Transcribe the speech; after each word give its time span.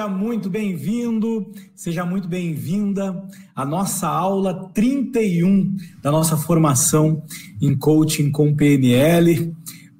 Seja 0.00 0.08
muito 0.08 0.48
bem-vindo, 0.48 1.52
seja 1.76 2.06
muito 2.06 2.26
bem-vinda 2.26 3.22
à 3.54 3.66
nossa 3.66 4.08
aula 4.08 4.70
31 4.72 5.76
da 6.02 6.10
nossa 6.10 6.38
formação 6.38 7.22
em 7.60 7.76
coaching 7.76 8.30
com 8.30 8.56
PNL. 8.56 9.54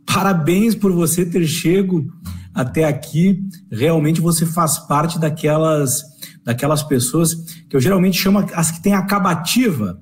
Parabéns 0.06 0.74
por 0.74 0.90
você 0.90 1.26
ter 1.26 1.46
chego 1.46 2.10
até 2.54 2.84
aqui. 2.84 3.44
Realmente 3.70 4.22
você 4.22 4.46
faz 4.46 4.78
parte 4.78 5.18
daquelas 5.18 6.02
daquelas 6.42 6.82
pessoas 6.82 7.34
que 7.68 7.76
eu 7.76 7.80
geralmente 7.80 8.18
chamo 8.18 8.38
as 8.54 8.70
que 8.70 8.82
têm 8.82 8.94
acabativa, 8.94 10.00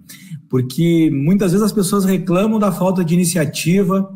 porque 0.48 1.10
muitas 1.12 1.50
vezes 1.50 1.66
as 1.66 1.72
pessoas 1.72 2.04
reclamam 2.04 2.60
da 2.60 2.70
falta 2.70 3.04
de 3.04 3.14
iniciativa, 3.14 4.08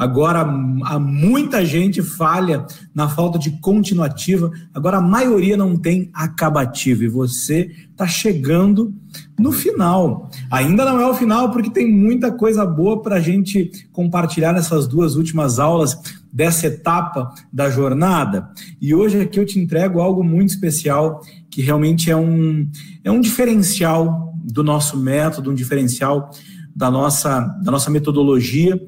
Agora, 0.00 0.40
há 0.84 0.98
muita 0.98 1.62
gente 1.62 2.00
falha 2.00 2.64
na 2.94 3.06
falta 3.06 3.38
de 3.38 3.50
continuativa. 3.60 4.50
Agora, 4.72 4.96
a 4.96 5.02
maioria 5.02 5.58
não 5.58 5.76
tem 5.76 6.08
acabativa. 6.14 7.04
E 7.04 7.08
você 7.08 7.70
está 7.90 8.06
chegando 8.06 8.94
no 9.38 9.52
final. 9.52 10.30
Ainda 10.50 10.86
não 10.86 10.98
é 11.02 11.06
o 11.06 11.12
final, 11.12 11.50
porque 11.50 11.68
tem 11.68 11.92
muita 11.92 12.32
coisa 12.32 12.64
boa 12.64 13.02
para 13.02 13.16
a 13.16 13.20
gente 13.20 13.70
compartilhar 13.92 14.54
nessas 14.54 14.88
duas 14.88 15.16
últimas 15.16 15.58
aulas 15.58 15.94
dessa 16.32 16.68
etapa 16.68 17.34
da 17.52 17.68
jornada. 17.68 18.48
E 18.80 18.94
hoje 18.94 19.20
aqui 19.20 19.38
eu 19.38 19.44
te 19.44 19.58
entrego 19.58 20.00
algo 20.00 20.24
muito 20.24 20.48
especial, 20.48 21.20
que 21.50 21.60
realmente 21.60 22.10
é 22.10 22.16
um, 22.16 22.66
é 23.04 23.10
um 23.10 23.20
diferencial 23.20 24.32
do 24.42 24.64
nosso 24.64 24.96
método, 24.96 25.50
um 25.50 25.54
diferencial 25.54 26.30
da 26.74 26.90
nossa, 26.90 27.40
da 27.62 27.70
nossa 27.70 27.90
metodologia 27.90 28.80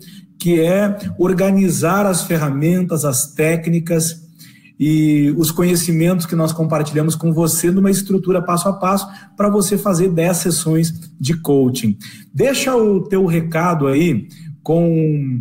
que 0.42 0.58
é 0.58 0.98
organizar 1.16 2.04
as 2.04 2.24
ferramentas, 2.24 3.04
as 3.04 3.32
técnicas 3.32 4.22
e 4.78 5.32
os 5.36 5.52
conhecimentos 5.52 6.26
que 6.26 6.34
nós 6.34 6.52
compartilhamos 6.52 7.14
com 7.14 7.32
você 7.32 7.70
numa 7.70 7.92
estrutura 7.92 8.42
passo 8.42 8.68
a 8.68 8.72
passo 8.72 9.06
para 9.36 9.48
você 9.48 9.78
fazer 9.78 10.08
10 10.08 10.36
sessões 10.36 11.12
de 11.20 11.40
coaching. 11.40 11.96
Deixa 12.34 12.74
o 12.74 13.04
teu 13.04 13.24
recado 13.24 13.86
aí 13.86 14.26
com 14.64 15.40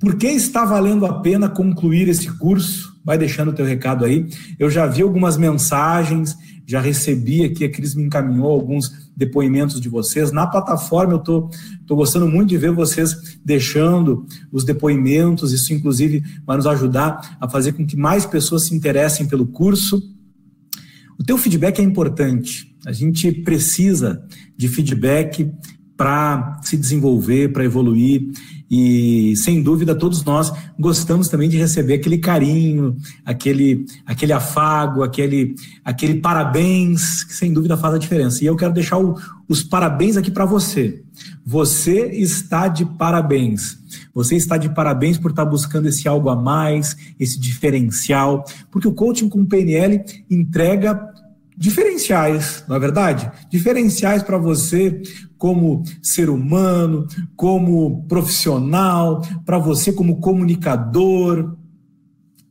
por 0.00 0.16
que 0.16 0.28
está 0.28 0.64
valendo 0.64 1.04
a 1.04 1.20
pena 1.20 1.50
concluir 1.50 2.08
esse 2.08 2.30
curso. 2.38 2.98
Vai 3.04 3.18
deixando 3.18 3.48
o 3.50 3.54
teu 3.54 3.66
recado 3.66 4.06
aí. 4.06 4.26
Eu 4.58 4.70
já 4.70 4.86
vi 4.86 5.02
algumas 5.02 5.36
mensagens, 5.36 6.34
já 6.68 6.82
recebi 6.82 7.44
aqui, 7.44 7.64
a 7.64 7.70
Cris 7.70 7.94
me 7.94 8.02
encaminhou 8.02 8.50
alguns 8.50 9.08
depoimentos 9.16 9.80
de 9.80 9.88
vocês. 9.88 10.30
Na 10.30 10.46
plataforma 10.46 11.14
eu 11.14 11.18
estou 11.18 11.48
tô, 11.48 11.56
tô 11.86 11.96
gostando 11.96 12.28
muito 12.28 12.50
de 12.50 12.58
ver 12.58 12.72
vocês 12.72 13.38
deixando 13.42 14.26
os 14.52 14.64
depoimentos, 14.64 15.54
isso 15.54 15.72
inclusive 15.72 16.22
vai 16.44 16.58
nos 16.58 16.66
ajudar 16.66 17.38
a 17.40 17.48
fazer 17.48 17.72
com 17.72 17.86
que 17.86 17.96
mais 17.96 18.26
pessoas 18.26 18.64
se 18.64 18.74
interessem 18.74 19.26
pelo 19.26 19.46
curso. 19.46 20.14
O 21.18 21.24
teu 21.24 21.38
feedback 21.38 21.78
é 21.78 21.82
importante. 21.82 22.76
A 22.84 22.92
gente 22.92 23.32
precisa 23.32 24.22
de 24.54 24.68
feedback 24.68 25.50
para 25.98 26.60
se 26.62 26.76
desenvolver, 26.76 27.52
para 27.52 27.64
evoluir. 27.64 28.30
E 28.70 29.34
sem 29.36 29.62
dúvida 29.62 29.94
todos 29.94 30.22
nós 30.24 30.52
gostamos 30.78 31.28
também 31.28 31.48
de 31.48 31.56
receber 31.56 31.94
aquele 31.94 32.18
carinho, 32.18 32.96
aquele, 33.24 33.84
aquele 34.06 34.32
afago, 34.32 35.02
aquele, 35.02 35.56
aquele 35.84 36.20
parabéns, 36.20 37.24
que 37.24 37.34
sem 37.34 37.52
dúvida 37.52 37.76
faz 37.76 37.94
a 37.94 37.98
diferença. 37.98 38.44
E 38.44 38.46
eu 38.46 38.54
quero 38.54 38.72
deixar 38.72 38.98
o, 38.98 39.16
os 39.48 39.62
parabéns 39.62 40.16
aqui 40.16 40.30
para 40.30 40.44
você. 40.44 41.02
Você 41.44 42.10
está 42.12 42.68
de 42.68 42.84
parabéns. 42.84 43.78
Você 44.14 44.36
está 44.36 44.56
de 44.56 44.68
parabéns 44.68 45.18
por 45.18 45.30
estar 45.30 45.46
buscando 45.46 45.88
esse 45.88 46.06
algo 46.06 46.28
a 46.28 46.36
mais, 46.36 46.96
esse 47.18 47.40
diferencial, 47.40 48.44
porque 48.70 48.86
o 48.86 48.92
coaching 48.92 49.28
com 49.28 49.46
PNL 49.46 50.04
entrega 50.30 51.08
diferenciais, 51.58 52.64
não 52.68 52.76
é 52.76 52.78
verdade? 52.78 53.30
Diferenciais 53.50 54.22
para 54.22 54.38
você 54.38 55.02
como 55.36 55.82
ser 56.00 56.30
humano, 56.30 57.06
como 57.34 58.04
profissional, 58.06 59.22
para 59.44 59.58
você 59.58 59.92
como 59.92 60.20
comunicador. 60.20 61.56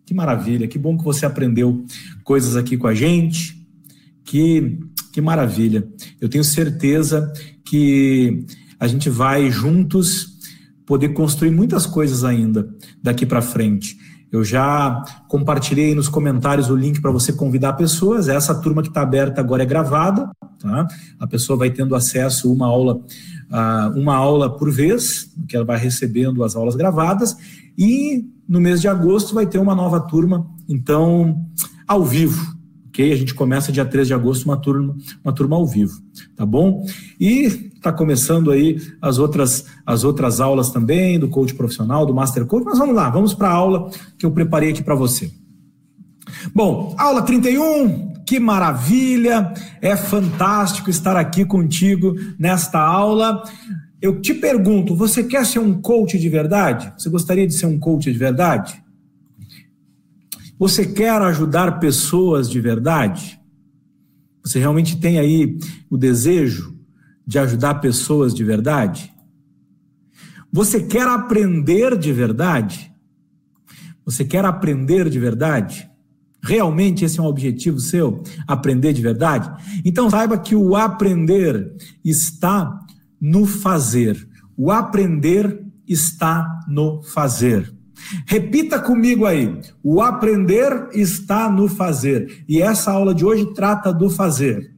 Que 0.05 0.13
maravilha, 0.13 0.67
que 0.67 0.77
bom 0.77 0.97
que 0.97 1.05
você 1.05 1.25
aprendeu 1.25 1.85
coisas 2.23 2.57
aqui 2.57 2.75
com 2.75 2.87
a 2.87 2.93
gente. 2.93 3.65
Que, 4.25 4.77
que 5.13 5.21
maravilha. 5.21 5.87
Eu 6.19 6.27
tenho 6.27 6.43
certeza 6.43 7.31
que 7.63 8.45
a 8.77 8.87
gente 8.87 9.09
vai 9.09 9.49
juntos 9.49 10.37
poder 10.85 11.09
construir 11.09 11.51
muitas 11.51 11.85
coisas 11.85 12.25
ainda 12.25 12.67
daqui 13.01 13.25
para 13.25 13.41
frente. 13.41 13.97
Eu 14.31 14.43
já 14.43 15.03
compartilhei 15.27 15.95
nos 15.95 16.09
comentários 16.09 16.69
o 16.69 16.75
link 16.75 17.01
para 17.01 17.11
você 17.11 17.31
convidar 17.31 17.73
pessoas. 17.73 18.27
Essa 18.27 18.53
turma 18.53 18.81
que 18.81 18.89
está 18.89 19.01
aberta 19.01 19.39
agora 19.39 19.63
é 19.63 19.65
gravada, 19.65 20.29
tá? 20.59 20.87
A 21.19 21.25
pessoa 21.25 21.57
vai 21.57 21.69
tendo 21.69 21.95
acesso 21.95 22.51
uma 22.51 22.67
aula, 22.67 22.99
uma 23.95 24.15
aula 24.15 24.57
por 24.57 24.69
vez, 24.71 25.33
que 25.47 25.55
ela 25.55 25.65
vai 25.65 25.77
recebendo 25.77 26.43
as 26.43 26.55
aulas 26.55 26.75
gravadas, 26.75 27.37
e 27.77 28.25
no 28.47 28.59
mês 28.59 28.81
de 28.81 28.87
agosto 28.87 29.33
vai 29.33 29.45
ter 29.45 29.59
uma 29.59 29.75
nova 29.75 29.99
turma, 29.99 30.45
então, 30.67 31.45
ao 31.87 32.03
vivo. 32.03 32.56
A 33.01 33.15
gente 33.15 33.33
começa 33.33 33.71
dia 33.71 33.85
3 33.85 34.07
de 34.07 34.13
agosto 34.13 34.45
uma 34.45 34.57
turma, 34.57 34.95
uma 35.23 35.33
turma 35.33 35.55
ao 35.55 35.65
vivo, 35.65 36.01
tá 36.35 36.45
bom? 36.45 36.85
E 37.19 37.67
Está 37.77 37.93
começando 37.93 38.51
aí 38.51 38.81
as 38.99 39.19
outras, 39.19 39.65
as 39.85 40.03
outras 40.03 40.41
aulas 40.41 40.71
também, 40.71 41.19
do 41.19 41.29
coach 41.29 41.53
profissional, 41.53 42.05
do 42.05 42.13
Master 42.13 42.45
Coach, 42.45 42.65
mas 42.65 42.79
vamos 42.79 42.95
lá, 42.95 43.09
vamos 43.09 43.33
para 43.33 43.49
a 43.49 43.53
aula 43.53 43.89
que 44.17 44.25
eu 44.25 44.31
preparei 44.31 44.71
aqui 44.71 44.83
para 44.83 44.95
você. 44.95 45.31
Bom, 46.53 46.95
aula 46.97 47.21
31, 47.21 48.13
que 48.25 48.39
maravilha, 48.39 49.53
é 49.79 49.95
fantástico 49.95 50.89
estar 50.89 51.15
aqui 51.15 51.45
contigo 51.45 52.15
nesta 52.37 52.79
aula. 52.79 53.43
Eu 54.01 54.19
te 54.19 54.33
pergunto, 54.33 54.95
você 54.95 55.23
quer 55.23 55.45
ser 55.45 55.59
um 55.59 55.79
coach 55.79 56.17
de 56.17 56.29
verdade? 56.29 56.91
Você 56.97 57.09
gostaria 57.09 57.47
de 57.47 57.53
ser 57.53 57.67
um 57.67 57.79
coach 57.79 58.11
de 58.11 58.17
verdade? 58.17 58.83
Você 60.57 60.85
quer 60.85 61.21
ajudar 61.21 61.79
pessoas 61.79 62.49
de 62.49 62.59
verdade? 62.59 63.39
Você 64.43 64.59
realmente 64.59 64.99
tem 64.99 65.19
aí 65.19 65.57
o 65.89 65.97
desejo? 65.97 66.77
de 67.27 67.37
ajudar 67.37 67.75
pessoas 67.75 68.33
de 68.33 68.41
verdade? 68.41 69.13
Você 70.51 70.81
quer 70.81 71.05
aprender 71.05 71.97
de 71.97 72.13
verdade? 72.13 72.89
Você 74.05 74.23
quer 74.23 74.45
aprender 74.45 75.09
de 75.09 75.19
verdade? 75.19 75.89
Realmente 76.41 77.03
esse 77.03 77.19
é 77.19 77.21
um 77.21 77.25
objetivo 77.25 77.81
seu? 77.81 78.23
Aprender 78.47 78.93
de 78.93 79.01
verdade? 79.01 79.51
Então 79.83 80.09
saiba 80.09 80.37
que 80.37 80.55
o 80.55 80.77
aprender 80.77 81.75
está 82.01 82.79
no 83.19 83.45
fazer. 83.45 84.25
O 84.55 84.71
aprender 84.71 85.61
está 85.85 86.47
no 86.65 87.03
fazer. 87.03 87.75
Repita 88.25 88.79
comigo 88.79 89.25
aí. 89.25 89.59
O 89.83 90.01
aprender 90.01 90.89
está 90.93 91.49
no 91.49 91.67
fazer. 91.67 92.43
E 92.47 92.61
essa 92.61 92.91
aula 92.91 93.13
de 93.13 93.25
hoje 93.25 93.53
trata 93.53 93.93
do 93.93 94.09
fazer. 94.09 94.73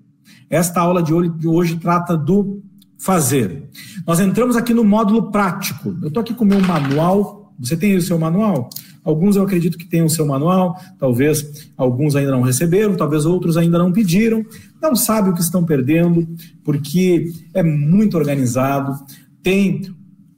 Esta 0.50 0.82
aula 0.82 1.02
de 1.04 1.14
hoje 1.48 1.78
trata 1.78 2.18
do 2.18 2.62
fazer. 2.98 3.70
Nós 4.06 4.20
entramos 4.20 4.56
aqui 4.56 4.74
no 4.74 4.84
módulo 4.84 5.32
prático. 5.32 5.96
Eu 6.02 6.08
estou 6.08 6.22
aqui 6.22 6.34
com 6.34 6.44
o 6.44 6.48
meu 6.48 6.60
manual. 6.62 7.54
Você 7.60 7.78
tem 7.78 7.96
o 7.96 8.02
seu 8.02 8.18
manual? 8.18 8.70
Alguns 9.04 9.36
eu 9.36 9.44
acredito 9.44 9.78
que 9.78 9.88
tenham 9.88 10.06
o 10.06 10.10
seu 10.10 10.26
manual, 10.26 10.80
talvez 11.00 11.72
alguns 11.76 12.16
ainda 12.16 12.32
não 12.32 12.42
receberam, 12.42 12.96
talvez 12.96 13.26
outros 13.26 13.58
ainda 13.58 13.78
não 13.78 13.92
pediram. 13.92 14.46
Não 14.82 14.96
sabe 14.96 15.30
o 15.30 15.34
que 15.34 15.42
estão 15.42 15.64
perdendo, 15.64 16.28
porque 16.64 17.32
é 17.54 17.64
muito 17.64 18.18
organizado, 18.18 18.94
tem 19.42 19.82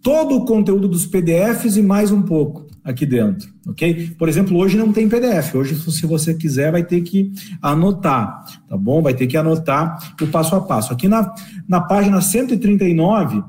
todo 0.01 0.35
o 0.35 0.45
conteúdo 0.45 0.87
dos 0.87 1.05
PDFs 1.05 1.75
e 1.75 1.81
mais 1.81 2.11
um 2.11 2.21
pouco 2.21 2.70
aqui 2.83 3.05
dentro, 3.05 3.49
ok? 3.67 4.15
Por 4.17 4.27
exemplo, 4.27 4.57
hoje 4.57 4.75
não 4.77 4.91
tem 4.91 5.07
PDF. 5.07 5.53
Hoje, 5.55 5.75
se 5.75 6.07
você 6.07 6.33
quiser, 6.33 6.71
vai 6.71 6.83
ter 6.83 7.01
que 7.01 7.31
anotar, 7.61 8.43
tá 8.67 8.75
bom? 8.75 9.01
Vai 9.01 9.13
ter 9.13 9.27
que 9.27 9.37
anotar 9.37 10.13
o 10.19 10.27
passo 10.27 10.55
a 10.55 10.61
passo. 10.61 10.91
Aqui 10.91 11.07
na, 11.07 11.33
na 11.67 11.79
página 11.79 12.19
139, 12.21 13.43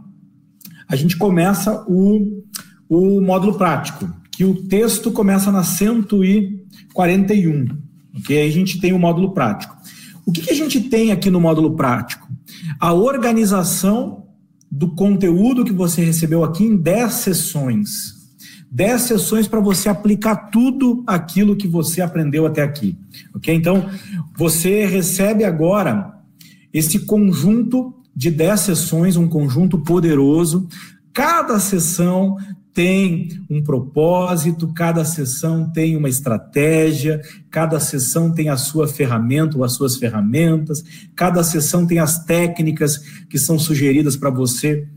a 0.86 0.96
gente 0.96 1.16
começa 1.16 1.82
o, 1.88 2.44
o 2.88 3.20
módulo 3.20 3.56
prático, 3.56 4.08
que 4.30 4.44
o 4.44 4.66
texto 4.66 5.10
começa 5.10 5.50
na 5.50 5.64
141, 5.64 7.66
ok? 8.18 8.38
Aí 8.38 8.48
a 8.48 8.52
gente 8.52 8.80
tem 8.80 8.92
o 8.92 8.98
módulo 8.98 9.32
prático. 9.32 9.74
O 10.26 10.32
que, 10.32 10.42
que 10.42 10.50
a 10.50 10.56
gente 10.56 10.80
tem 10.80 11.10
aqui 11.10 11.30
no 11.30 11.40
módulo 11.40 11.74
prático? 11.74 12.28
A 12.78 12.92
organização 12.92 14.26
do 14.70 14.94
conteúdo 14.94 15.64
que 15.64 15.72
você 15.72 16.04
recebeu 16.04 16.44
aqui 16.44 16.64
em 16.64 16.76
10 16.76 17.12
sessões 17.12 18.21
10 18.74 19.02
sessões 19.02 19.46
para 19.46 19.60
você 19.60 19.90
aplicar 19.90 20.48
tudo 20.50 21.04
aquilo 21.06 21.54
que 21.54 21.68
você 21.68 22.00
aprendeu 22.00 22.46
até 22.46 22.62
aqui. 22.62 22.96
Ok? 23.34 23.54
Então, 23.54 23.86
você 24.34 24.86
recebe 24.86 25.44
agora 25.44 26.14
esse 26.72 27.00
conjunto 27.00 27.94
de 28.16 28.30
10 28.30 28.60
sessões, 28.60 29.16
um 29.16 29.28
conjunto 29.28 29.78
poderoso. 29.78 30.66
Cada 31.12 31.60
sessão 31.60 32.38
tem 32.72 33.28
um 33.50 33.62
propósito, 33.62 34.72
cada 34.72 35.04
sessão 35.04 35.70
tem 35.70 35.94
uma 35.94 36.08
estratégia, 36.08 37.20
cada 37.50 37.78
sessão 37.78 38.32
tem 38.32 38.48
a 38.48 38.56
sua 38.56 38.88
ferramenta 38.88 39.58
ou 39.58 39.64
as 39.64 39.74
suas 39.74 39.96
ferramentas, 39.96 40.82
cada 41.14 41.44
sessão 41.44 41.86
tem 41.86 41.98
as 41.98 42.24
técnicas 42.24 42.96
que 43.28 43.38
são 43.38 43.58
sugeridas 43.58 44.16
para 44.16 44.30
você 44.30 44.88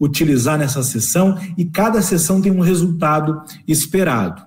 utilizar 0.00 0.58
nessa 0.58 0.82
sessão 0.82 1.38
e 1.58 1.64
cada 1.64 2.00
sessão 2.00 2.40
tem 2.40 2.50
um 2.50 2.60
resultado 2.60 3.42
esperado. 3.68 4.42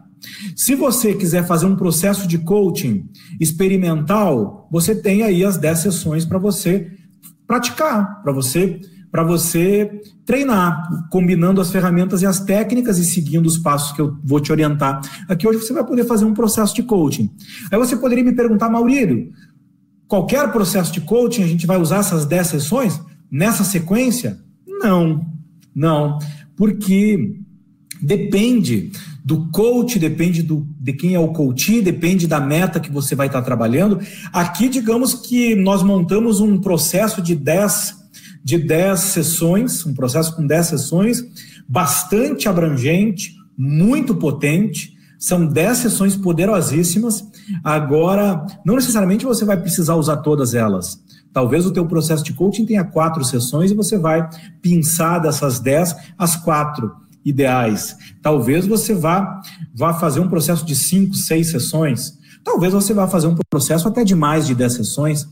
Se 0.55 0.73
você 0.73 1.13
quiser 1.13 1.45
fazer 1.45 1.65
um 1.65 1.75
processo 1.75 2.27
de 2.27 2.37
coaching 2.39 3.09
experimental, 3.39 4.67
você 4.71 4.95
tem 4.95 5.23
aí 5.23 5.43
as 5.43 5.57
10 5.57 5.79
sessões 5.79 6.25
para 6.25 6.39
você 6.39 6.91
praticar, 7.45 8.21
para 8.23 8.31
você 8.31 8.79
para 9.13 9.23
você 9.23 10.01
treinar, 10.25 11.07
combinando 11.11 11.61
as 11.61 11.69
ferramentas 11.69 12.23
e 12.23 12.25
as 12.25 12.39
técnicas 12.39 12.97
e 12.97 13.05
seguindo 13.05 13.45
os 13.45 13.59
passos 13.59 13.91
que 13.91 14.01
eu 14.01 14.17
vou 14.23 14.39
te 14.39 14.51
orientar. 14.51 15.01
Aqui 15.29 15.47
hoje 15.47 15.59
você 15.59 15.71
vai 15.71 15.85
poder 15.85 16.03
fazer 16.05 16.25
um 16.25 16.33
processo 16.33 16.73
de 16.73 16.81
coaching. 16.81 17.29
Aí 17.71 17.77
você 17.77 17.95
poderia 17.95 18.23
me 18.23 18.33
perguntar, 18.33 18.71
Maurílio, 18.71 19.29
qualquer 20.07 20.51
processo 20.51 20.91
de 20.91 20.99
coaching 20.99 21.43
a 21.43 21.47
gente 21.47 21.67
vai 21.67 21.79
usar 21.79 21.97
essas 21.97 22.25
10 22.25 22.47
sessões 22.47 22.99
nessa 23.29 23.63
sequência? 23.63 24.39
Não, 24.65 25.23
não, 25.75 26.19
porque 26.55 27.39
depende 28.01 28.91
do 29.23 29.49
coach, 29.51 29.97
depende 29.97 30.43
do, 30.43 30.67
de 30.79 30.93
quem 30.93 31.15
é 31.15 31.19
o 31.19 31.29
coach, 31.29 31.81
depende 31.81 32.27
da 32.27 32.39
meta 32.39 32.79
que 32.79 32.91
você 32.91 33.15
vai 33.15 33.27
estar 33.27 33.41
trabalhando. 33.41 33.99
Aqui, 34.33 34.67
digamos 34.67 35.13
que 35.13 35.55
nós 35.55 35.81
montamos 35.81 36.41
um 36.41 36.59
processo 36.59 37.21
de 37.21 37.35
10 37.35 38.03
de 38.43 38.57
10 38.57 38.99
sessões, 38.99 39.85
um 39.85 39.93
processo 39.93 40.35
com 40.35 40.45
10 40.45 40.67
sessões, 40.67 41.23
bastante 41.67 42.49
abrangente, 42.49 43.33
muito 43.57 44.15
potente. 44.15 44.93
São 45.17 45.47
10 45.47 45.77
sessões 45.77 46.17
poderosíssimas. 46.17 47.23
Agora, 47.63 48.45
não 48.65 48.75
necessariamente 48.75 49.23
você 49.23 49.45
vai 49.45 49.55
precisar 49.55 49.95
usar 49.95 50.17
todas 50.17 50.53
elas. 50.53 51.01
Talvez 51.33 51.65
o 51.65 51.71
teu 51.71 51.85
processo 51.85 52.23
de 52.23 52.31
coaching 52.31 52.65
tenha 52.65 52.83
quatro 52.83 53.23
sessões 53.23 53.71
e 53.71 53.75
você 53.75 53.97
vai 53.97 54.29
pensar 54.61 55.19
dessas 55.19 55.59
10 55.59 55.95
as 56.17 56.35
quatro 56.35 56.91
ideais. 57.25 57.97
Talvez 58.21 58.67
você 58.67 58.93
vá, 58.93 59.41
vá 59.73 59.93
fazer 59.93 60.19
um 60.19 60.29
processo 60.29 60.65
de 60.65 60.75
cinco, 60.75 61.15
seis 61.15 61.49
sessões. 61.49 62.17
Talvez 62.43 62.73
você 62.73 62.93
vá 62.93 63.07
fazer 63.07 63.27
um 63.27 63.35
processo 63.49 63.87
até 63.87 64.03
de 64.03 64.13
mais 64.13 64.45
de 64.45 64.53
10 64.53 64.73
sessões. 64.73 65.27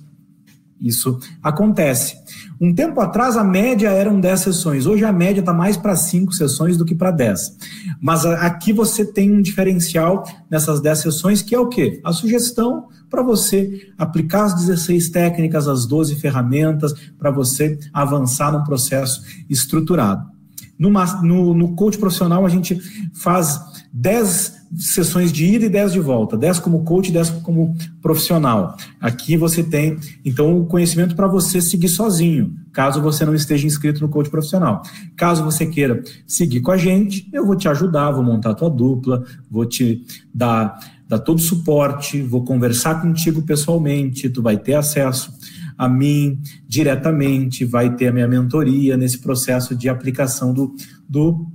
Isso 0.81 1.19
acontece. 1.43 2.15
Um 2.59 2.73
tempo 2.73 2.99
atrás 2.99 3.37
a 3.37 3.43
média 3.43 3.89
eram 3.89 4.19
10 4.19 4.39
sessões, 4.39 4.85
hoje 4.87 5.05
a 5.05 5.13
média 5.13 5.39
está 5.41 5.53
mais 5.53 5.77
para 5.77 5.95
5 5.95 6.33
sessões 6.33 6.75
do 6.75 6.83
que 6.83 6.95
para 6.95 7.11
10. 7.11 7.57
Mas 8.01 8.25
aqui 8.25 8.73
você 8.73 9.05
tem 9.05 9.31
um 9.31 9.41
diferencial 9.41 10.23
nessas 10.49 10.81
10 10.81 10.99
sessões, 10.99 11.41
que 11.41 11.53
é 11.53 11.59
o 11.59 11.69
quê? 11.69 12.01
A 12.03 12.11
sugestão 12.11 12.87
para 13.09 13.21
você 13.21 13.91
aplicar 13.97 14.45
as 14.45 14.55
16 14.55 15.09
técnicas, 15.09 15.67
as 15.67 15.85
12 15.85 16.15
ferramentas, 16.15 16.93
para 17.19 17.29
você 17.29 17.77
avançar 17.93 18.51
num 18.51 18.63
processo 18.63 19.21
estruturado. 19.49 20.31
No, 20.79 20.89
no, 21.21 21.53
no 21.53 21.75
coach 21.75 21.97
profissional, 21.97 22.43
a 22.43 22.49
gente 22.49 22.79
faz 23.13 23.59
10 23.93 24.60
sessões 24.77 25.31
de 25.31 25.45
ida 25.45 25.65
e 25.65 25.69
10 25.69 25.93
de 25.93 25.99
volta, 25.99 26.37
10 26.37 26.59
como 26.59 26.83
coach, 26.83 27.11
10 27.11 27.29
como 27.41 27.75
profissional. 28.01 28.75
Aqui 28.99 29.35
você 29.35 29.63
tem, 29.63 29.97
então, 30.23 30.59
o 30.59 30.65
conhecimento 30.65 31.15
para 31.15 31.27
você 31.27 31.61
seguir 31.61 31.89
sozinho, 31.89 32.55
caso 32.71 33.01
você 33.01 33.25
não 33.25 33.35
esteja 33.35 33.67
inscrito 33.67 34.01
no 34.01 34.09
coach 34.09 34.29
profissional. 34.29 34.81
Caso 35.15 35.43
você 35.43 35.65
queira 35.65 36.01
seguir 36.25 36.61
com 36.61 36.71
a 36.71 36.77
gente, 36.77 37.29
eu 37.33 37.45
vou 37.45 37.55
te 37.55 37.67
ajudar, 37.67 38.11
vou 38.11 38.23
montar 38.23 38.51
a 38.51 38.55
tua 38.55 38.69
dupla, 38.69 39.23
vou 39.49 39.65
te 39.65 40.05
dar, 40.33 40.79
dar 41.07 41.19
todo 41.19 41.39
o 41.39 41.41
suporte, 41.41 42.21
vou 42.21 42.43
conversar 42.45 43.01
contigo 43.01 43.41
pessoalmente, 43.41 44.29
tu 44.29 44.41
vai 44.41 44.57
ter 44.57 44.75
acesso 44.75 45.33
a 45.77 45.89
mim 45.89 46.39
diretamente, 46.67 47.65
vai 47.65 47.95
ter 47.95 48.07
a 48.07 48.13
minha 48.13 48.27
mentoria 48.27 48.95
nesse 48.95 49.17
processo 49.17 49.75
de 49.75 49.89
aplicação 49.89 50.53
do, 50.53 50.75
do 51.09 51.47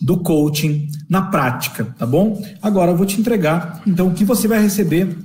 do 0.00 0.18
coaching 0.18 0.88
na 1.08 1.22
prática, 1.22 1.94
tá 1.98 2.06
bom? 2.06 2.42
Agora 2.60 2.90
eu 2.90 2.96
vou 2.96 3.06
te 3.06 3.20
entregar, 3.20 3.82
então, 3.86 4.08
o 4.08 4.14
que 4.14 4.24
você 4.24 4.46
vai 4.46 4.60
receber 4.60 5.16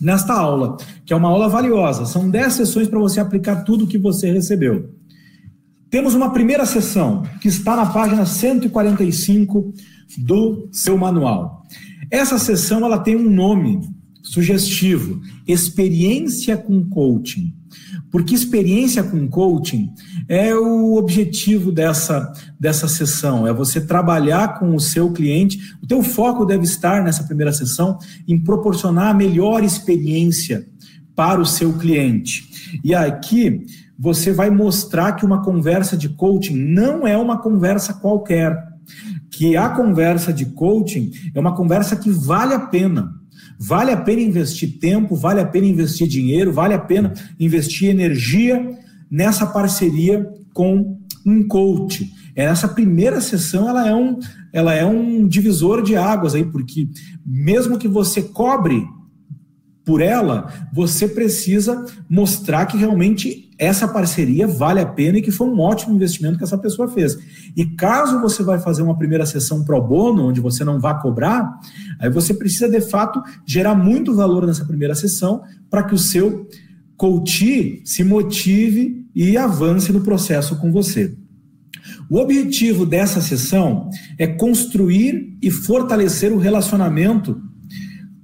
nesta 0.00 0.34
aula, 0.34 0.76
que 1.04 1.12
é 1.12 1.16
uma 1.16 1.28
aula 1.28 1.48
valiosa. 1.48 2.04
São 2.04 2.28
10 2.28 2.52
sessões 2.52 2.88
para 2.88 2.98
você 2.98 3.20
aplicar 3.20 3.64
tudo 3.64 3.84
o 3.84 3.86
que 3.86 3.98
você 3.98 4.30
recebeu. 4.30 4.90
Temos 5.90 6.14
uma 6.14 6.32
primeira 6.32 6.66
sessão, 6.66 7.22
que 7.40 7.48
está 7.48 7.76
na 7.76 7.86
página 7.86 8.26
145 8.26 9.72
do 10.18 10.68
seu 10.72 10.98
manual. 10.98 11.62
Essa 12.10 12.38
sessão 12.38 12.84
ela 12.84 12.98
tem 12.98 13.16
um 13.16 13.30
nome 13.30 13.80
sugestivo: 14.22 15.20
Experiência 15.46 16.56
com 16.56 16.88
Coaching. 16.88 17.54
Porque 18.14 18.32
experiência 18.32 19.02
com 19.02 19.26
coaching 19.26 19.92
é 20.28 20.54
o 20.54 20.94
objetivo 20.94 21.72
dessa, 21.72 22.32
dessa 22.60 22.86
sessão, 22.86 23.44
é 23.44 23.52
você 23.52 23.80
trabalhar 23.80 24.56
com 24.56 24.72
o 24.76 24.78
seu 24.78 25.10
cliente. 25.10 25.58
O 25.82 25.86
teu 25.88 26.00
foco 26.00 26.44
deve 26.44 26.62
estar 26.62 27.02
nessa 27.02 27.24
primeira 27.24 27.52
sessão 27.52 27.98
em 28.28 28.38
proporcionar 28.38 29.08
a 29.08 29.14
melhor 29.14 29.64
experiência 29.64 30.64
para 31.16 31.40
o 31.40 31.44
seu 31.44 31.72
cliente. 31.72 32.48
E 32.84 32.94
aqui 32.94 33.66
você 33.98 34.32
vai 34.32 34.48
mostrar 34.48 35.14
que 35.14 35.26
uma 35.26 35.42
conversa 35.42 35.96
de 35.96 36.08
coaching 36.08 36.54
não 36.54 37.08
é 37.08 37.18
uma 37.18 37.42
conversa 37.42 37.94
qualquer, 37.94 38.56
que 39.28 39.56
a 39.56 39.70
conversa 39.70 40.32
de 40.32 40.46
coaching 40.46 41.10
é 41.34 41.40
uma 41.40 41.56
conversa 41.56 41.96
que 41.96 42.10
vale 42.10 42.54
a 42.54 42.60
pena 42.60 43.12
Vale 43.58 43.92
a 43.92 43.96
pena 43.96 44.20
investir 44.20 44.78
tempo, 44.78 45.14
vale 45.14 45.40
a 45.40 45.46
pena 45.46 45.66
investir 45.66 46.06
dinheiro, 46.06 46.52
vale 46.52 46.74
a 46.74 46.78
pena 46.78 47.12
investir 47.38 47.90
energia 47.90 48.78
nessa 49.10 49.46
parceria 49.46 50.26
com 50.52 50.98
um 51.24 51.46
coach. 51.46 52.10
É, 52.36 52.44
essa 52.44 52.68
primeira 52.68 53.20
sessão 53.20 53.68
ela 53.68 53.88
é, 53.88 53.94
um, 53.94 54.18
ela 54.52 54.74
é 54.74 54.84
um 54.84 55.26
divisor 55.26 55.82
de 55.82 55.96
águas 55.96 56.34
aí, 56.34 56.44
porque 56.44 56.88
mesmo 57.24 57.78
que 57.78 57.88
você 57.88 58.22
cobre 58.22 58.84
por 59.84 60.00
ela, 60.00 60.52
você 60.72 61.06
precisa 61.06 61.84
mostrar 62.08 62.66
que 62.66 62.76
realmente 62.76 63.43
essa 63.58 63.86
parceria 63.86 64.46
vale 64.46 64.80
a 64.80 64.86
pena 64.86 65.18
e 65.18 65.22
que 65.22 65.30
foi 65.30 65.48
um 65.48 65.60
ótimo 65.60 65.94
investimento 65.94 66.38
que 66.38 66.44
essa 66.44 66.58
pessoa 66.58 66.88
fez. 66.88 67.16
E 67.56 67.64
caso 67.64 68.20
você 68.20 68.42
vai 68.42 68.58
fazer 68.58 68.82
uma 68.82 68.96
primeira 68.96 69.24
sessão 69.26 69.64
pro 69.64 69.80
bono, 69.80 70.28
onde 70.28 70.40
você 70.40 70.64
não 70.64 70.80
vai 70.80 71.00
cobrar, 71.00 71.58
aí 72.00 72.10
você 72.10 72.34
precisa 72.34 72.68
de 72.68 72.80
fato 72.80 73.22
gerar 73.46 73.74
muito 73.74 74.14
valor 74.14 74.46
nessa 74.46 74.64
primeira 74.64 74.94
sessão 74.94 75.42
para 75.70 75.82
que 75.84 75.94
o 75.94 75.98
seu 75.98 76.48
coach 76.96 77.82
se 77.84 78.02
motive 78.02 79.04
e 79.14 79.36
avance 79.36 79.92
no 79.92 80.00
processo 80.00 80.56
com 80.56 80.72
você. 80.72 81.16
O 82.10 82.18
objetivo 82.18 82.84
dessa 82.84 83.20
sessão 83.20 83.88
é 84.18 84.26
construir 84.26 85.36
e 85.40 85.50
fortalecer 85.50 86.32
o 86.32 86.38
relacionamento 86.38 87.40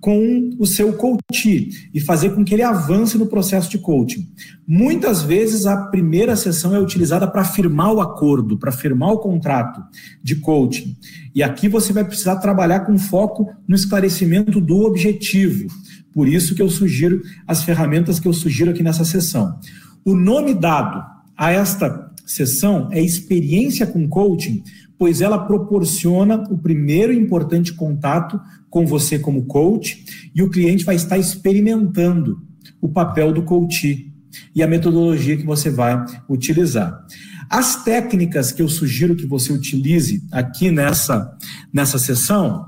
com 0.01 0.51
o 0.59 0.67
seu 0.67 0.95
coach 0.95 1.69
e 1.93 2.01
fazer 2.01 2.31
com 2.31 2.43
que 2.45 2.55
ele 2.55 2.63
avance 2.63 3.19
no 3.19 3.27
processo 3.27 3.71
de 3.71 3.79
coaching. 3.79 4.29
Muitas 4.67 5.23
vezes 5.23 5.67
a 5.67 5.77
primeira 5.89 6.35
sessão 6.37 6.75
é 6.75 6.81
utilizada 6.81 7.27
para 7.27 7.45
firmar 7.45 7.93
o 7.93 8.01
acordo, 8.01 8.59
para 8.59 8.73
firmar 8.73 9.11
o 9.11 9.19
contrato 9.19 9.83
de 10.23 10.37
coaching. 10.37 10.97
E 11.35 11.43
aqui 11.43 11.69
você 11.69 11.93
vai 11.93 12.05
precisar 12.05 12.37
trabalhar 12.37 12.81
com 12.81 12.97
foco 12.97 13.53
no 13.69 13.77
esclarecimento 13.77 14.61
do 14.61 14.81
objetivo. 14.83 15.69
Por 16.13 16.27
isso 16.27 16.55
que 16.55 16.63
eu 16.63 16.71
sugiro 16.71 17.21
as 17.47 17.63
ferramentas 17.63 18.19
que 18.19 18.27
eu 18.27 18.33
sugiro 18.33 18.71
aqui 18.71 18.83
nessa 18.83 19.05
sessão. 19.05 19.59
O 20.05 20.15
nome 20.15 20.55
dado 20.55 21.05
a 21.37 21.53
esta 21.53 22.11
sessão 22.25 22.89
é 22.91 23.03
experiência 23.03 23.87
com 23.87 24.09
coaching, 24.09 24.63
pois 25.01 25.23
ela 25.23 25.47
proporciona 25.47 26.45
o 26.51 26.59
primeiro 26.59 27.11
importante 27.11 27.73
contato 27.73 28.39
com 28.69 28.87
você 28.87 29.19
como 29.19 29.47
coach 29.47 30.05
e 30.35 30.43
o 30.43 30.51
cliente 30.51 30.85
vai 30.85 30.95
estar 30.95 31.17
experimentando 31.17 32.43
o 32.83 32.87
papel 32.87 33.33
do 33.33 33.43
coach 33.43 34.13
e 34.55 34.63
a 34.63 34.69
metodologia 34.69 35.39
que 35.39 35.47
você 35.47 35.71
vai 35.71 36.05
utilizar. 36.29 37.03
As 37.49 37.83
técnicas 37.83 38.53
que 38.53 38.61
eu 38.61 38.69
sugiro 38.69 39.17
que 39.17 39.25
você 39.25 39.55
utilize 39.55 40.23
aqui 40.31 40.71
nessa, 40.71 41.35
nessa 41.73 41.99
sessão 41.99 42.67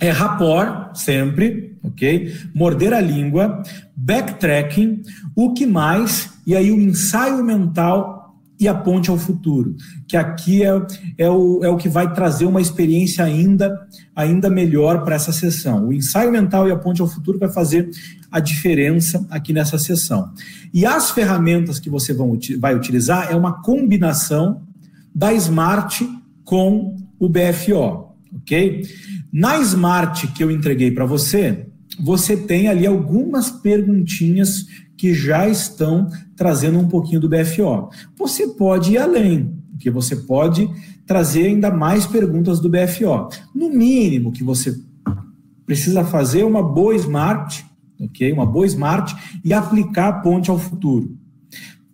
é 0.00 0.10
rapport, 0.10 0.96
sempre, 0.96 1.78
ok? 1.84 2.34
Morder 2.52 2.92
a 2.92 3.00
língua, 3.00 3.62
backtracking, 3.94 5.00
o 5.36 5.54
que 5.54 5.64
mais, 5.64 6.28
e 6.44 6.56
aí 6.56 6.72
o 6.72 6.80
ensaio 6.80 7.44
mental 7.44 8.21
e 8.58 8.68
a 8.68 8.74
ponte 8.74 9.10
ao 9.10 9.18
futuro, 9.18 9.74
que 10.06 10.16
aqui 10.16 10.62
é, 10.62 10.70
é, 11.18 11.28
o, 11.28 11.64
é 11.64 11.68
o 11.68 11.76
que 11.76 11.88
vai 11.88 12.12
trazer 12.12 12.44
uma 12.44 12.60
experiência 12.60 13.24
ainda, 13.24 13.88
ainda 14.14 14.48
melhor 14.48 15.02
para 15.02 15.16
essa 15.16 15.32
sessão. 15.32 15.88
O 15.88 15.92
ensaio 15.92 16.30
mental 16.30 16.68
e 16.68 16.70
a 16.70 16.76
ponte 16.76 17.00
ao 17.00 17.08
futuro 17.08 17.38
vai 17.38 17.48
fazer 17.48 17.90
a 18.30 18.38
diferença 18.38 19.26
aqui 19.30 19.52
nessa 19.52 19.78
sessão. 19.78 20.30
E 20.72 20.86
as 20.86 21.10
ferramentas 21.10 21.80
que 21.80 21.90
você 21.90 22.14
vão, 22.14 22.38
vai 22.60 22.74
utilizar 22.74 23.32
é 23.32 23.36
uma 23.36 23.60
combinação 23.62 24.62
da 25.14 25.32
Smart 25.34 26.08
com 26.44 26.96
o 27.18 27.28
BFO, 27.28 28.14
ok? 28.36 28.82
Na 29.32 29.58
Smart 29.58 30.26
que 30.28 30.42
eu 30.42 30.50
entreguei 30.50 30.90
para 30.90 31.04
você, 31.04 31.66
você 32.00 32.36
tem 32.36 32.68
ali 32.68 32.86
algumas 32.86 33.50
perguntinhas 33.50 34.66
que 34.96 35.14
já 35.14 35.48
estão 35.48 36.08
trazendo 36.36 36.78
um 36.78 36.88
pouquinho 36.88 37.20
do 37.20 37.28
BFO. 37.28 37.88
Você 38.16 38.48
pode 38.48 38.92
ir 38.92 38.98
além, 38.98 39.52
porque 39.70 39.90
você 39.90 40.16
pode 40.16 40.68
trazer 41.06 41.46
ainda 41.46 41.70
mais 41.70 42.06
perguntas 42.06 42.60
do 42.60 42.68
BFO. 42.68 43.28
No 43.54 43.68
mínimo 43.68 44.32
que 44.32 44.44
você 44.44 44.78
precisa 45.66 46.04
fazer 46.04 46.44
uma 46.44 46.62
boa 46.62 46.94
Smart, 46.94 47.64
ok? 48.00 48.32
Uma 48.32 48.46
boa 48.46 48.66
Smart 48.66 49.14
e 49.44 49.52
aplicar 49.52 50.08
a 50.08 50.12
ponte 50.14 50.50
ao 50.50 50.58
futuro. 50.58 51.16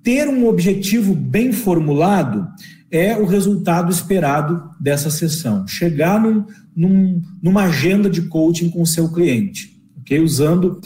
Ter 0.03 0.29
um 0.29 0.47
objetivo 0.47 1.15
bem 1.15 1.53
formulado 1.53 2.47
é 2.91 3.17
o 3.17 3.27
resultado 3.27 3.91
esperado 3.91 4.63
dessa 4.81 5.11
sessão. 5.11 5.67
Chegar 5.67 6.21
num, 6.21 6.45
num, 6.75 7.23
numa 7.43 7.65
agenda 7.65 8.09
de 8.09 8.23
coaching 8.23 8.71
com 8.71 8.83
o 8.83 8.87
seu 8.87 9.11
cliente, 9.11 9.81
ok? 10.01 10.21
Usando 10.21 10.81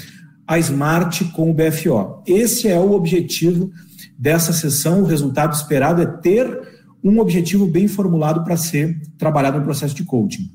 a 0.53 0.59
Smart 0.59 1.25
com 1.27 1.51
o 1.51 1.55
BFO. 1.55 2.23
Esse 2.27 2.69
é 2.69 2.79
o 2.79 2.93
objetivo 2.93 3.71
dessa 4.19 4.53
sessão. 4.53 5.01
O 5.01 5.07
resultado 5.07 5.55
esperado 5.55 6.03
é 6.03 6.07
ter 6.07 6.61
um 7.03 7.19
objetivo 7.21 7.67
bem 7.67 7.89
formulado 7.89 8.45
para 8.45 8.59
ser 8.59 9.01
trabalhado 9.17 9.59
no 9.59 9.65
processo 9.65 9.95
de 9.95 10.05
coaching. 10.05 10.51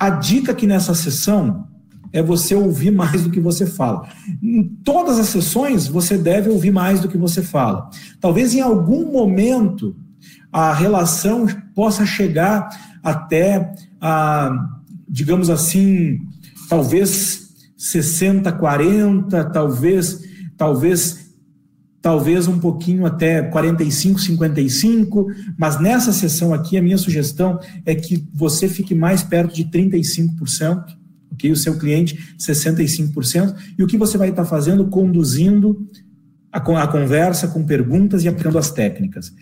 A 0.00 0.10
dica 0.10 0.50
aqui 0.50 0.66
nessa 0.66 0.96
sessão 0.96 1.68
é 2.12 2.20
você 2.20 2.56
ouvir 2.56 2.90
mais 2.90 3.22
do 3.22 3.30
que 3.30 3.38
você 3.38 3.66
fala. 3.66 4.08
Em 4.42 4.64
todas 4.82 5.16
as 5.16 5.28
sessões, 5.28 5.86
você 5.86 6.18
deve 6.18 6.50
ouvir 6.50 6.72
mais 6.72 7.00
do 7.00 7.08
que 7.08 7.16
você 7.16 7.40
fala. 7.40 7.88
Talvez 8.20 8.52
em 8.52 8.60
algum 8.60 9.12
momento 9.12 9.94
a 10.52 10.74
relação 10.74 11.46
possa 11.72 12.04
chegar 12.04 12.68
até 13.00 13.72
a, 14.00 14.50
digamos 15.08 15.50
assim, 15.50 16.18
talvez 16.68 17.45
60 17.76 18.50
40, 18.52 19.44
talvez 19.50 20.24
talvez 20.56 21.26
talvez 22.00 22.46
um 22.46 22.60
pouquinho 22.60 23.04
até 23.04 23.42
45 23.42 24.20
55, 24.20 25.26
mas 25.58 25.80
nessa 25.80 26.12
sessão 26.12 26.54
aqui 26.54 26.76
a 26.76 26.82
minha 26.82 26.96
sugestão 26.96 27.58
é 27.84 27.96
que 27.96 28.24
você 28.32 28.68
fique 28.68 28.94
mais 28.94 29.24
perto 29.24 29.54
de 29.54 29.64
35%, 29.64 30.84
OK? 31.32 31.50
O 31.50 31.56
seu 31.56 31.76
cliente 31.76 32.36
65%, 32.38 33.56
e 33.76 33.82
o 33.82 33.88
que 33.88 33.98
você 33.98 34.16
vai 34.16 34.30
estar 34.30 34.44
fazendo 34.44 34.86
conduzindo 34.86 35.84
a, 36.52 36.58
a 36.58 36.86
conversa 36.86 37.48
com 37.48 37.64
perguntas 37.64 38.22
e 38.22 38.28
aplicando 38.28 38.58
as 38.58 38.70
técnicas. 38.70 39.32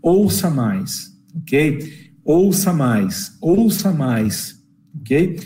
Ouça 0.00 0.48
mais, 0.48 1.12
ok? 1.36 2.10
Ouça 2.24 2.72
mais, 2.72 3.36
ouça 3.40 3.92
mais, 3.92 4.56
ok? 4.98 5.38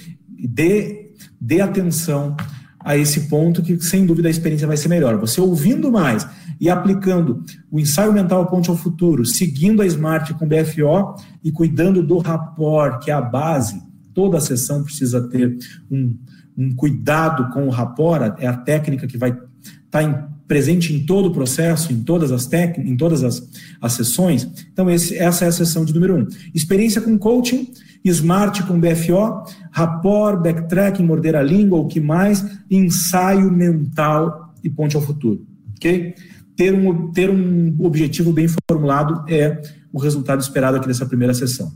Dê, 0.48 0.97
dê 1.40 1.60
atenção 1.60 2.36
a 2.80 2.96
esse 2.96 3.22
ponto 3.22 3.62
que, 3.62 3.78
sem 3.80 4.06
dúvida, 4.06 4.28
a 4.28 4.30
experiência 4.30 4.66
vai 4.66 4.76
ser 4.76 4.88
melhor. 4.88 5.18
Você 5.18 5.40
ouvindo 5.40 5.90
mais 5.90 6.26
e 6.60 6.70
aplicando 6.70 7.44
o 7.70 7.78
ensaio 7.78 8.12
mental 8.12 8.46
ponte 8.46 8.70
ao 8.70 8.76
futuro, 8.76 9.24
seguindo 9.24 9.82
a 9.82 9.86
Smart 9.86 10.32
com 10.34 10.48
BFO 10.48 11.14
e 11.42 11.52
cuidando 11.52 12.02
do 12.02 12.18
rapport, 12.18 13.02
que 13.02 13.10
é 13.10 13.14
a 13.14 13.20
base, 13.20 13.82
toda 14.14 14.38
a 14.38 14.40
sessão 14.40 14.82
precisa 14.82 15.28
ter 15.28 15.56
um, 15.90 16.16
um 16.56 16.74
cuidado 16.74 17.50
com 17.52 17.66
o 17.66 17.70
rapport, 17.70 18.34
é 18.38 18.46
a 18.46 18.56
técnica 18.56 19.06
que 19.06 19.18
vai 19.18 19.30
estar 19.30 20.02
tá 20.02 20.28
presente 20.48 20.94
em 20.94 21.04
todo 21.04 21.26
o 21.26 21.32
processo, 21.32 21.92
em 21.92 22.02
todas 22.02 22.32
as 22.32 22.46
técnicas, 22.46 22.90
em 22.90 22.96
todas 22.96 23.22
as, 23.22 23.46
as 23.80 23.92
sessões. 23.92 24.48
Então, 24.72 24.90
esse, 24.90 25.16
essa 25.16 25.44
é 25.44 25.48
a 25.48 25.52
sessão 25.52 25.84
de 25.84 25.92
número 25.92 26.16
um. 26.16 26.26
Experiência 26.54 27.02
com 27.02 27.18
coaching, 27.18 27.70
smart 28.04 28.62
com 28.64 28.78
BFO, 28.78 29.44
rapport, 29.70 30.40
backtracking, 30.40 31.04
morder 31.04 31.36
a 31.36 31.42
língua, 31.42 31.78
o 31.78 31.86
que 31.86 32.00
mais, 32.00 32.44
ensaio 32.70 33.50
mental 33.50 34.54
e 34.62 34.70
ponte 34.70 34.96
ao 34.96 35.02
futuro. 35.02 35.46
Ok? 35.76 36.14
Ter 36.56 36.74
um, 36.74 37.12
ter 37.12 37.30
um 37.30 37.76
objetivo 37.80 38.32
bem 38.32 38.46
formulado 38.68 39.24
é 39.28 39.60
o 39.92 39.98
resultado 39.98 40.40
esperado 40.40 40.76
aqui 40.76 40.88
nessa 40.88 41.06
primeira 41.06 41.34
sessão. 41.34 41.72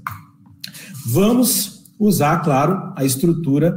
Vamos 1.07 1.85
usar, 1.99 2.39
claro, 2.43 2.93
a 2.97 3.05
estrutura 3.05 3.75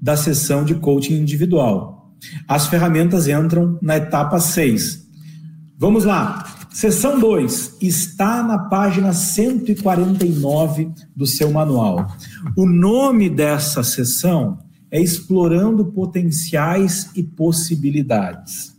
da 0.00 0.16
sessão 0.16 0.64
de 0.64 0.74
coaching 0.74 1.14
individual. 1.14 2.14
As 2.46 2.66
ferramentas 2.66 3.28
entram 3.28 3.78
na 3.82 3.96
etapa 3.96 4.38
6. 4.38 5.06
Vamos 5.78 6.04
lá. 6.04 6.55
Seção 6.76 7.18
2 7.18 7.78
está 7.80 8.42
na 8.42 8.58
página 8.58 9.10
149 9.14 10.92
do 11.16 11.26
seu 11.26 11.50
manual. 11.50 12.06
O 12.54 12.66
nome 12.66 13.30
dessa 13.30 13.82
sessão 13.82 14.58
é 14.90 15.00
Explorando 15.00 15.86
Potenciais 15.86 17.08
e 17.16 17.22
Possibilidades. 17.22 18.76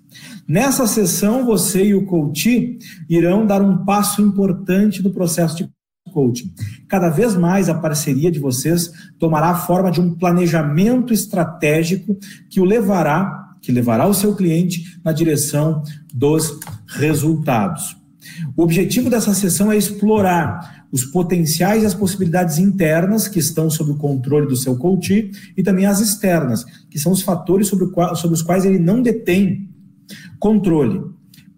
Nessa 0.48 0.86
sessão, 0.86 1.44
você 1.44 1.86
e 1.86 1.96
o 1.96 2.06
coach 2.06 2.78
irão 3.10 3.48
dar 3.48 3.64
um 3.64 3.84
passo 3.84 4.22
importante 4.22 5.02
no 5.02 5.10
processo 5.10 5.58
de 5.58 5.70
coaching. 6.14 6.54
Cada 6.88 7.10
vez 7.10 7.36
mais 7.36 7.68
a 7.68 7.74
parceria 7.74 8.32
de 8.32 8.38
vocês 8.38 8.92
tomará 9.18 9.50
a 9.50 9.56
forma 9.56 9.90
de 9.90 10.00
um 10.00 10.14
planejamento 10.14 11.16
estratégico 11.16 12.16
que 12.48 12.62
o 12.62 12.64
levará, 12.64 13.47
que 13.68 13.72
levará 13.74 14.08
o 14.08 14.14
seu 14.14 14.34
cliente 14.34 14.98
na 15.04 15.12
direção 15.12 15.84
dos 16.14 16.58
resultados. 16.88 17.98
O 18.56 18.64
objetivo 18.64 19.10
dessa 19.10 19.34
sessão 19.34 19.70
é 19.70 19.76
explorar 19.76 20.86
os 20.90 21.04
potenciais 21.04 21.84
e 21.84 21.86
as 21.86 21.94
possibilidades 21.94 22.60
internas 22.60 23.28
que 23.28 23.40
estão 23.40 23.70
sob 23.70 23.92
o 23.92 23.98
controle 23.98 24.48
do 24.48 24.56
seu 24.56 24.78
coach 24.78 25.30
e 25.58 25.62
também 25.62 25.86
as 25.86 26.00
externas, 26.00 26.64
que 26.90 26.98
são 26.98 27.12
os 27.12 27.22
fatores 27.22 27.68
sobre, 27.68 27.88
sobre 28.16 28.36
os 28.36 28.42
quais 28.42 28.64
ele 28.64 28.80
não 28.80 29.02
detém 29.02 29.70
controle 30.40 31.02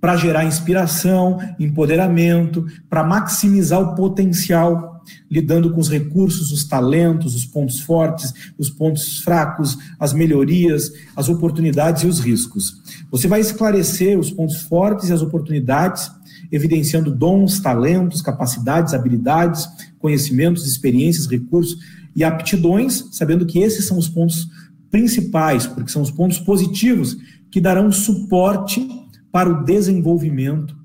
para 0.01 0.17
gerar 0.17 0.45
inspiração, 0.45 1.37
empoderamento, 1.59 2.65
para 2.89 3.03
maximizar 3.03 3.81
o 3.81 3.93
potencial, 3.93 4.88
lidando 5.29 5.71
com 5.71 5.79
os 5.79 5.89
recursos, 5.89 6.51
os 6.51 6.63
talentos, 6.63 7.35
os 7.35 7.45
pontos 7.45 7.79
fortes, 7.81 8.33
os 8.57 8.69
pontos 8.69 9.19
fracos, 9.19 9.77
as 9.99 10.13
melhorias, 10.13 10.91
as 11.15 11.29
oportunidades 11.29 12.03
e 12.03 12.07
os 12.07 12.19
riscos. 12.19 12.81
Você 13.11 13.27
vai 13.27 13.39
esclarecer 13.39 14.17
os 14.17 14.31
pontos 14.31 14.61
fortes 14.63 15.09
e 15.09 15.13
as 15.13 15.21
oportunidades, 15.21 16.11
evidenciando 16.51 17.11
dons, 17.11 17.59
talentos, 17.59 18.21
capacidades, 18.21 18.93
habilidades, 18.93 19.67
conhecimentos, 19.99 20.65
experiências, 20.65 21.27
recursos 21.27 21.77
e 22.15 22.23
aptidões, 22.23 23.07
sabendo 23.11 23.45
que 23.45 23.59
esses 23.59 23.85
são 23.85 23.97
os 23.97 24.07
pontos 24.07 24.47
principais, 24.89 25.67
porque 25.67 25.91
são 25.91 26.01
os 26.01 26.11
pontos 26.11 26.39
positivos 26.39 27.17
que 27.51 27.61
darão 27.61 27.91
suporte 27.91 28.87
para 29.31 29.49
o 29.49 29.63
desenvolvimento 29.63 30.78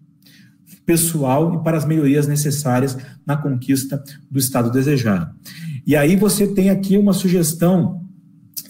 pessoal 0.85 1.55
e 1.55 1.65
para 1.65 1.77
as 1.77 1.85
melhorias 1.85 2.27
necessárias 2.27 2.97
na 3.27 3.37
conquista 3.37 4.03
do 4.31 4.39
estado 4.39 4.71
desejado. 4.71 5.35
E 5.87 5.97
aí 5.97 6.17
você 6.17 6.47
tem 6.47 6.71
aqui 6.71 6.97
uma 6.97 7.13
sugestão 7.13 8.03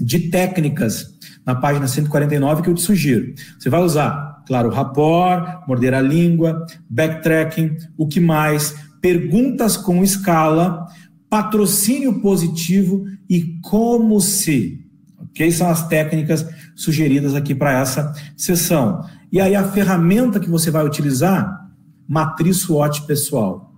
de 0.00 0.30
técnicas 0.30 1.14
na 1.44 1.54
página 1.54 1.86
149 1.86 2.62
que 2.62 2.70
eu 2.70 2.74
te 2.74 2.80
sugiro. 2.80 3.34
Você 3.58 3.68
vai 3.68 3.82
usar, 3.82 4.42
claro, 4.46 4.70
rapport, 4.70 5.66
morder 5.68 5.94
a 5.94 6.00
língua, 6.00 6.64
backtracking, 6.88 7.76
o 7.96 8.06
que 8.06 8.20
mais, 8.20 8.74
perguntas 9.00 9.76
com 9.76 10.02
escala, 10.02 10.86
patrocínio 11.28 12.20
positivo 12.20 13.04
e 13.28 13.58
como 13.62 14.20
se. 14.20 14.80
Ok? 15.18 15.50
São 15.50 15.68
as 15.68 15.86
técnicas 15.86 16.46
sugeridas 16.74 17.34
aqui 17.34 17.54
para 17.54 17.78
essa 17.78 18.12
sessão. 18.36 19.04
E 19.30 19.40
aí 19.40 19.54
a 19.54 19.64
ferramenta 19.64 20.40
que 20.40 20.48
você 20.48 20.70
vai 20.70 20.84
utilizar, 20.84 21.63
matriz 22.08 22.58
SWOT 22.58 23.02
pessoal. 23.06 23.72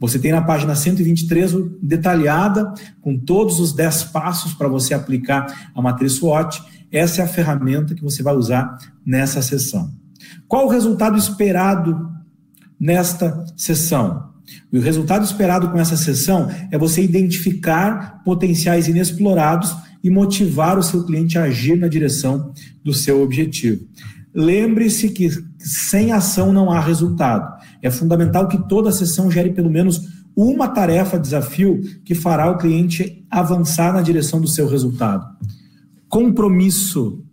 Você 0.00 0.18
tem 0.18 0.30
na 0.30 0.42
página 0.42 0.74
123 0.74 1.52
detalhada 1.82 2.72
com 3.00 3.18
todos 3.18 3.58
os 3.58 3.72
10 3.72 4.04
passos 4.04 4.54
para 4.54 4.68
você 4.68 4.94
aplicar 4.94 5.70
a 5.74 5.82
matriz 5.82 6.12
SWOT. 6.12 6.62
Essa 6.90 7.22
é 7.22 7.24
a 7.24 7.28
ferramenta 7.28 7.94
que 7.94 8.02
você 8.02 8.22
vai 8.22 8.34
usar 8.34 8.78
nessa 9.04 9.42
sessão. 9.42 9.92
Qual 10.46 10.66
o 10.66 10.70
resultado 10.70 11.18
esperado 11.18 12.08
nesta 12.78 13.44
sessão? 13.56 14.28
o 14.72 14.80
resultado 14.80 15.24
esperado 15.24 15.70
com 15.70 15.78
essa 15.78 15.96
sessão 15.96 16.48
é 16.70 16.78
você 16.78 17.02
identificar 17.02 18.22
potenciais 18.24 18.88
inexplorados 18.88 19.74
e 20.02 20.10
motivar 20.10 20.78
o 20.78 20.82
seu 20.82 21.04
cliente 21.04 21.38
a 21.38 21.44
agir 21.44 21.76
na 21.76 21.88
direção 21.88 22.52
do 22.84 22.94
seu 22.94 23.22
objetivo. 23.22 23.86
Lembre-se 24.34 25.10
que 25.10 25.30
sem 25.58 26.12
ação 26.12 26.52
não 26.52 26.70
há 26.70 26.80
resultado. 26.80 27.58
É 27.82 27.90
fundamental 27.90 28.48
que 28.48 28.68
toda 28.68 28.92
sessão 28.92 29.30
gere 29.30 29.50
pelo 29.50 29.70
menos 29.70 30.18
uma 30.36 30.68
tarefa, 30.68 31.18
desafio, 31.18 31.80
que 32.04 32.14
fará 32.14 32.50
o 32.50 32.58
cliente 32.58 33.26
avançar 33.30 33.92
na 33.92 34.00
direção 34.00 34.40
do 34.40 34.46
seu 34.46 34.68
resultado. 34.68 35.26
Compromisso 36.08 37.24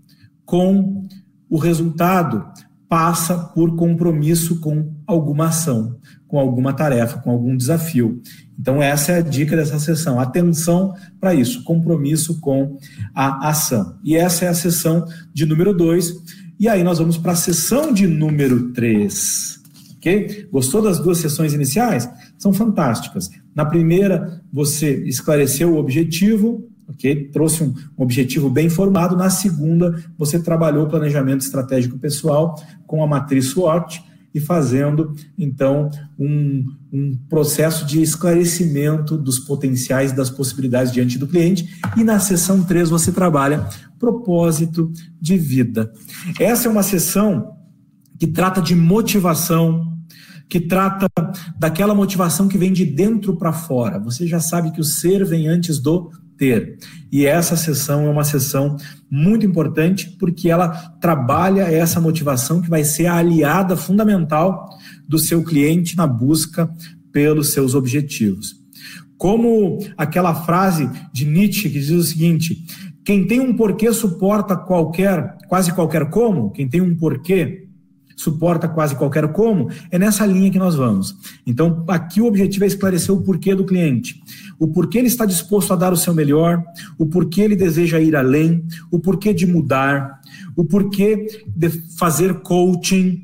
com 0.43 1.05
o 1.49 1.57
resultado 1.57 2.45
passa 2.89 3.37
por 3.37 3.75
compromisso 3.75 4.59
com 4.59 4.93
alguma 5.05 5.47
ação, 5.47 5.97
com 6.27 6.39
alguma 6.39 6.73
tarefa, 6.73 7.19
com 7.19 7.29
algum 7.29 7.55
desafio. 7.55 8.21
Então, 8.59 8.81
essa 8.81 9.11
é 9.11 9.17
a 9.17 9.21
dica 9.21 9.55
dessa 9.55 9.79
sessão. 9.79 10.19
Atenção 10.19 10.93
para 11.19 11.33
isso, 11.33 11.63
compromisso 11.63 12.39
com 12.39 12.77
a 13.13 13.49
ação. 13.49 13.97
E 14.03 14.15
essa 14.15 14.45
é 14.45 14.47
a 14.47 14.53
sessão 14.53 15.05
de 15.33 15.45
número 15.45 15.73
2. 15.73 16.13
E 16.59 16.67
aí 16.67 16.83
nós 16.83 16.99
vamos 16.99 17.17
para 17.17 17.33
a 17.33 17.35
sessão 17.35 17.93
de 17.93 18.07
número 18.07 18.71
3. 18.71 19.64
Ok? 20.05 20.47
Gostou 20.51 20.83
das 20.83 20.99
duas 20.99 21.17
sessões 21.17 21.55
iniciais? 21.55 22.07
São 22.37 22.53
fantásticas. 22.53 23.31
Na 23.55 23.65
primeira, 23.65 24.39
você 24.53 25.03
esclareceu 25.05 25.73
o 25.73 25.77
objetivo, 25.77 26.69
ok? 26.87 27.29
Trouxe 27.31 27.63
um, 27.63 27.73
objetivo 27.97 28.47
bem 28.47 28.69
formado. 28.69 29.17
Na 29.17 29.31
segunda, 29.31 29.95
você 30.15 30.37
trabalhou 30.37 30.85
o 30.85 30.89
planejamento 30.89 31.41
estratégico 31.41 31.97
pessoal 31.97 32.55
com 32.85 33.03
a 33.03 33.07
matriz 33.07 33.45
SWOT 33.45 34.03
e 34.31 34.39
fazendo, 34.39 35.15
então, 35.37 35.89
um, 36.19 36.65
um 36.93 37.17
processo 37.27 37.83
de 37.85 38.01
esclarecimento 38.01 39.17
dos 39.17 39.39
potenciais 39.39 40.11
das 40.11 40.29
possibilidades 40.29 40.91
diante 40.91 41.17
do 41.17 41.25
cliente. 41.25 41.67
E 41.97 42.03
na 42.03 42.19
sessão 42.19 42.61
3 42.61 42.89
você 42.89 43.11
trabalha 43.11 43.67
propósito 43.97 44.91
de 45.19 45.35
vida. 45.35 45.91
Essa 46.39 46.67
é 46.67 46.71
uma 46.71 46.83
sessão 46.83 47.55
que 48.19 48.27
trata 48.27 48.61
de 48.61 48.75
motivação, 48.75 49.94
que 50.49 50.59
trata 50.59 51.07
daquela 51.57 51.95
motivação 51.95 52.47
que 52.47 52.57
vem 52.57 52.71
de 52.71 52.85
dentro 52.85 53.35
para 53.37 53.51
fora. 53.51 53.99
Você 53.99 54.27
já 54.27 54.39
sabe 54.39 54.71
que 54.71 54.81
o 54.81 54.83
ser 54.83 55.25
vem 55.25 55.47
antes 55.47 55.79
do 55.79 56.11
ter. 56.37 56.77
E 57.11 57.25
essa 57.25 57.55
sessão 57.55 58.05
é 58.05 58.09
uma 58.09 58.23
sessão 58.23 58.77
muito 59.09 59.45
importante 59.45 60.15
porque 60.19 60.49
ela 60.49 60.69
trabalha 60.99 61.61
essa 61.61 62.01
motivação 62.01 62.61
que 62.61 62.69
vai 62.69 62.83
ser 62.83 63.07
a 63.07 63.15
aliada 63.15 63.75
fundamental 63.75 64.69
do 65.07 65.17
seu 65.17 65.43
cliente 65.43 65.95
na 65.95 66.05
busca 66.05 66.69
pelos 67.11 67.53
seus 67.53 67.73
objetivos. 67.73 68.55
Como 69.17 69.79
aquela 69.97 70.35
frase 70.35 70.89
de 71.13 71.25
Nietzsche 71.25 71.69
que 71.69 71.79
diz 71.79 71.89
o 71.91 72.03
seguinte: 72.03 72.65
quem 73.05 73.25
tem 73.25 73.39
um 73.39 73.55
porquê 73.55 73.91
suporta 73.93 74.57
qualquer, 74.57 75.37
quase 75.47 75.71
qualquer 75.71 76.09
como, 76.09 76.51
quem 76.51 76.67
tem 76.67 76.81
um 76.81 76.95
porquê 76.95 77.64
suporta 78.15 78.67
quase 78.67 78.95
qualquer 78.95 79.27
como, 79.33 79.69
é 79.91 79.99
nessa 79.99 80.25
linha 80.25 80.49
que 80.49 80.59
nós 80.59 80.75
vamos. 80.75 81.15
Então, 81.45 81.83
aqui 81.87 82.21
o 82.21 82.25
objetivo 82.25 82.63
é 82.63 82.67
esclarecer 82.67 83.13
o 83.13 83.21
porquê 83.21 83.53
do 83.53 83.65
cliente, 83.65 84.21
o 84.57 84.67
porquê 84.67 84.99
ele 84.99 85.07
está 85.07 85.25
disposto 85.25 85.73
a 85.73 85.75
dar 85.75 85.91
o 85.91 85.97
seu 85.97 86.13
melhor, 86.13 86.63
o 86.97 87.05
porquê 87.05 87.41
ele 87.41 87.55
deseja 87.55 87.99
ir 87.99 88.15
além, 88.15 88.65
o 88.91 88.99
porquê 88.99 89.33
de 89.33 89.45
mudar, 89.45 90.21
o 90.55 90.63
porquê 90.63 91.43
de 91.47 91.69
fazer 91.97 92.35
coaching. 92.41 93.23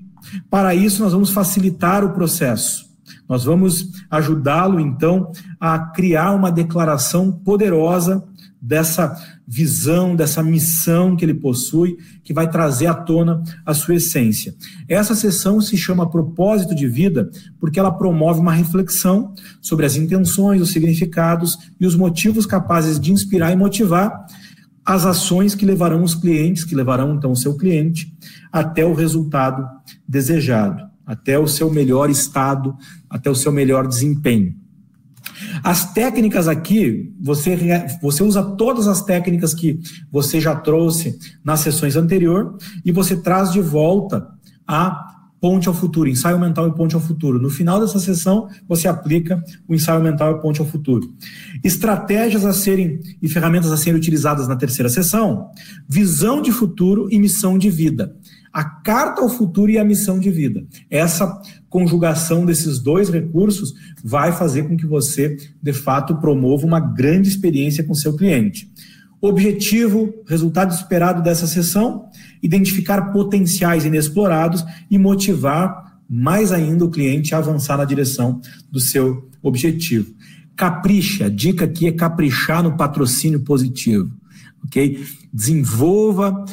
Para 0.49 0.75
isso, 0.75 1.01
nós 1.01 1.13
vamos 1.13 1.31
facilitar 1.31 2.03
o 2.03 2.11
processo. 2.11 2.91
Nós 3.27 3.45
vamos 3.45 3.89
ajudá-lo, 4.09 4.79
então, 4.79 5.31
a 5.59 5.79
criar 5.79 6.33
uma 6.33 6.51
declaração 6.51 7.31
poderosa 7.31 8.23
dessa 8.61 9.15
visão, 9.47 10.15
dessa 10.15 10.43
missão 10.43 11.15
que 11.15 11.25
ele 11.25 11.33
possui, 11.33 11.97
que 12.23 12.31
vai 12.31 12.47
trazer 12.47 12.85
à 12.85 12.93
tona 12.93 13.41
a 13.65 13.73
sua 13.73 13.95
essência. 13.95 14.53
Essa 14.87 15.15
sessão 15.15 15.59
se 15.59 15.75
chama 15.75 16.09
Propósito 16.09 16.75
de 16.75 16.87
Vida 16.87 17.31
porque 17.59 17.79
ela 17.79 17.91
promove 17.91 18.39
uma 18.39 18.53
reflexão 18.53 19.33
sobre 19.59 19.85
as 19.85 19.95
intenções, 19.95 20.61
os 20.61 20.71
significados 20.71 21.57
e 21.79 21.87
os 21.87 21.95
motivos 21.95 22.45
capazes 22.45 22.99
de 22.99 23.11
inspirar 23.11 23.51
e 23.51 23.55
motivar 23.55 24.25
as 24.85 25.05
ações 25.05 25.55
que 25.55 25.65
levarão 25.65 26.03
os 26.03 26.13
clientes, 26.13 26.63
que 26.63 26.75
levarão 26.75 27.15
então 27.15 27.31
o 27.31 27.35
seu 27.35 27.57
cliente 27.57 28.15
até 28.51 28.85
o 28.85 28.93
resultado 28.93 29.67
desejado, 30.07 30.83
até 31.05 31.39
o 31.39 31.47
seu 31.47 31.71
melhor 31.71 32.09
estado, 32.09 32.75
até 33.09 33.29
o 33.29 33.35
seu 33.35 33.51
melhor 33.51 33.87
desempenho. 33.87 34.60
As 35.63 35.93
técnicas 35.93 36.47
aqui, 36.47 37.13
você, 37.21 37.57
você 38.01 38.23
usa 38.23 38.43
todas 38.43 38.87
as 38.87 39.01
técnicas 39.01 39.53
que 39.53 39.79
você 40.11 40.39
já 40.39 40.55
trouxe 40.55 41.17
nas 41.43 41.61
sessões 41.61 41.95
anterior 41.95 42.57
e 42.83 42.91
você 42.91 43.15
traz 43.15 43.51
de 43.51 43.61
volta 43.61 44.27
a 44.67 45.07
ponte 45.39 45.67
ao 45.67 45.73
futuro, 45.73 46.07
ensaio 46.07 46.39
mental 46.39 46.67
e 46.67 46.75
ponte 46.75 46.93
ao 46.93 47.01
futuro. 47.01 47.41
No 47.41 47.49
final 47.49 47.79
dessa 47.79 47.99
sessão, 47.99 48.47
você 48.69 48.87
aplica 48.87 49.43
o 49.67 49.73
ensaio 49.73 50.01
mental 50.01 50.37
e 50.37 50.41
ponte 50.41 50.61
ao 50.61 50.67
futuro. 50.67 51.11
Estratégias 51.63 52.45
a 52.45 52.53
serem 52.53 52.99
e 53.19 53.27
ferramentas 53.27 53.71
a 53.71 53.77
serem 53.77 53.97
utilizadas 53.97 54.47
na 54.47 54.55
terceira 54.55 54.87
sessão: 54.87 55.49
visão 55.89 56.43
de 56.43 56.51
futuro 56.51 57.07
e 57.11 57.17
missão 57.17 57.57
de 57.57 57.71
vida 57.71 58.15
a 58.53 58.63
carta 58.63 59.21
ao 59.21 59.29
futuro 59.29 59.71
e 59.71 59.77
a 59.77 59.83
missão 59.83 60.19
de 60.19 60.29
vida. 60.29 60.65
Essa 60.89 61.41
conjugação 61.71 62.45
desses 62.45 62.79
dois 62.79 63.09
recursos 63.09 63.73
vai 64.03 64.33
fazer 64.33 64.67
com 64.67 64.75
que 64.75 64.85
você, 64.85 65.37
de 65.63 65.71
fato, 65.73 66.17
promova 66.17 66.67
uma 66.67 66.81
grande 66.81 67.29
experiência 67.29 67.83
com 67.83 67.95
seu 67.95 68.13
cliente. 68.15 68.69
Objetivo, 69.21 70.13
resultado 70.27 70.73
esperado 70.73 71.23
dessa 71.23 71.47
sessão: 71.47 72.09
identificar 72.43 73.13
potenciais 73.13 73.85
inexplorados 73.85 74.65
e 74.89 74.97
motivar 74.97 75.99
mais 76.09 76.51
ainda 76.51 76.83
o 76.83 76.91
cliente 76.91 77.33
a 77.33 77.37
avançar 77.37 77.77
na 77.77 77.85
direção 77.85 78.41
do 78.69 78.81
seu 78.81 79.29
objetivo. 79.41 80.13
Capricha, 80.57 81.31
dica 81.31 81.63
aqui 81.63 81.87
é 81.87 81.91
caprichar 81.93 82.61
no 82.61 82.75
patrocínio 82.75 83.39
positivo, 83.39 84.11
ok? 84.65 85.01
Desenvolva 85.33 86.43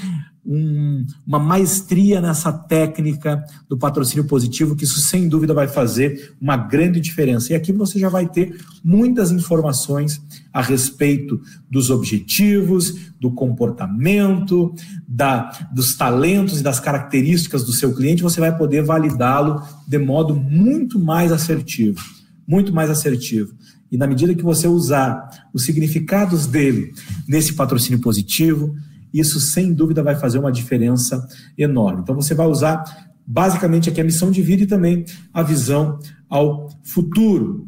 um, 0.49 1.05
uma 1.27 1.39
maestria 1.39 2.23
nessa 2.23 2.51
técnica 2.51 3.45
do 3.69 3.77
patrocínio 3.77 4.25
positivo, 4.25 4.75
que 4.75 4.85
isso 4.85 4.99
sem 4.99 5.29
dúvida 5.29 5.53
vai 5.53 5.69
fazer 5.69 6.35
uma 6.41 6.57
grande 6.57 6.99
diferença. 7.01 7.53
E 7.53 7.57
aqui 7.57 7.71
você 7.71 7.99
já 7.99 8.09
vai 8.09 8.27
ter 8.27 8.59
muitas 8.83 9.31
informações 9.31 10.23
a 10.51 10.63
respeito 10.63 11.39
dos 11.71 11.91
objetivos, 11.91 13.13
do 13.21 13.31
comportamento, 13.31 14.75
da, 15.07 15.51
dos 15.71 15.95
talentos 15.95 16.61
e 16.61 16.63
das 16.63 16.81
características 16.81 17.63
do 17.63 17.73
seu 17.73 17.95
cliente, 17.95 18.23
você 18.23 18.41
vai 18.41 18.57
poder 18.57 18.83
validá-lo 18.83 19.63
de 19.87 19.99
modo 19.99 20.35
muito 20.35 20.99
mais 20.99 21.31
assertivo. 21.31 22.01
Muito 22.47 22.73
mais 22.73 22.89
assertivo. 22.89 23.53
E 23.93 23.99
na 23.99 24.07
medida 24.07 24.35
que 24.35 24.43
você 24.43 24.67
usar 24.67 25.29
os 25.53 25.65
significados 25.65 26.47
dele 26.47 26.95
nesse 27.27 27.53
patrocínio 27.53 28.01
positivo, 28.01 28.75
isso 29.13 29.39
sem 29.41 29.73
dúvida 29.73 30.01
vai 30.03 30.17
fazer 30.17 30.39
uma 30.39 30.53
diferença 30.53 31.27
enorme. 31.57 32.03
Então 32.03 32.15
você 32.15 32.35
vai 32.35 32.47
usar 32.47 32.85
basicamente 33.27 33.91
aqui 33.91 34.01
a 34.01 34.05
missão 34.05 34.31
de 34.31 34.41
vida 34.41 34.63
e 34.63 34.67
também 34.67 35.05
a 35.33 35.43
visão 35.43 35.99
ao 36.29 36.69
futuro. 36.83 37.67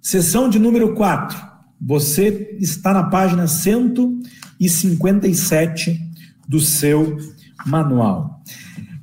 Sessão 0.00 0.48
de 0.48 0.58
número 0.58 0.94
4. 0.94 1.50
Você 1.80 2.56
está 2.60 2.92
na 2.92 3.04
página 3.04 3.46
157 3.46 6.00
do 6.48 6.58
seu 6.60 7.16
manual. 7.66 8.42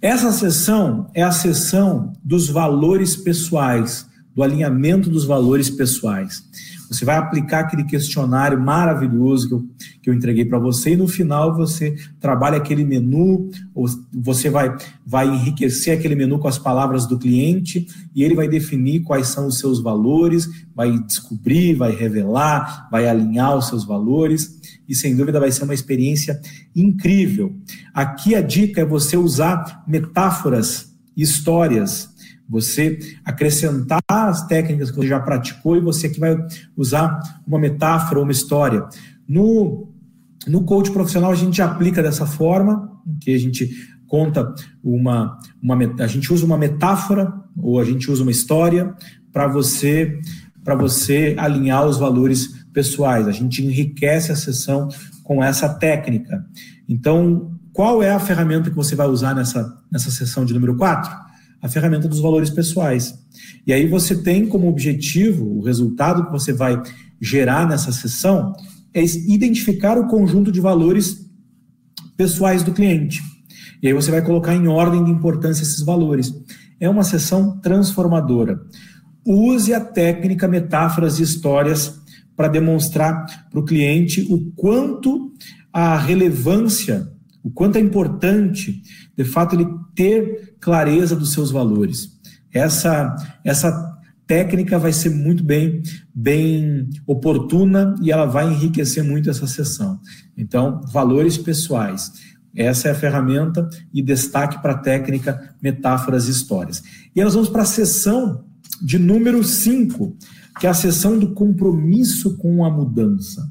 Essa 0.01 0.31
sessão 0.31 1.09
é 1.13 1.21
a 1.23 1.31
sessão 1.31 2.13
dos 2.23 2.49
valores 2.49 3.15
pessoais, 3.15 4.07
do 4.35 4.43
alinhamento 4.43 5.09
dos 5.09 5.23
valores 5.25 5.69
pessoais. 5.69 6.43
Você 6.89 7.03
vai 7.03 7.17
aplicar 7.17 7.61
aquele 7.61 7.83
questionário 7.83 8.59
maravilhoso 8.59 9.47
que 9.47 9.53
eu, 9.53 9.65
que 10.03 10.09
eu 10.09 10.13
entreguei 10.13 10.45
para 10.45 10.57
você 10.57 10.93
e 10.93 10.97
no 10.97 11.07
final 11.07 11.55
você 11.55 11.95
trabalha 12.19 12.57
aquele 12.57 12.85
menu, 12.85 13.49
ou 13.75 13.87
você 14.13 14.49
vai, 14.49 14.75
vai 15.05 15.27
enriquecer 15.27 15.97
aquele 15.97 16.15
menu 16.15 16.39
com 16.39 16.47
as 16.47 16.57
palavras 16.57 17.05
do 17.05 17.19
cliente 17.19 17.87
e 18.15 18.23
ele 18.23 18.35
vai 18.35 18.47
definir 18.47 19.01
quais 19.01 19.27
são 19.27 19.47
os 19.47 19.59
seus 19.59 19.81
valores, 19.81 20.47
vai 20.75 20.97
descobrir, 20.99 21.75
vai 21.75 21.91
revelar, 21.91 22.87
vai 22.89 23.07
alinhar 23.07 23.57
os 23.57 23.67
seus 23.67 23.83
valores 23.83 24.57
e 24.87 24.95
sem 24.95 25.15
dúvida 25.15 25.39
vai 25.39 25.51
ser 25.51 25.63
uma 25.63 25.73
experiência 25.73 26.39
incrível. 26.75 27.55
Aqui 27.93 28.33
a 28.35 28.41
dica 28.41 28.81
é 28.81 28.85
você 28.85 29.17
usar 29.17 29.83
metáforas, 29.87 30.93
histórias 31.15 32.16
você 32.49 32.97
acrescentar 33.25 34.01
as 34.09 34.45
técnicas 34.47 34.89
que 34.89 34.97
você 34.97 35.07
já 35.07 35.19
praticou 35.19 35.75
e 35.75 35.81
você 35.81 36.07
aqui 36.07 36.19
vai 36.19 36.37
usar 36.75 37.19
uma 37.45 37.59
metáfora 37.59 38.19
ou 38.19 38.23
uma 38.23 38.31
história. 38.31 38.87
No, 39.27 39.89
no 40.47 40.63
coach 40.63 40.91
profissional, 40.91 41.31
a 41.31 41.35
gente 41.35 41.61
aplica 41.61 42.01
dessa 42.01 42.25
forma, 42.25 42.91
que 43.21 43.33
a 43.33 43.39
gente 43.39 43.69
conta 44.07 44.53
uma, 44.83 45.37
uma. 45.61 45.77
A 45.99 46.07
gente 46.07 46.31
usa 46.33 46.45
uma 46.45 46.57
metáfora 46.57 47.33
ou 47.57 47.79
a 47.79 47.83
gente 47.83 48.09
usa 48.09 48.23
uma 48.23 48.31
história 48.31 48.93
para 49.31 49.47
você 49.47 50.19
para 50.63 50.75
você 50.75 51.33
alinhar 51.37 51.87
os 51.87 51.97
valores 51.97 52.65
pessoais. 52.73 53.25
A 53.25 53.31
gente 53.31 53.63
enriquece 53.63 54.33
a 54.33 54.35
sessão 54.35 54.89
com 55.23 55.41
essa 55.41 55.69
técnica. 55.69 56.45
Então, 56.89 57.57
qual 57.71 58.03
é 58.03 58.11
a 58.11 58.19
ferramenta 58.19 58.69
que 58.69 58.75
você 58.75 58.93
vai 58.93 59.07
usar 59.07 59.33
nessa, 59.33 59.73
nessa 59.89 60.11
sessão 60.11 60.43
de 60.43 60.53
número 60.53 60.75
4? 60.75 61.26
A 61.61 61.67
ferramenta 61.67 62.07
dos 62.07 62.19
valores 62.19 62.49
pessoais. 62.49 63.17
E 63.65 63.73
aí 63.73 63.87
você 63.87 64.21
tem 64.21 64.47
como 64.47 64.67
objetivo, 64.67 65.57
o 65.57 65.61
resultado 65.61 66.25
que 66.25 66.31
você 66.31 66.53
vai 66.53 66.81
gerar 67.19 67.67
nessa 67.67 67.91
sessão, 67.91 68.53
é 68.93 69.03
identificar 69.03 69.97
o 69.97 70.07
conjunto 70.07 70.51
de 70.51 70.61
valores 70.61 71.27
pessoais 72.15 72.63
do 72.63 72.73
cliente. 72.73 73.21
E 73.81 73.87
aí 73.87 73.93
você 73.93 74.09
vai 74.09 74.21
colocar 74.21 74.55
em 74.55 74.67
ordem 74.67 75.03
de 75.03 75.11
importância 75.11 75.63
esses 75.63 75.81
valores. 75.81 76.33
É 76.79 76.89
uma 76.89 77.03
sessão 77.03 77.59
transformadora. 77.59 78.59
Use 79.25 79.73
a 79.73 79.81
técnica 79.81 80.47
metáforas 80.47 81.19
e 81.19 81.23
histórias 81.23 81.99
para 82.35 82.47
demonstrar 82.47 83.25
para 83.49 83.59
o 83.59 83.65
cliente 83.65 84.25
o 84.29 84.51
quanto 84.55 85.33
a 85.73 85.97
relevância, 85.97 87.11
o 87.43 87.49
quanto 87.49 87.77
é 87.77 87.81
importante, 87.81 88.81
de 89.15 89.23
fato, 89.23 89.55
ele 89.55 89.67
ter 89.95 90.46
clareza 90.59 91.15
dos 91.15 91.33
seus 91.33 91.51
valores. 91.51 92.17
Essa, 92.51 93.15
essa 93.43 93.97
técnica 94.25 94.77
vai 94.77 94.91
ser 94.91 95.09
muito 95.09 95.43
bem, 95.43 95.81
bem 96.13 96.89
oportuna 97.05 97.95
e 98.01 98.11
ela 98.11 98.25
vai 98.25 98.51
enriquecer 98.51 99.03
muito 99.03 99.29
essa 99.29 99.47
sessão. 99.47 99.99
Então, 100.37 100.81
valores 100.91 101.37
pessoais. 101.37 102.11
Essa 102.55 102.89
é 102.89 102.91
a 102.91 102.95
ferramenta 102.95 103.67
e 103.93 104.01
destaque 104.01 104.61
para 104.61 104.73
a 104.73 104.77
técnica 104.77 105.55
metáforas 105.61 106.27
e 106.27 106.31
histórias. 106.31 106.83
E 107.15 107.23
nós 107.23 107.33
vamos 107.33 107.49
para 107.49 107.61
a 107.61 107.65
sessão 107.65 108.45
de 108.81 108.97
número 108.99 109.43
5, 109.43 110.17
que 110.59 110.67
é 110.67 110.69
a 110.69 110.73
sessão 110.73 111.17
do 111.17 111.33
compromisso 111.33 112.35
com 112.37 112.65
a 112.65 112.69
mudança. 112.69 113.49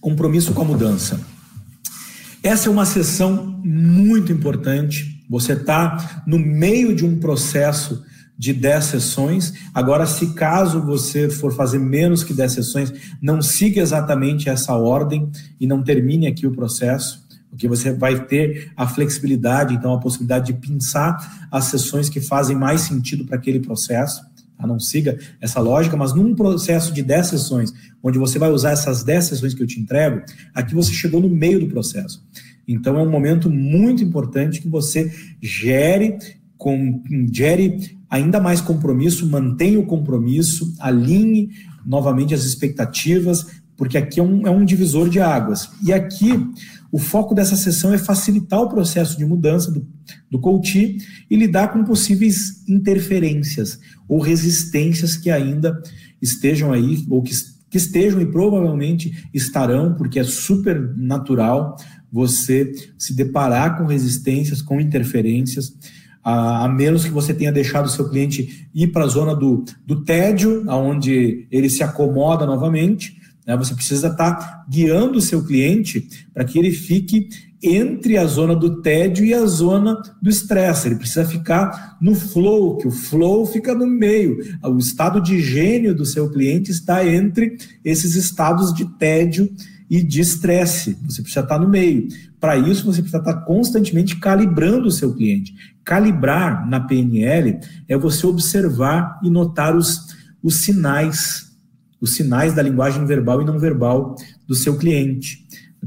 Compromisso 0.00 0.52
com 0.52 0.62
a 0.62 0.66
mudança. 0.66 1.18
Essa 2.44 2.68
é 2.68 2.70
uma 2.70 2.84
sessão 2.84 3.58
muito 3.64 4.30
importante 4.30 5.14
você 5.28 5.54
está 5.54 6.22
no 6.26 6.38
meio 6.38 6.94
de 6.94 7.04
um 7.04 7.18
processo 7.18 8.04
de 8.36 8.52
10 8.52 8.84
sessões. 8.84 9.54
Agora, 9.72 10.06
se 10.06 10.34
caso 10.34 10.82
você 10.82 11.30
for 11.30 11.54
fazer 11.54 11.78
menos 11.78 12.22
que 12.22 12.34
10 12.34 12.52
sessões, 12.52 12.92
não 13.22 13.40
siga 13.40 13.80
exatamente 13.80 14.50
essa 14.50 14.74
ordem 14.74 15.30
e 15.58 15.66
não 15.66 15.82
termine 15.82 16.26
aqui 16.26 16.46
o 16.46 16.52
processo, 16.52 17.24
porque 17.48 17.66
você 17.66 17.92
vai 17.92 18.26
ter 18.26 18.70
a 18.76 18.86
flexibilidade, 18.86 19.74
então 19.74 19.94
a 19.94 20.00
possibilidade 20.00 20.52
de 20.52 20.68
pensar 20.68 21.48
as 21.50 21.64
sessões 21.64 22.10
que 22.10 22.20
fazem 22.20 22.56
mais 22.56 22.82
sentido 22.82 23.24
para 23.24 23.36
aquele 23.36 23.60
processo. 23.60 24.22
Tá? 24.56 24.66
Não 24.66 24.78
siga 24.78 25.18
essa 25.40 25.60
lógica, 25.60 25.96
mas 25.96 26.14
num 26.14 26.34
processo 26.34 26.92
de 26.92 27.02
10 27.02 27.26
sessões, 27.26 27.72
onde 28.02 28.18
você 28.18 28.38
vai 28.38 28.50
usar 28.50 28.70
essas 28.70 29.02
10 29.02 29.24
sessões 29.24 29.54
que 29.54 29.62
eu 29.62 29.66
te 29.66 29.80
entrego, 29.80 30.22
aqui 30.54 30.74
você 30.74 30.92
chegou 30.92 31.20
no 31.20 31.28
meio 31.28 31.60
do 31.60 31.68
processo. 31.68 32.24
Então 32.66 32.98
é 32.98 33.02
um 33.02 33.10
momento 33.10 33.50
muito 33.50 34.02
importante 34.02 34.60
que 34.60 34.68
você 34.68 35.12
gere, 35.40 36.16
com, 36.56 37.02
gere 37.30 37.98
ainda 38.08 38.40
mais 38.40 38.60
compromisso, 38.60 39.28
mantenha 39.28 39.78
o 39.78 39.86
compromisso, 39.86 40.72
alinhe 40.78 41.50
novamente 41.84 42.32
as 42.32 42.44
expectativas, 42.44 43.46
porque 43.76 43.98
aqui 43.98 44.20
é 44.20 44.22
um, 44.22 44.46
é 44.46 44.50
um 44.50 44.64
divisor 44.64 45.08
de 45.08 45.20
águas. 45.20 45.68
E 45.82 45.92
aqui 45.92 46.32
o 46.94 46.98
foco 47.00 47.34
dessa 47.34 47.56
sessão 47.56 47.92
é 47.92 47.98
facilitar 47.98 48.60
o 48.60 48.68
processo 48.68 49.18
de 49.18 49.26
mudança 49.26 49.68
do, 49.68 49.84
do 50.30 50.38
coach 50.38 50.96
e 51.28 51.36
lidar 51.36 51.72
com 51.72 51.82
possíveis 51.82 52.62
interferências 52.68 53.80
ou 54.06 54.20
resistências 54.20 55.16
que 55.16 55.28
ainda 55.28 55.76
estejam 56.22 56.72
aí, 56.72 57.04
ou 57.10 57.20
que, 57.20 57.34
que 57.68 57.78
estejam 57.78 58.20
e 58.20 58.26
provavelmente 58.26 59.28
estarão, 59.34 59.94
porque 59.94 60.20
é 60.20 60.22
super 60.22 60.94
natural 60.96 61.74
você 62.12 62.72
se 62.96 63.12
deparar 63.12 63.76
com 63.76 63.86
resistências, 63.86 64.62
com 64.62 64.80
interferências, 64.80 65.76
a, 66.22 66.68
menos 66.68 67.04
que 67.04 67.10
você 67.10 67.34
tenha 67.34 67.50
deixado 67.50 67.86
o 67.86 67.90
seu 67.90 68.08
cliente 68.08 68.68
ir 68.72 68.92
para 68.92 69.02
a 69.02 69.08
zona 69.08 69.34
do, 69.34 69.64
do 69.84 70.04
tédio, 70.04 70.62
aonde 70.68 71.48
ele 71.50 71.68
se 71.68 71.82
acomoda 71.82 72.46
novamente. 72.46 73.20
Né? 73.46 73.56
Você 73.56 73.74
precisa 73.74 74.08
estar 74.08 74.34
tá 74.34 74.64
guiando 74.68 75.18
o 75.18 75.22
seu 75.22 75.44
cliente 75.44 76.08
para 76.32 76.44
que 76.44 76.58
ele 76.58 76.70
fique 76.70 77.28
entre 77.62 78.18
a 78.18 78.26
zona 78.26 78.54
do 78.54 78.82
tédio 78.82 79.24
e 79.24 79.32
a 79.32 79.46
zona 79.46 80.00
do 80.20 80.28
estresse. 80.28 80.88
Ele 80.88 80.96
precisa 80.96 81.24
ficar 81.24 81.96
no 82.00 82.14
flow, 82.14 82.76
que 82.76 82.86
o 82.86 82.90
flow 82.90 83.46
fica 83.46 83.74
no 83.74 83.86
meio. 83.86 84.38
O 84.62 84.76
estado 84.76 85.20
de 85.20 85.40
gênio 85.40 85.94
do 85.94 86.04
seu 86.04 86.30
cliente 86.30 86.70
está 86.70 87.06
entre 87.06 87.56
esses 87.82 88.14
estados 88.16 88.72
de 88.74 88.84
tédio 88.98 89.50
e 89.88 90.02
de 90.02 90.20
estresse. 90.20 90.98
Você 91.06 91.22
precisa 91.22 91.40
estar 91.40 91.58
no 91.58 91.68
meio. 91.68 92.08
Para 92.38 92.58
isso, 92.58 92.84
você 92.84 93.00
precisa 93.00 93.18
estar 93.18 93.44
constantemente 93.44 94.16
calibrando 94.16 94.88
o 94.88 94.92
seu 94.92 95.14
cliente. 95.14 95.54
Calibrar 95.82 96.68
na 96.68 96.80
PNL 96.80 97.58
é 97.88 97.96
você 97.96 98.26
observar 98.26 99.18
e 99.22 99.30
notar 99.30 99.74
os, 99.74 100.14
os 100.42 100.56
sinais, 100.56 101.53
os 102.04 102.12
sinais 102.12 102.52
da 102.52 102.60
linguagem 102.60 103.06
verbal 103.06 103.40
e 103.40 103.46
não 103.46 103.58
verbal 103.58 104.14
do 104.46 104.54
seu 104.54 104.76
cliente. 104.76 105.42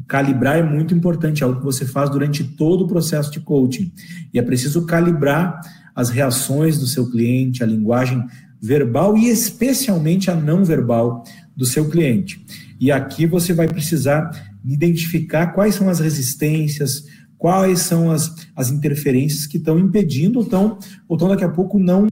Calibrar 0.08 0.58
é 0.58 0.64
muito 0.64 0.96
importante, 0.96 1.44
é 1.44 1.46
algo 1.46 1.60
que 1.60 1.66
você 1.66 1.86
faz 1.86 2.10
durante 2.10 2.44
todo 2.44 2.86
o 2.86 2.88
processo 2.88 3.32
de 3.32 3.40
coaching. 3.40 3.92
E 4.34 4.40
é 4.40 4.42
preciso 4.42 4.84
calibrar 4.88 5.62
as 5.96 6.10
reações 6.10 6.80
do 6.80 6.88
seu 6.88 7.10
cliente, 7.12 7.62
a 7.64 7.68
linguagem 7.68 8.26
verbal 8.60 9.16
e 9.16 9.30
especialmente 9.30 10.32
a 10.32 10.36
não 10.36 10.66
verbal 10.66 11.24
do 11.56 11.68
seu 11.68 11.88
cliente. 11.88 12.44
E 12.80 12.92
aqui 12.92 13.28
você 13.28 13.54
vai 13.54 13.68
precisar 13.68 14.32
identificar 14.66 15.54
quais 15.54 15.76
são 15.76 15.88
as 15.88 16.00
resistências, 16.00 17.04
quais 17.38 17.82
são 17.82 18.10
as, 18.10 18.34
as 18.56 18.72
interferências 18.72 19.46
que 19.46 19.58
estão 19.58 19.78
impedindo, 19.78 20.40
ou 20.40 20.46
estão, 20.46 20.80
ou 21.08 21.16
estão 21.16 21.30
daqui 21.30 21.44
a 21.44 21.50
pouco 21.50 21.78
não, 21.78 22.08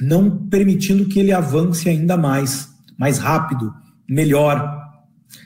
não 0.00 0.46
permitindo 0.46 1.06
que 1.06 1.18
ele 1.18 1.32
avance 1.32 1.88
ainda 1.88 2.16
mais, 2.16 2.67
mais 2.98 3.18
rápido, 3.18 3.72
melhor, 4.08 4.76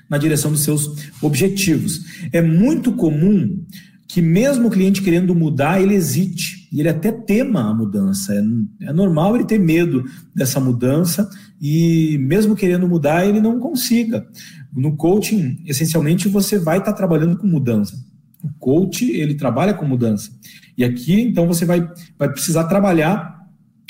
na 0.09 0.19
direção 0.19 0.51
dos 0.51 0.61
seus 0.61 1.11
objetivos. 1.21 2.05
É 2.33 2.41
muito 2.41 2.93
comum 2.93 3.65
que 4.09 4.21
mesmo 4.21 4.69
o 4.69 4.71
cliente 4.71 5.03
querendo 5.03 5.35
mudar, 5.35 5.81
ele 5.81 5.95
hesite, 5.95 6.69
e 6.71 6.81
ele 6.81 6.89
até 6.89 7.11
tema 7.11 7.71
a 7.71 7.75
mudança. 7.75 8.35
É, 8.35 8.89
é 8.89 8.93
normal 8.93 9.35
ele 9.35 9.45
ter 9.45 9.59
medo 9.59 10.05
dessa 10.35 10.61
mudança 10.61 11.29
e 11.61 12.19
mesmo 12.19 12.57
querendo 12.57 12.89
mudar, 12.89 13.27
ele 13.27 13.41
não 13.41 13.59
consiga. 13.59 14.27
No 14.73 14.97
coaching, 14.97 15.63
essencialmente, 15.67 16.29
você 16.29 16.59
vai 16.59 16.79
estar 16.79 16.93
trabalhando 16.93 17.37
com 17.37 17.47
mudança. 17.47 17.95
O 18.43 18.51
coach, 18.59 19.11
ele 19.11 19.35
trabalha 19.35 19.73
com 19.73 19.87
mudança. 19.87 20.31
E 20.77 20.85
aqui, 20.85 21.21
então, 21.21 21.47
você 21.47 21.65
vai, 21.65 21.89
vai 22.19 22.31
precisar 22.31 22.65
trabalhar 22.65 23.39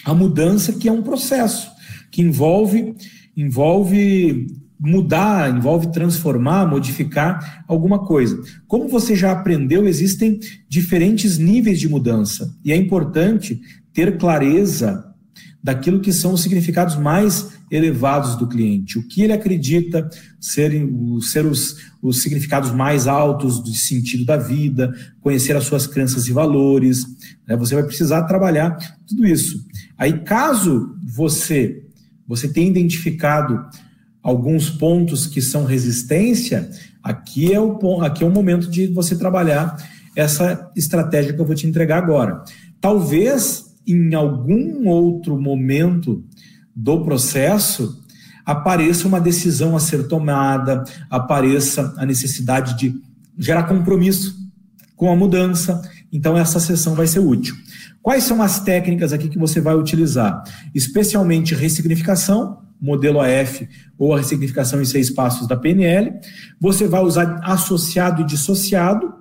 a 0.05 0.13
mudança, 0.13 0.73
que 0.73 0.89
é 0.89 0.93
um 0.93 1.03
processo, 1.03 1.71
que 2.11 2.21
envolve, 2.21 2.95
envolve 3.37 4.47
mudar, 4.79 5.55
envolve 5.57 5.93
transformar, 5.93 6.67
modificar 6.67 7.65
alguma 7.69 8.01
coisa. 8.01 8.43
Como 8.67 8.89
você 8.89 9.15
já 9.15 9.31
aprendeu, 9.31 9.87
existem 9.87 10.41
diferentes 10.69 11.39
níveis 11.39 11.79
de 11.79 11.89
mudança. 11.89 12.53
E 12.65 12.73
é 12.73 12.77
importante 12.77 13.61
ter 13.93 14.19
clareza 14.19 15.13
daquilo 15.63 16.01
que 16.01 16.13
são 16.13 16.33
os 16.33 16.43
significados 16.43 16.97
mais 16.97 17.53
elevados 17.71 18.35
do 18.37 18.49
cliente, 18.49 18.99
o 18.99 19.07
que 19.07 19.23
ele 19.23 19.33
acredita 19.33 20.11
serem 20.41 21.19
ser 21.21 21.47
os, 21.47 21.77
os 22.03 22.21
significados 22.21 22.73
mais 22.73 23.07
altos 23.07 23.61
do 23.61 23.73
sentido 23.73 24.25
da 24.25 24.37
vida, 24.37 24.93
conhecer 25.21 25.57
as 25.57 25.65
suas 25.65 25.87
crenças 25.87 26.27
e 26.27 26.33
valores. 26.33 27.07
Né? 27.47 27.57
Você 27.57 27.75
vai 27.75 27.85
precisar 27.85 28.25
trabalhar 28.25 28.77
tudo 29.07 29.25
isso. 29.25 29.65
Aí, 29.97 30.19
caso 30.25 30.97
você 31.03 31.82
você 32.33 32.49
tenha 32.49 32.71
identificado 32.71 33.63
alguns 34.23 34.71
pontos 34.71 35.27
que 35.27 35.43
são 35.43 35.67
resistência, 35.67 36.71
aqui 37.03 37.53
é 37.53 37.61
o, 37.61 38.01
aqui 38.01 38.25
é 38.25 38.27
o 38.27 38.31
momento 38.31 38.71
de 38.71 38.87
você 38.87 39.15
trabalhar 39.17 39.77
essa 40.17 40.71
estratégia 40.75 41.35
que 41.35 41.41
eu 41.41 41.45
vou 41.45 41.55
te 41.55 41.67
entregar 41.67 41.99
agora. 41.99 42.43
Talvez 42.81 43.67
em 43.87 44.15
algum 44.15 44.89
outro 44.89 45.39
momento 45.39 46.25
do 46.75 47.05
processo 47.05 48.03
apareça 48.47 49.07
uma 49.07 49.21
decisão 49.21 49.77
a 49.77 49.81
ser 49.81 50.09
tomada, 50.09 50.85
apareça 51.11 51.93
a 51.99 52.07
necessidade 52.07 52.79
de 52.79 52.95
gerar 53.39 53.65
compromisso 53.65 54.35
com 54.97 55.13
a 55.13 55.17
mudança. 55.17 55.83
Então, 56.11 56.39
essa 56.39 56.59
sessão 56.59 56.95
vai 56.95 57.07
ser 57.07 57.21
útil. 57.21 57.55
Quais 58.03 58.25
são 58.25 58.43
as 58.43 58.61
técnicas 58.61 59.13
aqui 59.13 59.29
que 59.29 59.39
você 59.39 59.61
vai 59.61 59.77
utilizar? 59.77 60.43
Especialmente 60.75 61.55
ressignificação, 61.55 62.59
modelo 62.81 63.21
AF 63.21 63.69
ou 63.97 64.13
a 64.13 64.19
ressignificação 64.19 64.83
em 64.83 64.85
seis 64.85 65.09
passos 65.09 65.47
da 65.47 65.57
PNL. 65.57 66.13
Você 66.61 66.89
vai 66.89 67.03
usar 67.03 67.39
associado 67.45 68.23
e 68.23 68.27
dissociado. 68.27 69.15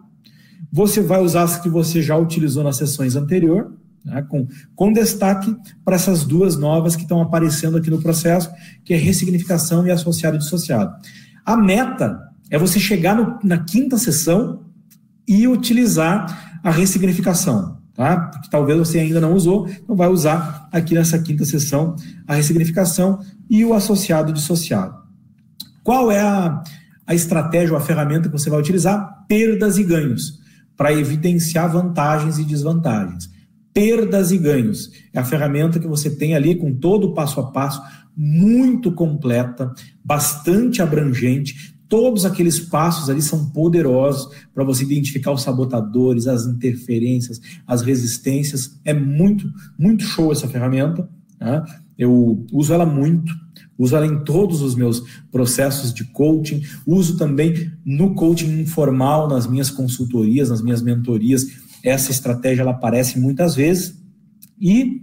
Você 0.72 1.02
vai 1.02 1.22
usar 1.22 1.44
as 1.44 1.60
que 1.60 1.70
você 1.70 2.02
já 2.02 2.17
utilizou 2.17 2.63
nas 2.63 2.78
sessões 2.78 3.15
anteriores 3.15 3.72
né, 4.04 4.24
com, 4.24 4.48
com 4.76 4.91
destaque 4.91 5.56
para 5.86 5.96
essas 5.96 6.26
duas 6.26 6.58
novas 6.58 6.96
que 6.96 7.04
estão 7.04 7.22
aparecendo 7.22 7.78
aqui 7.78 7.89
no 7.89 8.02
processo, 8.02 8.50
que 8.84 8.94
é 8.94 8.98
ressignificação 8.98 9.86
e 9.86 9.91
associado 9.91 10.36
e 10.36 10.39
dissociado. 10.39 10.91
A 11.46 11.56
meta 11.56 12.20
é 12.50 12.58
você 12.58 12.80
chegar 12.80 13.15
no, 13.15 13.39
na 13.44 13.60
quinta 13.60 13.98
sessão 13.98 14.65
e 15.28 15.48
utilizar 15.48 16.60
a 16.63 16.72
ressignificação, 16.72 17.78
tá? 17.93 18.32
Talvez 18.49 18.77
você 18.77 18.99
ainda 18.99 19.21
não 19.21 19.34
usou, 19.34 19.67
então 19.67 19.95
vai 19.95 20.08
usar 20.08 20.67
aqui 20.71 20.93
nessa 20.95 21.19
quinta 21.19 21.45
sessão 21.45 21.95
a 22.27 22.36
ressignificação 22.36 23.19
e 23.49 23.63
o 23.65 23.73
associado 23.73 24.32
dissociado. 24.34 24.95
Qual 25.84 26.12
é 26.12 26.21
a 26.21 26.63
a 27.12 27.13
estratégia 27.13 27.73
ou 27.73 27.77
a 27.77 27.82
ferramenta 27.82 28.30
que 28.30 28.39
você 28.39 28.49
vai 28.49 28.60
utilizar? 28.60 29.25
Perdas 29.27 29.77
e 29.77 29.84
ganhos, 29.84 30.39
para 30.77 30.93
evidenciar 30.93 31.69
vantagens 31.69 32.38
e 32.39 32.45
desvantagens. 32.45 33.30
Perdas 33.73 34.32
e 34.32 34.38
ganhos 34.38 34.89
é 35.13 35.19
a 35.19 35.23
ferramenta 35.25 35.77
que 35.77 35.88
você 35.88 36.10
tem 36.10 36.36
ali 36.36 36.56
com 36.56 36.73
todo 36.73 37.08
o 37.08 37.13
passo 37.13 37.41
a 37.41 37.51
passo, 37.51 37.82
muito 38.15 38.93
completa, 38.93 39.73
bastante 40.04 40.82
abrangente. 40.82 41.70
Todos 41.91 42.23
aqueles 42.23 42.58
passos 42.58 43.10
ali 43.10 43.21
são 43.21 43.49
poderosos 43.49 44.34
para 44.54 44.63
você 44.63 44.86
identificar 44.86 45.34
os 45.34 45.41
sabotadores, 45.41 46.25
as 46.25 46.45
interferências, 46.45 47.41
as 47.67 47.82
resistências. 47.82 48.80
É 48.86 48.93
muito, 48.93 49.51
muito 49.77 50.01
show 50.01 50.32
essa 50.32 50.47
ferramenta. 50.47 51.10
Né? 51.38 51.62
Eu 51.97 52.45
uso 52.54 52.73
ela 52.73 52.86
muito, 52.86 53.34
uso 53.77 53.93
ela 53.93 54.08
em 54.08 54.23
todos 54.23 54.62
os 54.62 54.73
meus 54.73 55.04
processos 55.30 55.93
de 55.93 56.06
coaching, 56.06 56.63
uso 56.88 57.17
também 57.17 57.69
no 57.84 58.15
coaching 58.15 58.62
informal, 58.62 59.27
nas 59.27 59.45
minhas 59.45 59.69
consultorias, 59.69 60.49
nas 60.49 60.62
minhas 60.62 60.82
mentorias. 60.82 61.45
Essa 61.84 62.10
estratégia 62.10 62.62
ela 62.62 62.71
aparece 62.71 63.19
muitas 63.19 63.54
vezes 63.54 64.01
e 64.62 65.01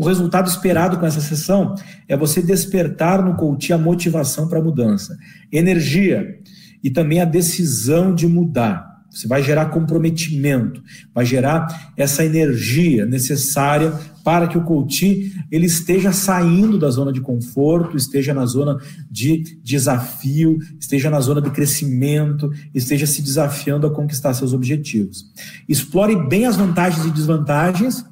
o 0.00 0.06
resultado 0.06 0.48
esperado 0.48 0.98
com 0.98 1.04
essa 1.04 1.20
sessão 1.20 1.74
é 2.08 2.16
você 2.16 2.40
despertar 2.40 3.22
no 3.22 3.36
coach 3.36 3.70
a 3.70 3.76
motivação 3.76 4.48
para 4.48 4.58
a 4.58 4.62
mudança, 4.62 5.14
energia 5.52 6.38
e 6.82 6.90
também 6.90 7.20
a 7.20 7.26
decisão 7.26 8.14
de 8.14 8.26
mudar. 8.26 8.88
Você 9.10 9.28
vai 9.28 9.42
gerar 9.42 9.66
comprometimento, 9.66 10.82
vai 11.14 11.26
gerar 11.26 11.92
essa 11.98 12.24
energia 12.24 13.04
necessária 13.04 13.92
para 14.24 14.48
que 14.48 14.56
o 14.56 14.64
coach 14.64 15.34
ele 15.50 15.66
esteja 15.66 16.12
saindo 16.12 16.78
da 16.78 16.88
zona 16.88 17.12
de 17.12 17.20
conforto, 17.20 17.94
esteja 17.94 18.32
na 18.32 18.46
zona 18.46 18.78
de 19.10 19.58
desafio, 19.62 20.56
esteja 20.78 21.10
na 21.10 21.20
zona 21.20 21.42
de 21.42 21.50
crescimento, 21.50 22.50
esteja 22.74 23.06
se 23.06 23.20
desafiando 23.20 23.86
a 23.86 23.94
conquistar 23.94 24.32
seus 24.32 24.54
objetivos. 24.54 25.26
Explore 25.68 26.16
bem 26.26 26.46
as 26.46 26.56
vantagens 26.56 27.04
e 27.04 27.10
desvantagens, 27.10 28.02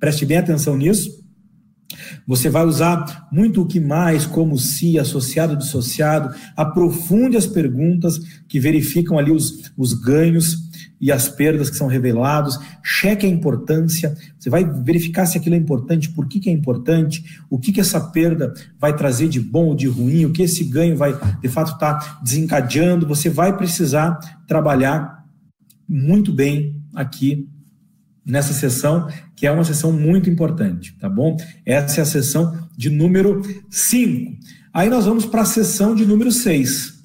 preste 0.00 0.26
bem 0.26 0.38
atenção 0.38 0.76
nisso. 0.76 1.17
Você 2.26 2.48
vai 2.48 2.64
usar 2.64 3.28
muito 3.32 3.62
o 3.62 3.66
que 3.66 3.80
mais, 3.80 4.26
como 4.26 4.58
se, 4.58 4.98
associado, 4.98 5.56
dissociado. 5.56 6.34
Aprofunde 6.56 7.36
as 7.36 7.46
perguntas 7.46 8.18
que 8.48 8.60
verificam 8.60 9.18
ali 9.18 9.30
os, 9.30 9.70
os 9.76 9.94
ganhos 9.94 10.68
e 11.00 11.12
as 11.12 11.28
perdas 11.28 11.70
que 11.70 11.76
são 11.76 11.86
revelados, 11.86 12.58
cheque 12.82 13.24
a 13.24 13.28
importância, 13.28 14.16
você 14.38 14.50
vai 14.50 14.64
verificar 14.64 15.26
se 15.26 15.38
aquilo 15.38 15.54
é 15.54 15.58
importante, 15.58 16.10
por 16.10 16.26
que, 16.26 16.40
que 16.40 16.50
é 16.50 16.52
importante, 16.52 17.24
o 17.48 17.58
que, 17.58 17.72
que 17.72 17.80
essa 17.80 18.00
perda 18.00 18.52
vai 18.78 18.94
trazer 18.96 19.28
de 19.28 19.40
bom 19.40 19.66
ou 19.66 19.74
de 19.74 19.86
ruim, 19.86 20.24
o 20.24 20.32
que 20.32 20.42
esse 20.42 20.64
ganho 20.64 20.96
vai 20.96 21.16
de 21.40 21.48
fato 21.48 21.72
estar 21.72 21.94
tá 21.94 22.20
desencadeando, 22.22 23.06
você 23.06 23.30
vai 23.30 23.56
precisar 23.56 24.18
trabalhar 24.46 25.24
muito 25.88 26.32
bem 26.32 26.76
aqui 26.94 27.48
nessa 28.28 28.52
sessão, 28.52 29.08
que 29.34 29.46
é 29.46 29.50
uma 29.50 29.64
sessão 29.64 29.90
muito 29.90 30.28
importante, 30.28 30.94
tá 31.00 31.08
bom? 31.08 31.36
Essa 31.64 32.00
é 32.00 32.02
a 32.02 32.06
sessão 32.06 32.68
de 32.76 32.90
número 32.90 33.42
5. 33.70 34.36
Aí 34.72 34.90
nós 34.90 35.06
vamos 35.06 35.24
para 35.24 35.42
a 35.42 35.46
sessão 35.46 35.94
de 35.94 36.04
número 36.04 36.30
6. 36.30 36.98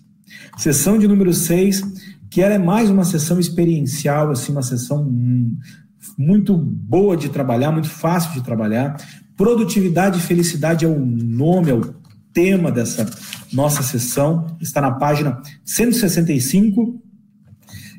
Sessão 0.58 1.00
de 1.00 1.08
número 1.08 1.34
6 1.34 1.82
que 2.34 2.42
ela 2.42 2.56
é 2.56 2.58
mais 2.58 2.90
uma 2.90 3.06
sessão 3.06 3.40
experiencial, 3.40 4.32
assim, 4.32 4.52
uma 4.52 4.64
sessão 4.64 5.08
muito 6.18 6.58
boa 6.58 7.16
de 7.16 7.30
trabalhar, 7.30 7.72
muito 7.72 7.90
fácil 7.90 8.34
de 8.34 8.42
trabalhar. 8.42 8.98
Produtividade 9.38 10.18
e 10.18 10.22
felicidade 10.22 10.84
é 10.84 10.88
o 10.88 11.00
nome, 11.00 11.70
é 11.70 11.76
o 11.76 11.94
tema 12.34 12.72
dessa 12.72 13.06
nossa 13.54 13.84
sessão, 13.84 14.58
está 14.60 14.82
na 14.82 14.94
página 14.94 15.40
165. 15.64 17.03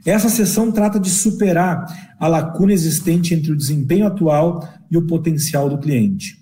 Essa 0.05 0.29
sessão 0.29 0.71
trata 0.71 1.01
de 1.01 1.09
superar 1.09 1.87
a 2.19 2.29
lacuna 2.29 2.73
existente 2.73 3.35
entre 3.35 3.53
o 3.53 3.57
desempenho 3.57 4.07
atual 4.07 4.67
e 4.91 4.97
o 4.97 5.07
potencial 5.07 5.69
do 5.69 5.79
cliente. 5.79 6.39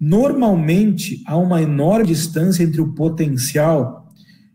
Normalmente, 0.00 1.22
há 1.26 1.36
uma 1.36 1.62
enorme 1.62 2.06
distância 2.06 2.62
entre 2.62 2.80
o 2.80 2.92
potencial 2.92 4.08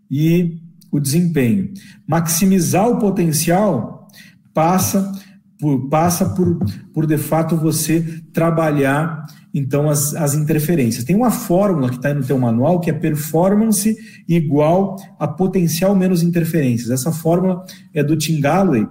e 0.10 0.60
o 0.92 1.00
desempenho. 1.00 1.72
Maximizar 2.08 2.88
o 2.90 3.00
potencial 3.00 4.08
passa 4.54 5.12
por, 5.60 5.90
passa 5.90 6.30
por, 6.30 6.60
por 6.94 7.06
de 7.06 7.18
fato 7.18 7.56
você 7.56 8.22
trabalhar 8.32 9.26
então 9.58 9.90
as, 9.90 10.14
as 10.14 10.36
interferências. 10.36 11.04
Tem 11.04 11.16
uma 11.16 11.32
fórmula 11.32 11.90
que 11.90 11.96
está 11.96 12.14
no 12.14 12.24
teu 12.24 12.38
manual 12.38 12.80
que 12.80 12.90
é 12.90 12.94
performance 12.94 13.96
igual 14.28 14.96
a 15.20 15.28
potencial 15.28 15.96
menos 15.96 16.22
interferências. 16.22 16.92
Essa 16.92 17.12
fórmula 17.12 17.66
é 17.94 18.04
do 18.04 18.16
Tim 18.16 18.40
Galloway, 18.40 18.88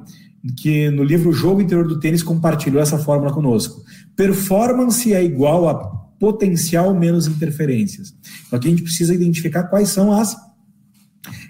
que 0.57 0.91
no 0.91 1.05
livro 1.05 1.33
Jogo 1.33 1.61
Interior 1.61 1.87
do 1.87 2.01
Tênis 2.01 2.23
compartilhou 2.23 2.83
essa 2.83 2.99
fórmula 2.99 3.33
conosco. 3.33 3.83
Performance 4.17 5.13
é 5.13 5.23
igual 5.23 5.69
a 5.69 5.75
potencial 6.19 6.95
menos 6.95 7.27
interferências. 7.27 8.15
Então 8.47 8.59
aqui 8.59 8.69
a 8.69 8.71
gente 8.71 8.83
precisa 8.83 9.15
identificar 9.15 9.65
quais 9.65 9.91
são 9.91 10.13
as 10.13 10.37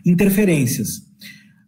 interferências. 0.05 1.02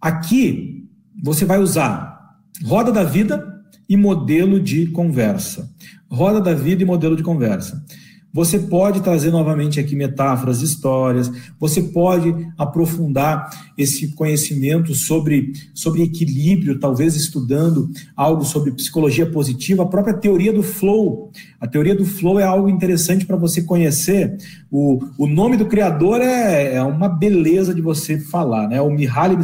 Aqui 0.01 0.87
você 1.23 1.45
vai 1.45 1.59
usar 1.59 2.19
roda 2.65 2.93
da 2.93 3.05
vida 3.05 3.48
e 3.89 3.97
modelo 3.97 4.61
de 4.61 4.87
conversa. 4.89 5.71
Roda 6.11 6.41
da 6.41 6.55
vida 6.55 6.83
e 6.83 6.87
modelo 6.87 7.17
de 7.17 7.23
conversa. 7.23 7.85
Você 8.33 8.59
pode 8.59 9.01
trazer 9.01 9.31
novamente 9.31 9.81
aqui 9.81 9.97
metáforas, 9.97 10.61
histórias, 10.61 11.31
você 11.59 11.83
pode 11.83 12.33
aprofundar 12.59 13.49
esse 13.77 14.15
conhecimento 14.15 14.95
sobre, 14.95 15.53
sobre 15.73 16.03
equilíbrio, 16.03 16.79
talvez 16.79 17.17
estudando 17.17 17.91
algo 18.15 18.45
sobre 18.45 18.73
psicologia 18.73 19.25
positiva, 19.31 19.83
a 19.83 19.87
própria 19.87 20.13
teoria 20.13 20.53
do 20.53 20.63
flow. 20.63 21.33
A 21.59 21.67
teoria 21.67 21.95
do 21.95 22.05
flow 22.05 22.39
é 22.39 22.45
algo 22.45 22.69
interessante 22.69 23.25
para 23.25 23.37
você 23.37 23.63
conhecer. 23.63 24.37
O, 24.71 24.99
o 25.17 25.27
nome 25.27 25.57
do 25.57 25.67
criador 25.67 26.21
é, 26.21 26.75
é 26.75 26.83
uma 26.83 27.09
beleza 27.09 27.75
de 27.75 27.81
você 27.81 28.19
falar, 28.19 28.69
né? 28.69 28.81
O 28.81 28.91
Mihaly 28.91 29.37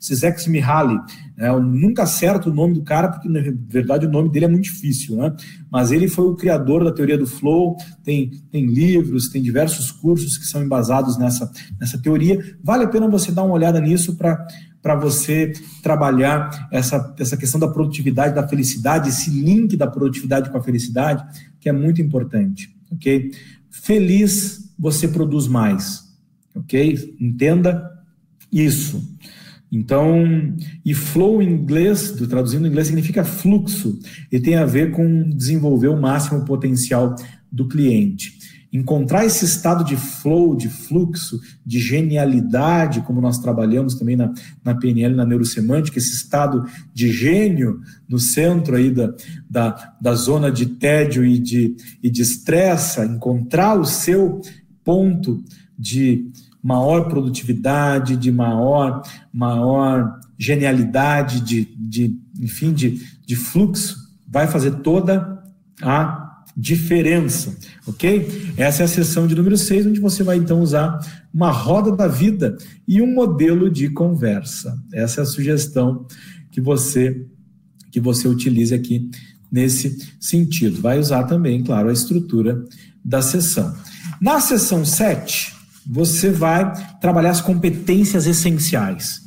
Csikszentmihalyi 0.00 0.98
é, 1.40 1.48
eu 1.48 1.62
nunca 1.62 2.02
acerto 2.02 2.50
o 2.50 2.52
nome 2.52 2.74
do 2.74 2.82
cara, 2.82 3.08
porque 3.08 3.28
na 3.28 3.40
verdade 3.68 4.04
o 4.04 4.10
nome 4.10 4.28
dele 4.28 4.46
é 4.46 4.48
muito 4.48 4.64
difícil, 4.64 5.16
né? 5.16 5.32
Mas 5.70 5.92
ele 5.92 6.08
foi 6.08 6.24
o 6.24 6.34
criador 6.34 6.82
da 6.82 6.90
teoria 6.90 7.16
do 7.16 7.28
flow, 7.28 7.76
tem, 8.02 8.32
tem 8.50 8.66
livros, 8.66 9.28
tem 9.28 9.40
diversos 9.40 9.92
cursos 9.92 10.36
que 10.36 10.44
são 10.44 10.60
embasados 10.60 11.16
nessa, 11.16 11.48
nessa 11.80 11.96
teoria. 11.96 12.56
Vale 12.62 12.84
a 12.84 12.88
pena 12.88 13.08
você 13.08 13.30
dar 13.30 13.44
uma 13.44 13.54
olhada 13.54 13.80
nisso 13.80 14.16
para 14.16 14.96
você 14.96 15.52
trabalhar 15.80 16.68
essa, 16.72 17.14
essa 17.20 17.36
questão 17.36 17.60
da 17.60 17.68
produtividade, 17.68 18.34
da 18.34 18.48
felicidade, 18.48 19.08
esse 19.08 19.30
link 19.30 19.76
da 19.76 19.86
produtividade 19.86 20.50
com 20.50 20.58
a 20.58 20.62
felicidade, 20.62 21.24
que 21.60 21.68
é 21.68 21.72
muito 21.72 22.02
importante, 22.02 22.68
ok? 22.90 23.30
Feliz, 23.82 24.72
você 24.78 25.08
produz 25.08 25.46
mais, 25.46 26.04
ok? 26.54 27.16
Entenda 27.20 27.90
isso. 28.52 29.02
Então, 29.70 30.24
e 30.84 30.94
flow 30.94 31.42
em 31.42 31.50
inglês, 31.50 32.12
traduzindo 32.28 32.66
em 32.66 32.70
inglês, 32.70 32.86
significa 32.86 33.24
fluxo, 33.24 33.98
e 34.32 34.40
tem 34.40 34.56
a 34.56 34.64
ver 34.64 34.92
com 34.92 35.28
desenvolver 35.28 35.88
o 35.88 36.00
máximo 36.00 36.44
potencial 36.44 37.14
do 37.50 37.68
cliente. 37.68 38.37
Encontrar 38.72 39.24
esse 39.24 39.44
estado 39.44 39.82
de 39.82 39.96
flow, 39.96 40.54
de 40.54 40.68
fluxo, 40.68 41.40
de 41.64 41.78
genialidade, 41.78 43.00
como 43.02 43.20
nós 43.20 43.38
trabalhamos 43.38 43.94
também 43.94 44.16
na, 44.16 44.32
na 44.62 44.74
PNL, 44.74 45.14
na 45.14 45.24
neurosemântica, 45.24 45.98
esse 45.98 46.14
estado 46.14 46.66
de 46.92 47.10
gênio 47.10 47.80
no 48.08 48.18
centro 48.18 48.76
aí 48.76 48.90
da, 48.90 49.14
da, 49.48 49.94
da 50.00 50.14
zona 50.14 50.50
de 50.50 50.66
tédio 50.66 51.24
e 51.24 51.38
de, 51.38 51.76
e 52.02 52.10
de 52.10 52.22
estressa, 52.22 53.06
encontrar 53.06 53.78
o 53.78 53.84
seu 53.84 54.40
ponto 54.84 55.42
de, 55.78 56.30
maior 56.62 57.08
produtividade, 57.08 58.16
de 58.16 58.30
maior, 58.30 59.02
maior 59.32 60.18
genialidade, 60.36 61.40
de, 61.40 61.64
de 61.76 62.18
enfim, 62.38 62.72
de, 62.72 63.00
de 63.24 63.36
fluxo, 63.36 63.96
vai 64.26 64.46
fazer 64.46 64.76
toda 64.76 65.42
a 65.82 66.27
diferença, 66.60 67.56
ok? 67.86 68.52
Essa 68.56 68.82
é 68.82 68.84
a 68.84 68.88
sessão 68.88 69.28
de 69.28 69.34
número 69.36 69.56
6, 69.56 69.86
onde 69.86 70.00
você 70.00 70.24
vai 70.24 70.38
então 70.38 70.60
usar 70.60 70.98
uma 71.32 71.52
roda 71.52 71.94
da 71.94 72.08
vida 72.08 72.58
e 72.86 73.00
um 73.00 73.14
modelo 73.14 73.70
de 73.70 73.88
conversa. 73.90 74.76
Essa 74.92 75.20
é 75.20 75.22
a 75.22 75.26
sugestão 75.26 76.04
que 76.50 76.60
você 76.60 77.24
que 77.92 78.00
você 78.00 78.28
utilize 78.28 78.74
aqui 78.74 79.08
nesse 79.50 79.96
sentido. 80.20 80.82
Vai 80.82 80.98
usar 80.98 81.22
também, 81.24 81.62
claro, 81.62 81.88
a 81.88 81.92
estrutura 81.92 82.62
da 83.04 83.22
sessão. 83.22 83.74
Na 84.20 84.40
sessão 84.40 84.84
7, 84.84 85.54
você 85.86 86.30
vai 86.30 86.70
trabalhar 87.00 87.30
as 87.30 87.40
competências 87.40 88.26
essenciais. 88.26 89.22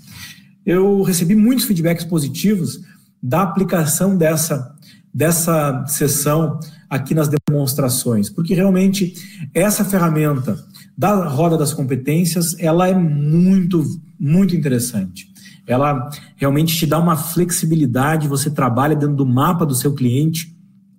Eu 0.65 1.02
recebi 1.02 1.34
muitos 1.34 1.65
feedbacks 1.65 2.06
positivos 2.06 2.82
da 3.24 3.41
aplicação 3.41 4.15
dessa, 4.15 4.76
dessa 5.13 5.86
sessão 5.88 6.60
aqui 6.91 7.15
nas 7.15 7.30
demonstrações, 7.30 8.30
porque 8.30 8.54
realmente 8.54 9.13
essa 9.54 9.86
ferramenta 9.86 10.62
da 10.97 11.25
roda 11.25 11.58
das 11.58 11.73
competências, 11.73 12.54
ela 12.60 12.86
é 12.89 12.93
muito, 12.93 13.82
muito 14.19 14.54
interessante. 14.54 15.32
Ela 15.65 16.10
realmente 16.36 16.75
te 16.75 16.86
dá 16.86 16.99
uma 16.99 17.15
flexibilidade, 17.15 18.27
você 18.27 18.49
trabalha 18.49 18.93
dentro 18.93 19.15
do 19.15 19.25
mapa 19.25 19.65
do 19.65 19.73
seu 19.73 19.93
cliente, 19.93 20.54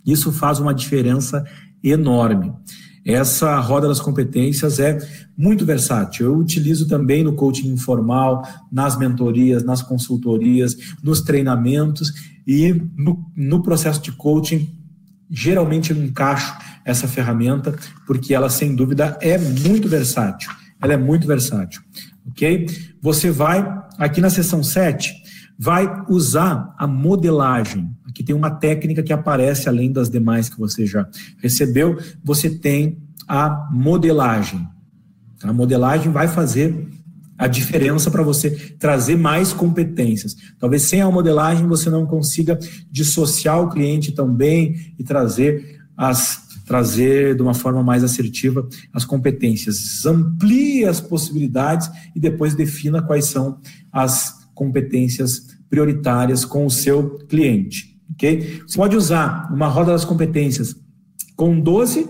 isso 0.07 0.33
faz 0.33 0.59
uma 0.59 0.73
diferença 0.73 1.45
enorme. 1.85 2.51
Essa 3.05 3.61
roda 3.61 3.87
das 3.87 4.01
competências 4.01 4.79
é 4.79 4.97
muito 5.37 5.67
versátil. 5.67 6.27
Eu 6.27 6.39
utilizo 6.39 6.89
também 6.89 7.23
no 7.23 7.35
coaching 7.35 7.69
informal, 7.69 8.43
nas 8.71 8.97
mentorias, 8.97 9.63
nas 9.63 9.83
consultorias, 9.83 10.75
nos 11.03 11.21
treinamentos 11.21 12.13
e 12.47 12.73
no, 12.97 13.31
no 13.37 13.63
processo 13.63 14.01
de 14.01 14.13
coaching. 14.13 14.82
Geralmente 15.35 15.93
eu 15.93 15.97
encaixo 15.97 16.55
essa 16.85 17.09
ferramenta 17.09 17.75
porque 18.07 18.35
ela, 18.35 18.51
sem 18.51 18.77
dúvida, 18.77 19.17
é 19.23 19.39
muito 19.39 19.89
versátil. 19.89 20.53
Ela 20.79 20.93
é 20.93 20.97
muito 20.99 21.27
versátil. 21.27 21.81
Ok? 22.29 22.67
Você 23.01 23.31
vai, 23.31 23.67
aqui 23.97 24.21
na 24.21 24.29
seção 24.29 24.63
7, 24.63 25.11
vai 25.59 26.05
usar 26.09 26.75
a 26.77 26.87
modelagem. 26.87 27.97
Aqui 28.07 28.23
tem 28.23 28.37
uma 28.37 28.51
técnica 28.51 29.03
que 29.03 29.13
aparece 29.13 29.71
além 29.71 29.91
das 29.91 30.11
demais 30.11 30.51
que 30.51 30.59
você 30.59 30.85
já 30.85 31.09
recebeu. 31.39 31.99
Você 32.23 32.51
tem 32.51 32.99
a 33.27 33.69
modelagem. 33.73 34.69
A 35.43 35.53
modelagem 35.53 36.13
vai 36.13 36.29
fazer 36.29 36.89
a 37.43 37.49
diferença 37.49 38.09
para 38.09 38.23
você 38.23 38.53
trazer 38.79 39.17
mais 39.17 39.53
competências. 39.53 40.37
Talvez 40.61 40.83
sem 40.83 41.01
a 41.01 41.11
modelagem 41.11 41.67
você 41.67 41.91
não 41.91 42.07
consiga 42.07 42.57
dissociar 42.89 43.61
o 43.61 43.69
cliente 43.69 44.13
também 44.13 44.95
e 44.97 45.03
trazer 45.03 45.81
as 45.97 46.41
trazer 46.65 47.35
de 47.35 47.43
uma 47.43 47.53
forma 47.53 47.83
mais 47.83 48.05
assertiva 48.05 48.69
as 48.93 49.05
competências. 49.05 50.07
Amplie 50.07 50.85
as 50.85 51.01
possibilidades 51.01 51.91
e 52.15 52.21
depois 52.21 52.55
defina 52.55 53.03
quais 53.03 53.25
são 53.25 53.59
as 53.93 54.47
competências 54.55 55.49
prioritárias 55.69 56.45
com 56.45 56.65
o 56.65 56.71
seu 56.71 57.19
cliente. 57.27 58.01
Ok? 58.13 58.63
Você 58.65 58.77
pode 58.77 58.97
usar 58.97 59.53
uma 59.53 59.67
roda 59.67 59.91
das 59.91 60.05
competências 60.05 60.77
com 61.35 61.59
12 61.59 62.09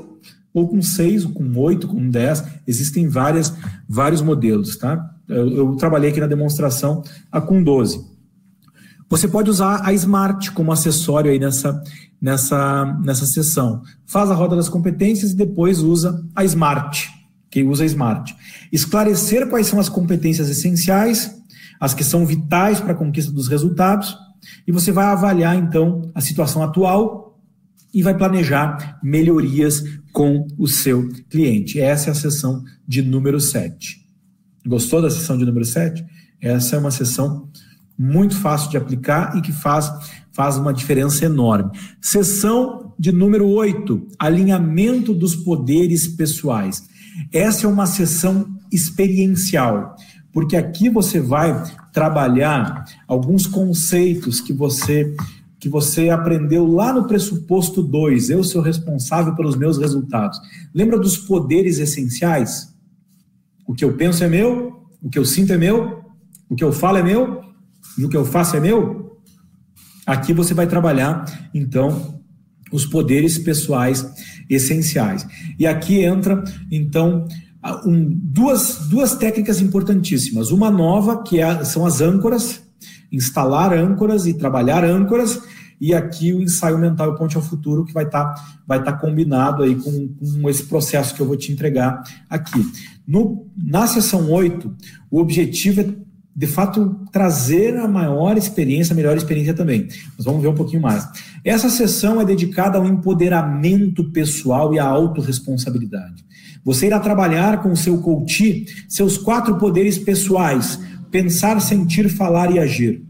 ou 0.53 0.69
com 0.69 0.83
6, 0.83 1.25
ou 1.25 1.33
com 1.33 1.59
8, 1.59 1.89
com 1.89 2.11
10. 2.11 2.45
Existem 2.67 3.09
várias, 3.09 3.55
vários 3.89 4.21
modelos, 4.21 4.77
tá? 4.77 5.12
Eu, 5.29 5.77
trabalhei 5.77 6.11
aqui 6.11 6.21
na 6.21 6.27
demonstração 6.27 7.03
a 7.31 7.41
com 7.41 7.63
12. 7.63 8.01
Você 9.09 9.29
pode 9.29 9.51
usar 9.51 9.87
a 9.87 9.93
Smart 9.93 10.53
como 10.53 10.73
acessório 10.73 11.31
aí 11.31 11.39
nessa, 11.39 11.83
nessa, 12.21 12.85
nessa 13.05 13.27
sessão. 13.27 13.83
Faz 14.07 14.31
a 14.31 14.35
roda 14.35 14.57
das 14.57 14.69
competências 14.69 15.33
e 15.33 15.37
depois 15.37 15.81
usa 15.81 16.25
a 16.35 16.45
Smart. 16.45 17.11
Quem 17.51 17.69
usa 17.69 17.83
a 17.83 17.87
Smart. 17.87 18.35
Esclarecer 18.73 19.49
quais 19.49 19.67
são 19.67 19.79
as 19.79 19.89
competências 19.89 20.49
essenciais 20.49 21.43
as 21.83 21.95
que 21.95 22.05
são 22.05 22.25
vitais 22.25 22.81
para 22.81 22.93
a 22.93 22.95
conquista 22.95 23.33
dos 23.33 23.49
resultados, 23.49 24.17
e 24.65 24.71
você 24.71 24.93
vai 24.93 25.07
avaliar 25.07 25.57
então 25.57 26.13
a 26.15 26.21
situação 26.21 26.63
atual 26.63 27.41
e 27.93 28.05
vai 28.05 28.17
planejar 28.17 29.01
melhorias 29.03 29.83
com 30.13 30.47
o 30.57 30.69
seu 30.69 31.09
cliente. 31.29 31.81
Essa 31.81 32.11
é 32.11 32.13
a 32.13 32.15
sessão 32.15 32.63
de 32.87 33.03
número 33.03 33.41
7. 33.41 34.02
Gostou 34.67 35.03
da 35.03 35.11
sessão 35.11 35.37
de 35.37 35.45
número 35.45 35.65
7? 35.65 36.05
Essa 36.41 36.77
é 36.77 36.79
uma 36.79 36.91
sessão 36.91 37.49
muito 37.99 38.37
fácil 38.37 38.71
de 38.71 38.77
aplicar 38.77 39.37
e 39.37 39.43
que 39.43 39.53
faz, 39.53 39.91
faz 40.33 40.57
uma 40.57 40.73
diferença 40.73 41.25
enorme. 41.25 41.71
Sessão 42.01 42.93
de 42.99 43.13
número 43.13 43.49
8, 43.49 44.09
alinhamento 44.19 45.15
dos 45.15 45.37
poderes 45.37 46.07
pessoais. 46.07 46.83
Essa 47.33 47.67
é 47.67 47.69
uma 47.69 47.87
sessão 47.87 48.47
experiencial 48.73 49.97
porque 50.33 50.57
aqui 50.57 50.89
você 50.89 51.21
vai 51.21 51.63
trabalhar 51.93 52.85
alguns 53.07 53.47
conceitos 53.47 54.41
que 54.41 54.53
você 54.53 55.15
que 55.61 55.69
você 55.69 56.11
aprendeu 56.11 56.67
lá 56.67 56.93
no 56.93 57.07
pressuposto 57.07 57.85
2, 57.85 58.31
eu 58.31 58.43
sou 58.43 58.61
responsável 58.61 59.33
pelos 59.37 59.55
meus 59.55 59.79
resultados. 59.79 60.37
Lembra 60.75 60.99
dos 60.99 61.17
poderes 61.17 61.79
essenciais? 61.79 62.72
O 63.67 63.75
que 63.75 63.85
eu 63.85 63.97
penso 63.97 64.23
é 64.25 64.29
meu, 64.29 64.87
o 65.01 65.09
que 65.09 65.19
eu 65.19 65.25
sinto 65.25 65.53
é 65.53 65.57
meu, 65.57 66.03
o 66.49 66.55
que 66.55 66.65
eu 66.65 66.73
falo 66.73 66.99
é 66.99 67.03
meu 67.03 67.41
e 67.99 68.05
o 68.05 68.09
que 68.09 68.17
eu 68.17 68.25
faço 68.25 68.57
é 68.57 68.61
meu? 68.61 69.21
Aqui 70.07 70.33
você 70.33 70.53
vai 70.53 70.67
trabalhar, 70.67 71.25
então, 71.55 72.21
os 72.73 72.85
poderes 72.87 73.39
pessoais 73.39 74.05
essenciais. 74.49 75.27
E 75.59 75.67
aqui 75.67 76.01
entra, 76.01 76.43
então, 76.71 77.29
um, 77.87 78.09
duas, 78.11 78.89
duas 78.89 79.15
técnicas 79.15 79.61
importantíssimas. 79.61 80.51
Uma 80.51 80.71
nova, 80.71 81.23
que 81.23 81.41
é, 81.41 81.65
são 81.65 81.87
as 81.87 82.01
âncoras, 82.01 82.63
instalar 83.11 83.73
âncoras 83.73 84.27
e 84.27 84.35
trabalhar 84.35 84.85
âncoras, 84.85 85.41
e 85.81 85.93
aqui 85.93 86.33
o 86.33 86.41
ensaio 86.41 86.79
mental 86.79 87.13
e 87.13 87.19
ponte 87.19 87.37
ao 87.37 87.43
futuro, 87.43 87.85
que 87.85 87.93
vai 87.93 88.05
estar 88.05 88.35
tá, 88.35 88.45
vai 88.67 88.83
tá 88.83 88.93
combinado 88.93 89.63
aí 89.63 89.75
com, 89.75 90.09
com 90.41 90.49
esse 90.49 90.65
processo 90.65 91.15
que 91.15 91.21
eu 91.21 91.27
vou 91.27 91.37
te 91.37 91.53
entregar 91.53 92.03
aqui. 92.31 92.65
No, 93.07 93.47
na 93.57 93.87
sessão 93.87 94.31
8, 94.31 94.75
o 95.11 95.19
objetivo 95.19 95.81
é 95.81 95.95
de 96.35 96.47
fato, 96.47 96.99
trazer 97.13 97.77
a 97.77 97.87
maior 97.87 98.39
experiência, 98.39 98.95
a 98.95 98.97
melhor 98.97 99.17
experiência 99.17 99.53
também. 99.53 99.87
Mas 100.17 100.25
vamos 100.25 100.41
ver 100.41 100.49
um 100.49 100.55
pouquinho 100.55 100.81
mais. 100.81 101.07
Essa 101.45 101.69
sessão 101.69 102.21
é 102.21 102.25
dedicada 102.25 102.79
ao 102.79 102.87
empoderamento 102.87 104.11
pessoal 104.13 104.75
e 104.75 104.79
à 104.79 104.85
autorresponsabilidade. 104.85 106.25
Você 106.65 106.87
irá 106.87 106.99
trabalhar 106.99 107.63
com 107.63 107.71
o 107.71 107.77
seu 107.77 107.99
coach 107.99 108.65
seus 108.89 109.19
quatro 109.19 109.59
poderes 109.59 109.99
pessoais: 109.99 110.79
pensar, 111.11 111.61
sentir, 111.61 112.09
falar 112.09 112.51
e 112.51 112.59
agir. 112.59 113.03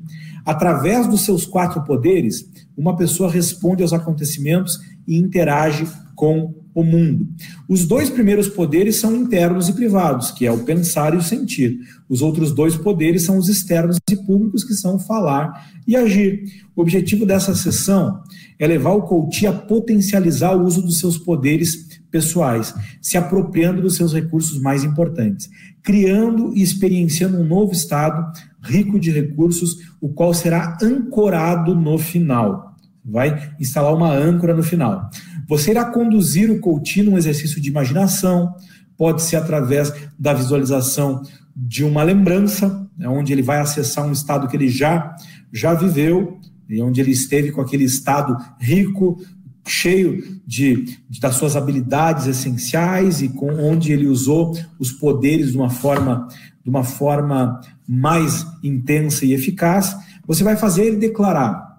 Através 0.45 1.07
dos 1.07 1.21
seus 1.21 1.47
quatro 1.47 1.85
poderes, 1.85 2.45
uma 2.77 2.97
pessoa 2.97 3.31
responde 3.31 3.83
aos 3.83 3.93
acontecimentos 3.93 4.81
e 5.07 5.17
interage 5.17 5.87
com 6.17 6.53
o 6.75 6.83
mundo. 6.83 7.29
Os 7.69 7.87
dois 7.87 8.09
primeiros 8.09 8.49
poderes 8.49 8.97
são 8.97 9.15
internos 9.15 9.69
e 9.69 9.73
privados, 9.73 10.31
que 10.31 10.47
é 10.47 10.53
o 10.53 10.65
pensar 10.65 11.15
e 11.15 11.19
o 11.19 11.23
sentir. 11.23 11.79
Os 12.09 12.23
outros 12.23 12.53
dois 12.53 12.77
poderes 12.77 13.23
são 13.25 13.37
os 13.37 13.49
externos 13.49 13.99
e 14.11 14.17
públicos, 14.17 14.65
que 14.65 14.75
são 14.75 14.99
falar 14.99 15.71
e 15.87 15.97
agir. 15.97 16.45
O 16.75 16.81
objetivo 16.81 17.27
dessa 17.27 17.55
sessão 17.55 18.23
é 18.59 18.67
levar 18.67 18.93
o 18.93 19.03
coach 19.03 19.47
a 19.47 19.53
potencializar 19.53 20.57
o 20.57 20.65
uso 20.65 20.83
dos 20.83 20.99
seus 20.99 21.19
poderes 21.19 22.01
pessoais, 22.11 22.75
se 23.01 23.17
apropriando 23.17 23.83
dos 23.83 23.97
seus 23.97 24.13
recursos 24.13 24.61
mais 24.61 24.85
importantes, 24.85 25.49
criando 25.83 26.53
e 26.55 26.63
experienciando 26.63 27.39
um 27.39 27.45
novo 27.45 27.73
estado 27.73 28.31
rico 28.63 29.01
de 29.01 29.11
recursos, 29.11 29.79
o 30.01 30.09
qual 30.09 30.33
será 30.33 30.79
ancorado 30.81 31.75
no 31.75 31.99
final. 31.99 32.77
Vai 33.05 33.53
instalar 33.59 33.95
uma 33.95 34.13
âncora 34.13 34.55
no 34.55 34.63
final. 34.63 35.11
Você 35.49 35.71
irá 35.71 35.85
conduzir 35.85 36.51
o 36.51 36.61
coach 36.61 37.03
num 37.03 37.17
exercício 37.17 37.61
de 37.61 37.69
imaginação, 37.69 38.55
pode 38.97 39.23
ser 39.23 39.37
através 39.37 39.93
da 40.19 40.33
visualização 40.33 41.23
de 41.55 41.85
uma 41.85 42.03
lembrança, 42.03 42.89
né, 42.97 43.09
onde 43.09 43.33
ele 43.33 43.43
vai 43.43 43.59
acessar 43.59 44.07
um 44.07 44.13
estado 44.13 44.49
que 44.49 44.57
ele 44.57 44.69
já 44.69 45.15
já 45.53 45.75
viveu, 45.75 46.39
e 46.69 46.81
onde 46.81 47.01
ele 47.01 47.11
esteve 47.11 47.53
com 47.53 47.61
aquele 47.61 47.85
estado 47.85 48.37
rico 48.59 49.19
cheio 49.67 50.41
de, 50.47 50.85
de, 51.09 51.21
das 51.21 51.37
suas 51.37 51.55
habilidades 51.55 52.27
essenciais 52.27 53.21
e 53.21 53.29
com 53.29 53.53
onde 53.53 53.93
ele 53.93 54.07
usou 54.07 54.57
os 54.79 54.91
poderes 54.91 55.53
de 55.53 55.57
uma 55.57 55.71
forma 55.71 56.27
de 56.65 56.71
uma 56.71 56.85
forma 56.85 57.61
mais 57.89 58.47
intensa 58.63 59.25
e 59.25 59.33
eficaz, 59.33 59.97
você 60.25 60.45
vai 60.45 60.57
fazer 60.57 60.85
ele 60.85 60.97
declarar. 60.97 61.72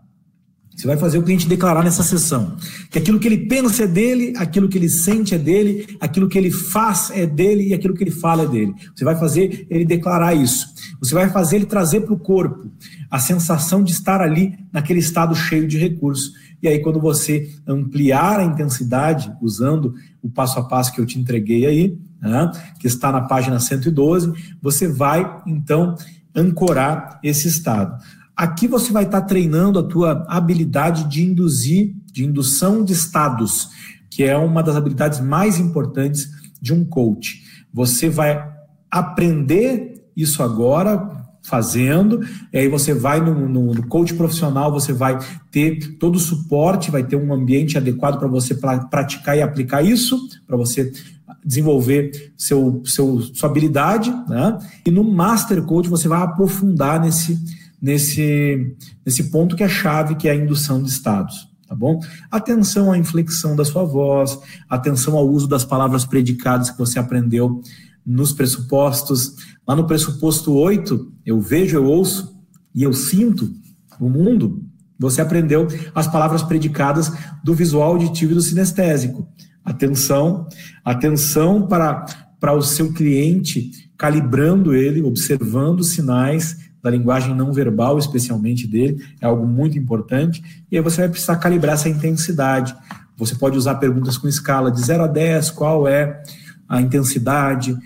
Você 0.75 0.87
vai 0.87 0.97
fazer 0.97 1.17
o 1.17 1.23
cliente 1.23 1.47
declarar 1.47 1.83
nessa 1.83 2.03
sessão 2.03 2.55
que 2.89 2.97
aquilo 2.97 3.19
que 3.19 3.27
ele 3.27 3.45
pensa 3.47 3.83
é 3.83 3.87
dele, 3.87 4.33
aquilo 4.37 4.67
que 4.67 4.77
ele 4.77 4.89
sente 4.89 5.35
é 5.35 5.37
dele, 5.37 5.97
aquilo 5.99 6.27
que 6.27 6.37
ele 6.37 6.51
faz 6.51 7.11
é 7.13 7.25
dele 7.25 7.69
e 7.69 7.73
aquilo 7.73 7.93
que 7.93 8.03
ele 8.03 8.11
fala 8.11 8.43
é 8.43 8.47
dele. 8.47 8.73
Você 8.95 9.05
vai 9.05 9.15
fazer 9.15 9.67
ele 9.69 9.85
declarar 9.85 10.33
isso. 10.33 10.67
Você 10.99 11.13
vai 11.13 11.29
fazer 11.29 11.57
ele 11.57 11.65
trazer 11.65 12.01
para 12.01 12.13
o 12.13 12.19
corpo 12.19 12.71
a 13.09 13.19
sensação 13.19 13.83
de 13.83 13.91
estar 13.91 14.21
ali 14.21 14.57
naquele 14.71 14.99
estado 14.99 15.35
cheio 15.35 15.67
de 15.67 15.77
recursos. 15.77 16.33
E 16.61 16.67
aí, 16.67 16.79
quando 16.79 16.99
você 16.99 17.51
ampliar 17.67 18.39
a 18.39 18.43
intensidade, 18.45 19.31
usando 19.41 19.93
o 20.21 20.29
passo 20.29 20.57
a 20.59 20.63
passo 20.63 20.93
que 20.93 21.01
eu 21.01 21.05
te 21.05 21.19
entreguei 21.19 21.65
aí, 21.65 21.97
né, 22.21 22.51
que 22.79 22.87
está 22.87 23.11
na 23.11 23.21
página 23.21 23.59
112, 23.59 24.31
você 24.61 24.87
vai, 24.87 25.41
então, 25.45 25.95
ancorar 26.33 27.19
esse 27.21 27.47
estado. 27.47 28.01
Aqui 28.35 28.67
você 28.67 28.91
vai 28.91 29.03
estar 29.03 29.21
treinando 29.21 29.77
a 29.79 29.83
tua 29.83 30.25
habilidade 30.27 31.07
de 31.09 31.23
induzir, 31.23 31.95
de 32.11 32.25
indução 32.25 32.83
de 32.83 32.93
estados, 32.93 33.69
que 34.09 34.23
é 34.23 34.35
uma 34.35 34.63
das 34.63 34.75
habilidades 34.75 35.19
mais 35.19 35.59
importantes 35.59 36.29
de 36.61 36.73
um 36.73 36.83
coach. 36.83 37.43
Você 37.73 38.09
vai 38.09 38.51
aprender 38.89 40.03
isso 40.15 40.41
agora, 40.43 41.23
fazendo, 41.43 42.21
e 42.53 42.57
aí 42.57 42.69
você 42.69 42.93
vai 42.93 43.19
no, 43.19 43.49
no, 43.49 43.73
no, 43.73 43.87
coach 43.87 44.13
profissional, 44.13 44.71
você 44.71 44.93
vai 44.93 45.19
ter 45.51 45.97
todo 45.97 46.15
o 46.15 46.19
suporte, 46.19 46.89
vai 46.89 47.03
ter 47.03 47.17
um 47.17 47.33
ambiente 47.33 47.77
adequado 47.77 48.17
para 48.17 48.29
você 48.29 48.55
pra, 48.55 48.79
praticar 48.85 49.37
e 49.37 49.41
aplicar 49.41 49.83
isso, 49.83 50.17
para 50.47 50.55
você 50.55 50.91
desenvolver 51.45 52.33
seu, 52.37 52.81
seu, 52.85 53.19
sua 53.33 53.49
habilidade, 53.49 54.09
né? 54.27 54.57
E 54.85 54.91
no 54.91 55.03
Master 55.03 55.61
Coach 55.63 55.89
você 55.89 56.07
vai 56.07 56.21
aprofundar 56.21 57.01
nesse, 57.01 57.37
nesse, 57.83 58.77
nesse 59.05 59.29
ponto 59.29 59.57
que 59.57 59.63
é 59.63 59.67
chave, 59.67 60.15
que 60.15 60.29
é 60.29 60.31
a 60.31 60.35
indução 60.35 60.81
de 60.81 60.89
estados. 60.89 61.49
Tá 61.67 61.75
bom? 61.75 61.99
Atenção 62.31 62.93
à 62.93 62.97
inflexão 62.97 63.57
da 63.57 63.65
sua 63.65 63.83
voz, 63.83 64.39
atenção 64.69 65.17
ao 65.17 65.27
uso 65.27 65.49
das 65.49 65.65
palavras 65.65 66.05
predicadas 66.05 66.69
que 66.69 66.77
você 66.77 66.97
aprendeu 66.97 67.61
nos 68.05 68.31
pressupostos. 68.31 69.35
Lá 69.67 69.75
no 69.75 69.85
pressuposto 69.85 70.53
8, 70.53 71.11
eu 71.25 71.41
vejo, 71.41 71.75
eu 71.75 71.83
ouço 71.83 72.33
e 72.73 72.83
eu 72.83 72.93
sinto 72.93 73.51
o 73.99 74.09
mundo. 74.09 74.63
Você 74.97 75.19
aprendeu 75.21 75.67
as 75.93 76.07
palavras 76.07 76.41
predicadas 76.41 77.11
do 77.43 77.53
visual, 77.53 77.91
auditivo 77.91 78.31
e 78.31 78.35
do 78.35 78.41
sinestésico. 78.41 79.27
Atenção, 79.65 80.47
atenção 80.85 81.67
para, 81.67 82.05
para 82.39 82.53
o 82.53 82.61
seu 82.61 82.93
cliente, 82.93 83.89
calibrando 83.97 84.73
ele, 84.73 85.01
observando 85.01 85.83
sinais 85.83 86.62
da 86.83 86.89
linguagem 86.89 87.33
não 87.33 87.53
verbal, 87.53 87.97
especialmente 87.97 88.67
dele, 88.67 89.01
é 89.21 89.25
algo 89.25 89.47
muito 89.47 89.79
importante. 89.79 90.43
E 90.69 90.75
aí 90.75 90.83
você 90.83 91.01
vai 91.01 91.09
precisar 91.09 91.37
calibrar 91.37 91.75
essa 91.75 91.87
intensidade. 91.87 92.75
Você 93.17 93.35
pode 93.35 93.57
usar 93.57 93.75
perguntas 93.75 94.17
com 94.17 94.27
escala 94.27 94.69
de 94.69 94.81
0 94.81 95.03
a 95.03 95.07
10, 95.07 95.51
qual 95.51 95.87
é 95.87 96.21
a 96.67 96.81
intensidade, 96.81 97.77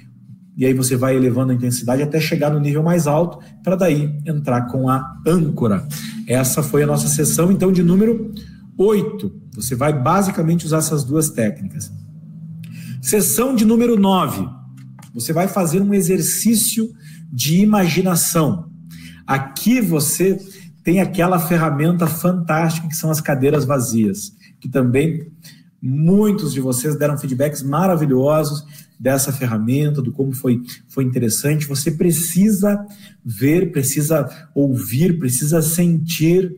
e 0.57 0.65
aí 0.65 0.73
você 0.73 0.95
vai 0.95 1.15
elevando 1.15 1.51
a 1.51 1.55
intensidade 1.55 2.01
até 2.01 2.19
chegar 2.19 2.49
no 2.49 2.59
nível 2.59 2.81
mais 2.81 3.05
alto, 3.05 3.37
para 3.63 3.75
daí 3.75 4.17
entrar 4.25 4.63
com 4.63 4.89
a 4.89 5.15
âncora. 5.27 5.87
Essa 6.25 6.63
foi 6.63 6.81
a 6.81 6.87
nossa 6.87 7.07
sessão, 7.07 7.51
então, 7.51 7.71
de 7.71 7.83
número 7.83 8.33
8. 8.75 9.31
Você 9.53 9.75
vai 9.75 9.93
basicamente 9.93 10.65
usar 10.65 10.77
essas 10.77 11.03
duas 11.03 11.29
técnicas. 11.29 11.91
Sessão 12.99 13.55
de 13.55 13.65
número 13.65 13.99
9. 13.99 14.49
Você 15.13 15.31
vai 15.31 15.47
fazer 15.47 15.79
um 15.79 15.93
exercício 15.93 16.91
de 17.31 17.61
imaginação. 17.61 18.66
Aqui 19.27 19.81
você 19.81 20.39
tem 20.83 21.01
aquela 21.01 21.37
ferramenta 21.37 22.07
fantástica 22.07 22.87
que 22.87 22.95
são 22.95 23.11
as 23.11 23.19
cadeiras 23.19 23.65
vazias, 23.65 24.33
que 24.57 24.69
também 24.69 25.29
muitos 25.81 26.53
de 26.53 26.61
vocês 26.61 26.97
deram 26.97 27.17
feedbacks 27.17 27.61
maravilhosos 27.61 28.65
dessa 28.99 29.31
ferramenta, 29.31 30.01
do 30.01 30.11
como 30.11 30.31
foi, 30.31 30.61
foi 30.87 31.03
interessante. 31.03 31.67
Você 31.67 31.91
precisa 31.91 32.83
ver, 33.23 33.71
precisa 33.71 34.27
ouvir, 34.55 35.19
precisa 35.19 35.61
sentir 35.61 36.55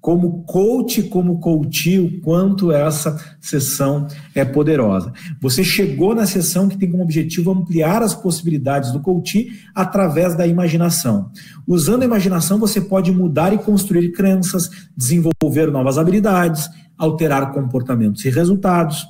como 0.00 0.44
coach, 0.44 1.02
como 1.04 1.40
coach, 1.40 1.98
o 1.98 2.20
quanto 2.20 2.70
essa 2.70 3.18
sessão 3.40 4.06
é 4.34 4.44
poderosa. 4.44 5.12
Você 5.40 5.64
chegou 5.64 6.14
na 6.14 6.26
sessão 6.26 6.68
que 6.68 6.78
tem 6.78 6.90
como 6.90 7.02
objetivo 7.02 7.50
ampliar 7.50 8.02
as 8.02 8.14
possibilidades 8.14 8.92
do 8.92 9.00
coach 9.00 9.48
através 9.74 10.36
da 10.36 10.46
imaginação. 10.46 11.30
Usando 11.66 12.02
a 12.02 12.06
imaginação, 12.06 12.58
você 12.58 12.80
pode 12.80 13.10
mudar 13.10 13.52
e 13.52 13.58
construir 13.58 14.12
crenças, 14.12 14.70
desenvolver 14.96 15.72
novas 15.72 15.98
habilidades, 15.98 16.68
alterar 16.96 17.52
comportamentos 17.52 18.24
e 18.24 18.30
resultados. 18.30 19.04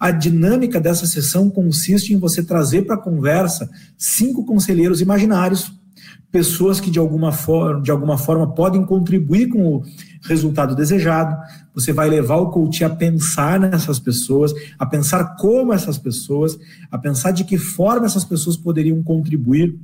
A 0.00 0.10
dinâmica 0.10 0.80
dessa 0.80 1.06
sessão 1.06 1.48
consiste 1.48 2.12
em 2.12 2.18
você 2.18 2.42
trazer 2.42 2.82
para 2.82 2.96
a 2.96 3.00
conversa 3.00 3.70
cinco 3.96 4.44
conselheiros 4.44 5.00
imaginários 5.00 5.72
pessoas 6.30 6.80
que 6.80 6.90
de 6.90 6.98
alguma 6.98 7.32
forma, 7.32 7.82
de 7.82 7.90
alguma 7.90 8.16
forma 8.16 8.54
podem 8.54 8.84
contribuir 8.84 9.48
com 9.48 9.76
o 9.76 9.82
resultado 10.22 10.74
desejado. 10.74 11.36
Você 11.74 11.92
vai 11.92 12.08
levar 12.08 12.36
o 12.36 12.50
coach 12.50 12.84
a 12.84 12.90
pensar 12.90 13.58
nessas 13.58 13.98
pessoas, 13.98 14.52
a 14.78 14.86
pensar 14.86 15.36
como 15.36 15.72
essas 15.72 15.98
pessoas, 15.98 16.58
a 16.90 16.98
pensar 16.98 17.30
de 17.30 17.44
que 17.44 17.56
forma 17.56 18.06
essas 18.06 18.24
pessoas 18.24 18.56
poderiam 18.56 19.02
contribuir 19.02 19.78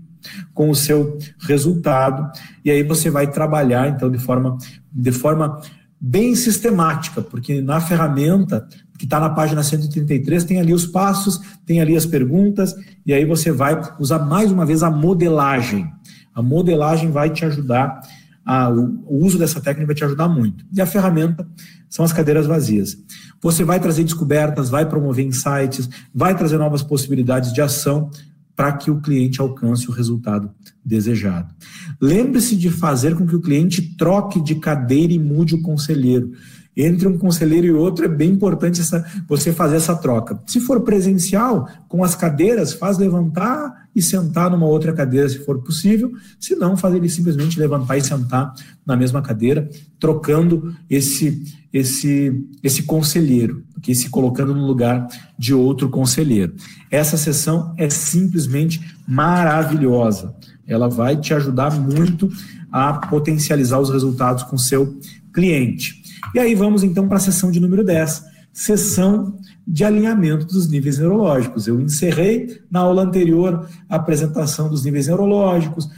com 0.53 0.70
o 0.70 0.74
seu 0.74 1.18
resultado. 1.41 2.30
E 2.64 2.70
aí 2.70 2.82
você 2.82 3.11
vai 3.11 3.30
trabalhar 3.30 3.89
então 3.89 4.11
de 4.11 4.18
forma 4.18 4.59
de 4.93 5.12
forma 5.12 5.61
bem 6.01 6.34
sistemática, 6.34 7.22
porque 7.22 7.61
na 7.61 7.80
ferramenta 7.80 8.66
que 8.99 9.05
está 9.05 9.20
na 9.20 9.30
página 9.30 9.62
133 9.62 10.45
tem 10.45 10.59
ali 10.59 10.72
os 10.72 10.87
passos, 10.87 11.41
tem 11.66 11.80
ali 11.80 11.97
as 11.97 12.07
perguntas, 12.07 12.74
e 13.05 13.12
aí 13.12 13.24
você 13.24 13.51
vai 13.53 13.80
usar 13.99 14.20
mais 14.20 14.51
uma 14.51 14.64
vez 14.64 14.82
a 14.82 14.91
modelagem. 14.91 15.91
A 16.34 16.43
modelagem 16.43 17.11
vai 17.11 17.30
te 17.30 17.45
ajudar, 17.45 18.01
a, 18.47 18.70
o, 18.70 19.03
o 19.07 19.24
uso 19.26 19.38
dessa 19.38 19.61
técnica 19.61 19.88
vai 19.88 19.94
te 19.97 20.05
ajudar 20.05 20.28
muito. 20.28 20.64
E 20.72 20.80
a 20.80 20.86
ferramenta 20.86 21.47
são 21.90 22.05
as 22.05 22.12
cadeiras 22.12 22.47
vazias. 22.47 22.97
Você 23.42 23.64
vai 23.64 23.80
trazer 23.80 24.05
descobertas, 24.05 24.70
vai 24.70 24.88
promover 24.88 25.26
insights, 25.26 25.88
vai 26.14 26.36
trazer 26.36 26.57
novas 26.57 26.82
possibilidades 26.82 27.53
de 27.53 27.61
ação 27.61 28.09
para 28.55 28.72
que 28.72 28.90
o 28.90 29.01
cliente 29.01 29.40
alcance 29.40 29.88
o 29.88 29.92
resultado 29.92 30.51
desejado. 30.82 31.53
Lembre-se 32.01 32.57
de 32.57 32.70
fazer 32.70 33.14
com 33.16 33.26
que 33.26 33.36
o 33.36 33.40
cliente 33.40 33.97
troque 33.97 34.40
de 34.40 34.55
cadeira 34.55 35.12
e 35.12 35.18
mude 35.18 35.57
o 35.57 35.61
conselheiro 35.61 36.32
entre 36.76 37.09
um 37.09 37.16
conselheiro 37.16 37.66
e 37.66 37.72
outro 37.72 38.05
é 38.05 38.09
bem 38.09 38.32
importante 38.32 38.82
essa, 38.82 39.03
você 39.26 39.51
fazer 39.51 39.76
essa 39.76 39.97
troca. 39.97 40.38
Se 40.47 40.61
for 40.61 40.82
presencial, 40.82 41.66
com 41.88 42.05
as 42.05 42.14
cadeiras, 42.14 42.74
faz 42.74 42.99
levantar 42.99 43.74
e 43.97 44.03
sentar 44.03 44.51
numa 44.51 44.66
outra 44.66 44.92
cadeira, 44.92 45.26
se 45.26 45.38
for 45.38 45.62
possível. 45.62 46.12
Se 46.38 46.55
não, 46.55 46.76
faz 46.76 46.94
ele 46.94 47.09
simplesmente 47.09 47.59
levantar 47.59 47.97
e 47.97 48.03
sentar 48.03 48.53
na 48.84 48.94
mesma 48.94 49.22
cadeira, 49.22 49.66
trocando 49.99 50.76
esse 50.88 51.42
esse 51.72 52.47
esse 52.62 52.82
conselheiro, 52.82 53.64
que 53.82 53.94
se 53.94 54.11
colocando 54.11 54.55
no 54.55 54.66
lugar 54.66 55.09
de 55.38 55.55
outro 55.55 55.88
conselheiro. 55.88 56.55
Essa 56.90 57.16
sessão 57.16 57.74
é 57.78 57.88
simplesmente 57.88 58.80
maravilhosa. 59.09 60.34
Ela 60.66 60.88
vai 60.88 61.16
te 61.16 61.32
ajudar 61.32 61.72
muito 61.72 62.30
a 62.70 62.92
potencializar 62.92 63.78
os 63.78 63.88
resultados 63.88 64.42
com 64.42 64.59
seu 64.59 65.01
cliente. 65.32 66.03
E 66.34 66.38
aí 66.38 66.55
vamos 66.55 66.82
então 66.82 67.09
para 67.09 67.16
a 67.16 67.20
sessão 67.20 67.51
de 67.51 67.61
número 67.61 67.82
10, 67.82 68.24
sessão 68.53 69.38
de 69.67 69.85
alinhamento 69.85 70.47
dos 70.47 70.69
níveis 70.69 70.99
neurológicos. 70.99 71.67
Eu 71.67 71.81
encerrei 71.81 72.61
na 72.71 72.81
aula 72.81 73.03
anterior 73.03 73.69
a 73.89 73.97
apresentação 73.97 74.69
dos 74.69 74.85
níveis 74.85 75.09
neurológicos. 75.09 75.89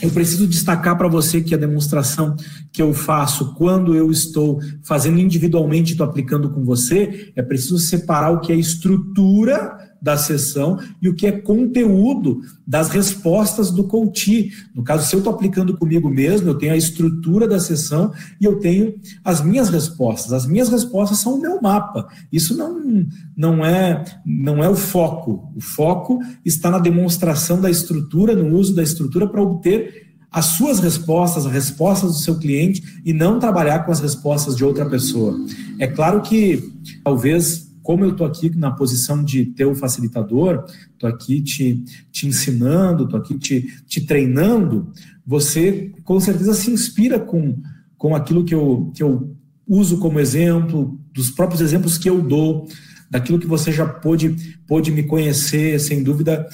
Eu 0.00 0.10
preciso 0.10 0.46
destacar 0.46 0.96
para 0.96 1.08
você 1.08 1.40
que 1.40 1.54
a 1.54 1.58
demonstração 1.58 2.36
que 2.72 2.80
eu 2.80 2.94
faço 2.94 3.54
quando 3.54 3.94
eu 3.94 4.10
estou 4.10 4.60
fazendo 4.84 5.18
individualmente, 5.18 5.92
estou 5.92 6.06
aplicando 6.06 6.50
com 6.50 6.64
você, 6.64 7.32
é 7.34 7.42
preciso 7.42 7.78
separar 7.78 8.30
o 8.30 8.40
que 8.40 8.52
é 8.52 8.56
estrutura 8.56 9.76
da 10.00 10.16
sessão 10.16 10.78
e 11.02 11.08
o 11.08 11.14
que 11.14 11.26
é 11.26 11.32
conteúdo 11.32 12.40
das 12.66 12.88
respostas 12.88 13.70
do 13.70 13.84
coach. 13.84 14.50
No 14.74 14.82
caso, 14.82 15.08
se 15.08 15.14
eu 15.14 15.18
estou 15.18 15.32
aplicando 15.32 15.76
comigo 15.76 16.08
mesmo, 16.08 16.48
eu 16.48 16.54
tenho 16.54 16.72
a 16.72 16.76
estrutura 16.76 17.48
da 17.48 17.58
sessão 17.58 18.12
e 18.40 18.44
eu 18.44 18.58
tenho 18.58 18.94
as 19.24 19.42
minhas 19.42 19.68
respostas. 19.68 20.32
As 20.32 20.46
minhas 20.46 20.68
respostas 20.68 21.18
são 21.18 21.34
o 21.34 21.40
meu 21.40 21.60
mapa. 21.60 22.08
Isso 22.32 22.56
não, 22.56 23.06
não, 23.36 23.64
é, 23.64 24.04
não 24.24 24.62
é 24.62 24.68
o 24.68 24.76
foco. 24.76 25.52
O 25.56 25.60
foco 25.60 26.20
está 26.44 26.70
na 26.70 26.78
demonstração 26.78 27.60
da 27.60 27.70
estrutura, 27.70 28.34
no 28.34 28.56
uso 28.56 28.74
da 28.74 28.82
estrutura 28.82 29.28
para 29.28 29.42
obter 29.42 30.08
as 30.30 30.44
suas 30.44 30.78
respostas, 30.78 31.46
as 31.46 31.52
respostas 31.52 32.12
do 32.12 32.18
seu 32.18 32.38
cliente 32.38 32.82
e 33.04 33.12
não 33.12 33.38
trabalhar 33.38 33.80
com 33.80 33.92
as 33.92 34.00
respostas 34.00 34.54
de 34.54 34.64
outra 34.64 34.84
pessoa. 34.86 35.38
É 35.78 35.86
claro 35.86 36.20
que 36.20 36.70
talvez 37.02 37.67
como 37.88 38.04
eu 38.04 38.10
estou 38.10 38.26
aqui 38.26 38.54
na 38.54 38.70
posição 38.70 39.24
de 39.24 39.46
ter 39.46 39.64
o 39.64 39.74
facilitador, 39.74 40.62
estou 40.92 41.08
aqui 41.08 41.40
te, 41.40 41.82
te 42.12 42.26
ensinando, 42.26 43.04
estou 43.04 43.18
aqui 43.18 43.38
te, 43.38 43.62
te 43.86 44.02
treinando, 44.02 44.92
você 45.26 45.90
com 46.04 46.20
certeza 46.20 46.52
se 46.52 46.70
inspira 46.70 47.18
com, 47.18 47.56
com 47.96 48.14
aquilo 48.14 48.44
que 48.44 48.54
eu, 48.54 48.92
que 48.94 49.02
eu 49.02 49.34
uso 49.66 49.96
como 50.00 50.20
exemplo, 50.20 51.00
dos 51.14 51.30
próprios 51.30 51.62
exemplos 51.62 51.96
que 51.96 52.10
eu 52.10 52.20
dou, 52.20 52.68
daquilo 53.10 53.38
que 53.38 53.46
você 53.46 53.72
já 53.72 53.86
pôde, 53.88 54.36
pôde 54.66 54.90
me 54.90 55.04
conhecer, 55.04 55.80
sem 55.80 56.02
dúvida, 56.02 56.46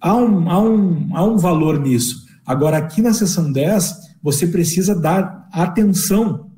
há 0.00 0.16
um, 0.16 0.50
há, 0.50 0.60
um, 0.60 1.16
há 1.16 1.24
um 1.24 1.36
valor 1.36 1.78
nisso. 1.78 2.26
Agora, 2.44 2.78
aqui 2.78 3.00
na 3.00 3.12
sessão 3.12 3.52
10, 3.52 4.16
você 4.20 4.48
precisa 4.48 5.00
dar 5.00 5.48
atenção 5.52 6.50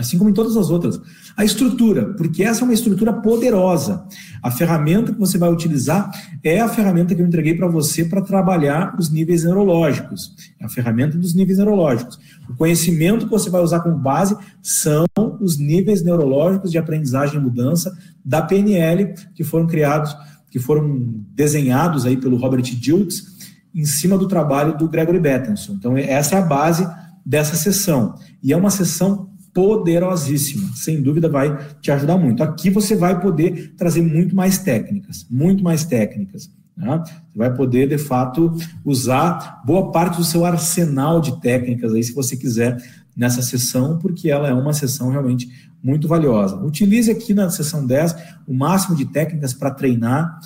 assim 0.00 0.16
como 0.16 0.30
em 0.30 0.32
todas 0.32 0.56
as 0.56 0.70
outras. 0.70 1.00
A 1.36 1.44
estrutura, 1.44 2.14
porque 2.14 2.42
essa 2.42 2.62
é 2.62 2.64
uma 2.64 2.72
estrutura 2.72 3.12
poderosa. 3.12 4.04
A 4.42 4.50
ferramenta 4.50 5.12
que 5.12 5.18
você 5.18 5.36
vai 5.36 5.52
utilizar 5.52 6.10
é 6.42 6.58
a 6.60 6.68
ferramenta 6.68 7.14
que 7.14 7.20
eu 7.20 7.26
entreguei 7.26 7.54
para 7.54 7.68
você 7.68 8.04
para 8.04 8.22
trabalhar 8.22 8.96
os 8.98 9.10
níveis 9.10 9.44
neurológicos. 9.44 10.34
É 10.58 10.64
a 10.64 10.68
ferramenta 10.68 11.18
dos 11.18 11.34
níveis 11.34 11.58
neurológicos. 11.58 12.18
O 12.48 12.56
conhecimento 12.56 13.26
que 13.26 13.30
você 13.30 13.50
vai 13.50 13.60
usar 13.60 13.80
como 13.80 13.96
base 13.96 14.36
são 14.62 15.04
os 15.40 15.58
níveis 15.58 16.02
neurológicos 16.02 16.70
de 16.70 16.78
aprendizagem 16.78 17.38
e 17.38 17.42
mudança 17.42 17.96
da 18.24 18.40
PNL, 18.40 19.14
que 19.34 19.44
foram 19.44 19.66
criados, 19.66 20.16
que 20.50 20.58
foram 20.58 21.22
desenhados 21.34 22.06
aí 22.06 22.16
pelo 22.16 22.36
Robert 22.36 22.62
Dilks 22.62 23.38
em 23.74 23.84
cima 23.84 24.16
do 24.16 24.26
trabalho 24.26 24.76
do 24.76 24.88
Gregory 24.88 25.20
Bettenson. 25.20 25.74
Então, 25.74 25.96
essa 25.96 26.36
é 26.36 26.38
a 26.38 26.42
base 26.42 26.88
dessa 27.24 27.54
sessão. 27.54 28.14
E 28.42 28.52
é 28.52 28.56
uma 28.56 28.70
sessão 28.70 29.29
poderosíssima, 29.52 30.70
sem 30.74 31.02
dúvida 31.02 31.28
vai 31.28 31.56
te 31.80 31.90
ajudar 31.90 32.16
muito. 32.16 32.42
Aqui 32.42 32.70
você 32.70 32.94
vai 32.94 33.20
poder 33.20 33.74
trazer 33.76 34.02
muito 34.02 34.34
mais 34.34 34.58
técnicas, 34.58 35.26
muito 35.30 35.62
mais 35.62 35.84
técnicas. 35.84 36.50
Né? 36.76 37.02
Vai 37.34 37.54
poder, 37.54 37.88
de 37.88 37.98
fato, 37.98 38.52
usar 38.84 39.62
boa 39.64 39.90
parte 39.90 40.16
do 40.16 40.24
seu 40.24 40.44
arsenal 40.44 41.20
de 41.20 41.40
técnicas 41.40 41.92
aí, 41.92 42.02
se 42.02 42.14
você 42.14 42.36
quiser, 42.36 42.76
nessa 43.16 43.42
sessão, 43.42 43.98
porque 43.98 44.30
ela 44.30 44.48
é 44.48 44.54
uma 44.54 44.72
sessão 44.72 45.10
realmente 45.10 45.48
muito 45.82 46.08
valiosa. 46.08 46.56
Utilize 46.56 47.10
aqui 47.10 47.34
na 47.34 47.50
sessão 47.50 47.86
10 47.86 48.16
o 48.46 48.54
máximo 48.54 48.96
de 48.96 49.04
técnicas 49.06 49.52
para 49.52 49.70
treinar, 49.70 50.38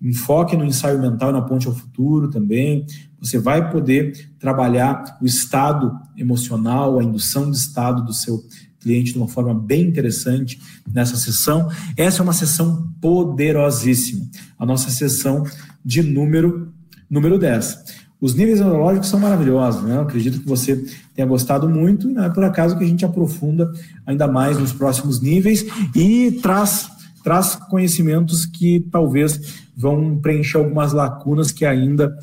enfoque 0.00 0.56
no 0.56 0.64
ensaio 0.64 1.00
mental 1.00 1.32
na 1.32 1.42
ponte 1.42 1.66
ao 1.66 1.74
futuro 1.74 2.28
também. 2.30 2.86
Você 3.22 3.38
vai 3.38 3.70
poder 3.70 4.30
trabalhar 4.40 5.16
o 5.22 5.24
estado 5.24 5.96
emocional, 6.16 6.98
a 6.98 7.04
indução 7.04 7.48
de 7.48 7.56
estado 7.56 8.04
do 8.04 8.12
seu 8.12 8.42
cliente 8.80 9.12
de 9.12 9.18
uma 9.18 9.28
forma 9.28 9.54
bem 9.54 9.86
interessante 9.86 10.60
nessa 10.92 11.16
sessão. 11.16 11.70
Essa 11.96 12.20
é 12.20 12.24
uma 12.24 12.32
sessão 12.32 12.92
poderosíssima, 13.00 14.26
a 14.58 14.66
nossa 14.66 14.90
sessão 14.90 15.44
de 15.84 16.02
número, 16.02 16.72
número 17.08 17.38
10. 17.38 18.02
Os 18.20 18.34
níveis 18.34 18.58
neurológicos 18.58 19.08
são 19.08 19.20
maravilhosos, 19.20 19.82
né? 19.84 19.96
Eu 19.96 20.02
acredito 20.02 20.40
que 20.40 20.48
você 20.48 20.84
tenha 21.14 21.26
gostado 21.26 21.68
muito 21.68 22.10
e 22.10 22.12
não 22.12 22.24
é 22.24 22.30
por 22.30 22.42
acaso 22.42 22.76
que 22.76 22.84
a 22.84 22.86
gente 22.86 23.04
aprofunda 23.04 23.70
ainda 24.04 24.26
mais 24.26 24.58
nos 24.58 24.72
próximos 24.72 25.20
níveis 25.20 25.64
e 25.94 26.40
traz, 26.42 26.88
traz 27.22 27.54
conhecimentos 27.54 28.46
que 28.46 28.80
talvez 28.90 29.62
vão 29.76 30.18
preencher 30.18 30.58
algumas 30.58 30.92
lacunas 30.92 31.52
que 31.52 31.64
ainda 31.64 32.16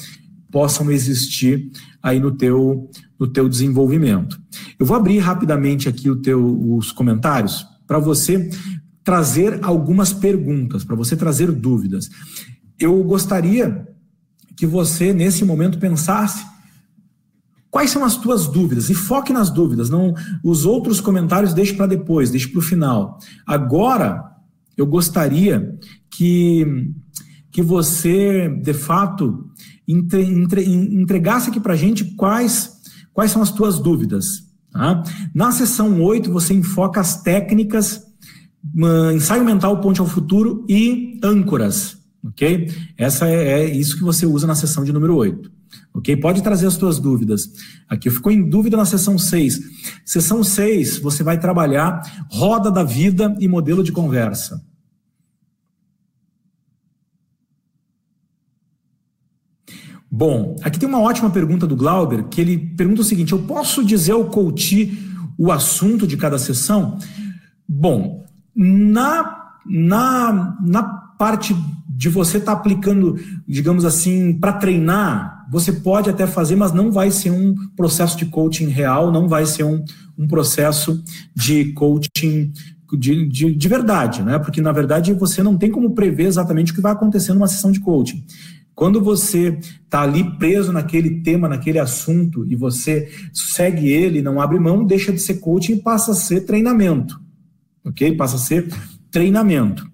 possam 0.52 0.92
existir 0.92 1.72
aí 2.02 2.20
no 2.20 2.32
teu, 2.32 2.90
no 3.20 3.28
teu 3.28 3.48
desenvolvimento. 3.48 4.40
Eu 4.78 4.86
vou 4.86 4.98
abrir 4.98 5.20
rapidamente 5.20 5.88
aqui 5.88 6.10
o 6.10 6.16
teu, 6.16 6.76
os 6.76 6.92
comentários 6.92 7.66
para 7.88 8.00
você 8.00 8.50
trazer 9.04 9.60
algumas 9.64 10.14
perguntas, 10.14 10.84
para 10.84 10.96
você 10.96 11.16
trazer 11.16 11.52
dúvidas. 11.52 12.10
Eu 12.80 13.04
gostaria 13.04 13.88
que 14.56 14.66
você, 14.66 15.14
nesse 15.14 15.44
momento, 15.44 15.80
pensasse 15.80 16.46
quais 17.72 17.92
são 17.92 18.04
as 18.04 18.18
tuas 18.18 18.48
dúvidas 18.48 18.90
e 18.90 18.94
foque 18.94 19.34
nas 19.34 19.50
dúvidas. 19.50 19.90
Não, 19.90 20.14
os 20.44 20.66
outros 20.66 21.00
comentários 21.00 21.54
deixe 21.54 21.74
para 21.74 21.88
depois, 21.88 22.32
deixe 22.32 22.48
para 22.48 22.60
o 22.60 22.64
final. 22.64 23.18
Agora, 23.46 24.24
eu 24.78 24.86
gostaria 24.86 25.78
que 26.10 26.94
que 27.52 27.62
você, 27.62 28.48
de 28.62 28.74
fato, 28.74 29.50
entre, 29.90 30.22
entre, 30.22 30.64
entregasse 30.64 31.50
aqui 31.50 31.60
para 31.60 31.74
a 31.74 31.78
gente 31.78 32.06
quais, 32.16 32.80
quais 33.12 33.32
são 33.32 33.42
as 33.42 33.52
tuas 33.52 33.80
dúvidas. 33.80 34.44
Tá? 34.72 35.04
Na 35.34 35.52
sessão 35.52 36.00
8, 36.02 36.32
você 36.32 36.54
enfoca 36.54 37.02
as 37.02 37.24
técnicas, 37.24 38.04
ensaio 39.16 39.44
mental, 39.44 39.82
ponte 39.82 40.00
ao 40.00 40.08
futuro 40.08 40.64
e 40.70 41.20
âncoras. 41.24 41.98
Ok? 42.24 42.70
Essa 42.98 43.28
é, 43.28 43.64
é, 43.64 43.66
isso 43.66 43.98
que 43.98 44.04
você 44.04 44.26
usa 44.26 44.46
na 44.46 44.54
sessão 44.54 44.84
de 44.84 44.94
número 44.94 45.16
8. 45.16 45.52
Ok? 45.94 46.16
Pode 46.18 46.44
trazer 46.44 46.68
as 46.68 46.78
tuas 46.78 47.00
dúvidas. 47.00 47.50
Aqui 47.88 48.10
ficou 48.12 48.32
em 48.32 48.48
dúvida 48.48 48.78
na 48.78 48.86
sessão 48.86 49.18
6. 49.18 49.60
Sessão 50.06 50.44
6, 50.44 51.00
você 51.00 51.24
vai 51.24 51.40
trabalhar 51.40 52.02
roda 52.30 52.70
da 52.70 52.84
vida 52.84 53.36
e 53.40 53.48
modelo 53.48 53.84
de 53.84 53.92
conversa. 53.92 54.62
Bom, 60.12 60.56
aqui 60.64 60.80
tem 60.80 60.90
uma 60.90 61.02
ótima 61.02 61.30
pergunta 61.30 61.68
do 61.68 61.76
Glauber, 61.76 62.24
que 62.24 62.42
ele 62.42 62.58
pergunta 62.58 63.02
o 63.02 63.06
seguinte: 63.06 63.34
eu 63.34 63.40
posso 63.40 63.84
dizer 63.84 64.14
ao 64.14 64.26
coach 64.26 64.98
o 65.38 65.52
assunto 65.52 66.08
de 66.08 66.18
cada 66.18 66.40
sessão? 66.40 66.98
Bom, 67.68 68.26
na, 68.56 69.54
na, 69.66 70.58
na 70.62 70.84
parte 70.84 71.56
de 71.88 72.10
você 72.10 72.38
estar 72.38 72.54
tá 72.54 72.58
aplicando, 72.58 73.20
digamos 73.48 73.86
assim, 73.86 74.34
para 74.34 74.54
treinar, 74.54 75.46
você 75.52 75.72
pode 75.72 76.10
até 76.10 76.26
fazer, 76.26 76.56
mas 76.56 76.72
não 76.72 76.92
vai 76.92 77.12
ser 77.12 77.30
um 77.30 77.54
processo 77.76 78.18
de 78.18 78.26
coaching 78.26 78.68
real, 78.68 79.12
não 79.12 79.28
vai 79.28 79.46
ser 79.46 79.64
um, 79.64 79.84
um 80.18 80.28
processo 80.28 81.04
de 81.36 81.74
coaching 81.74 82.52
de, 82.98 83.28
de, 83.28 83.54
de 83.54 83.68
verdade, 83.68 84.24
né? 84.24 84.40
Porque 84.40 84.62
na 84.62 84.72
verdade 84.72 85.14
você 85.14 85.44
não 85.44 85.58
tem 85.58 85.70
como 85.70 85.94
prever 85.94 86.26
exatamente 86.26 86.72
o 86.72 86.76
que 86.76 86.82
vai 86.82 86.92
acontecer 86.92 87.34
numa 87.34 87.48
sessão 87.48 87.72
de 87.72 87.80
coaching. 87.80 88.24
Quando 88.80 89.02
você 89.02 89.60
está 89.84 90.04
ali 90.04 90.24
preso 90.38 90.72
naquele 90.72 91.20
tema, 91.20 91.50
naquele 91.50 91.78
assunto, 91.78 92.46
e 92.50 92.56
você 92.56 93.12
segue 93.34 93.90
ele, 93.90 94.22
não 94.22 94.40
abre 94.40 94.58
mão, 94.58 94.86
deixa 94.86 95.12
de 95.12 95.20
ser 95.20 95.42
coaching 95.42 95.74
e 95.74 95.82
passa 95.82 96.14
a 96.14 96.16
ser 96.16 96.46
treinamento. 96.46 97.20
Ok? 97.84 98.16
Passa 98.16 98.38
a 98.38 98.40
ser 98.40 98.74
treinamento. 99.12 99.86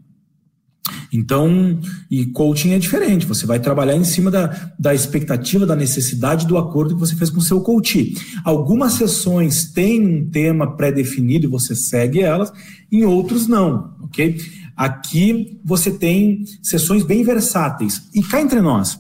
Então, 1.12 1.80
e 2.12 2.28
coaching 2.28 2.74
é 2.74 2.78
diferente, 2.78 3.26
você 3.26 3.48
vai 3.48 3.60
trabalhar 3.60 3.96
em 3.96 4.04
cima 4.04 4.30
da, 4.30 4.74
da 4.78 4.94
expectativa, 4.94 5.66
da 5.66 5.76
necessidade 5.76 6.46
do 6.46 6.56
acordo 6.56 6.94
que 6.94 7.00
você 7.00 7.16
fez 7.16 7.32
com 7.32 7.40
o 7.40 7.42
seu 7.42 7.62
coach. 7.62 8.14
Algumas 8.44 8.94
sessões 8.94 9.66
têm 9.72 10.00
um 10.00 10.30
tema 10.30 10.78
pré-definido 10.78 11.48
e 11.48 11.50
você 11.50 11.76
segue 11.76 12.22
elas, 12.22 12.54
em 12.92 13.04
outros 13.04 13.48
não, 13.48 13.96
ok? 14.02 14.38
Aqui 14.76 15.60
você 15.64 15.92
tem 15.92 16.44
sessões 16.62 17.04
bem 17.04 17.24
versáteis. 17.24 18.10
E 18.14 18.22
cá 18.22 18.42
entre 18.42 18.62
nós, 18.62 19.00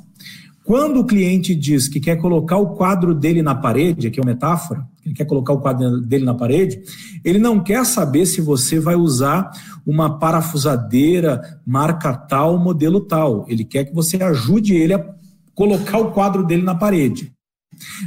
quando 0.65 0.99
o 0.99 1.05
cliente 1.05 1.53
diz 1.53 1.87
que 1.87 1.99
quer 1.99 2.15
colocar 2.15 2.57
o 2.57 2.75
quadro 2.75 3.13
dele 3.13 3.43
na 3.43 3.53
parede, 3.53 4.07
aqui 4.07 4.19
é 4.19 4.23
uma 4.23 4.31
metáfora, 4.31 4.83
ele 5.05 5.13
quer 5.13 5.25
colocar 5.25 5.53
o 5.53 5.59
quadro 5.59 6.01
dele 6.01 6.25
na 6.25 6.33
parede, 6.33 6.81
ele 7.23 7.37
não 7.37 7.59
quer 7.59 7.85
saber 7.85 8.25
se 8.25 8.41
você 8.41 8.79
vai 8.79 8.95
usar 8.95 9.51
uma 9.85 10.17
parafusadeira 10.17 11.59
marca 11.63 12.11
tal, 12.13 12.57
modelo 12.57 13.01
tal. 13.01 13.45
Ele 13.47 13.63
quer 13.63 13.85
que 13.85 13.93
você 13.93 14.17
ajude 14.23 14.73
ele 14.73 14.95
a 14.95 15.05
colocar 15.53 15.99
o 15.99 16.11
quadro 16.11 16.43
dele 16.43 16.63
na 16.63 16.73
parede. 16.73 17.31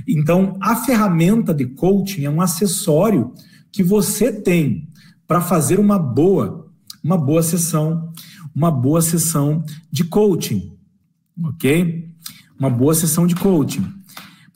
Então, 0.09 0.57
a 0.61 0.75
ferramenta 0.75 1.55
de 1.55 1.66
coaching 1.66 2.25
é 2.25 2.31
um 2.31 2.41
acessório 2.41 3.33
que 3.71 3.85
você 3.85 4.33
tem 4.33 4.89
para 5.29 5.41
fazer 5.41 5.79
uma 5.79 5.99
boa 5.99 6.68
uma 7.03 7.17
boa 7.17 7.43
sessão, 7.43 8.13
uma 8.55 8.71
boa 8.71 9.01
sessão 9.01 9.65
de 9.91 10.05
coaching, 10.05 10.73
ok? 11.45 12.09
Uma 12.59 12.71
boa 12.71 12.95
sessão 12.95 13.27
de 13.27 13.35
coaching. 13.35 13.85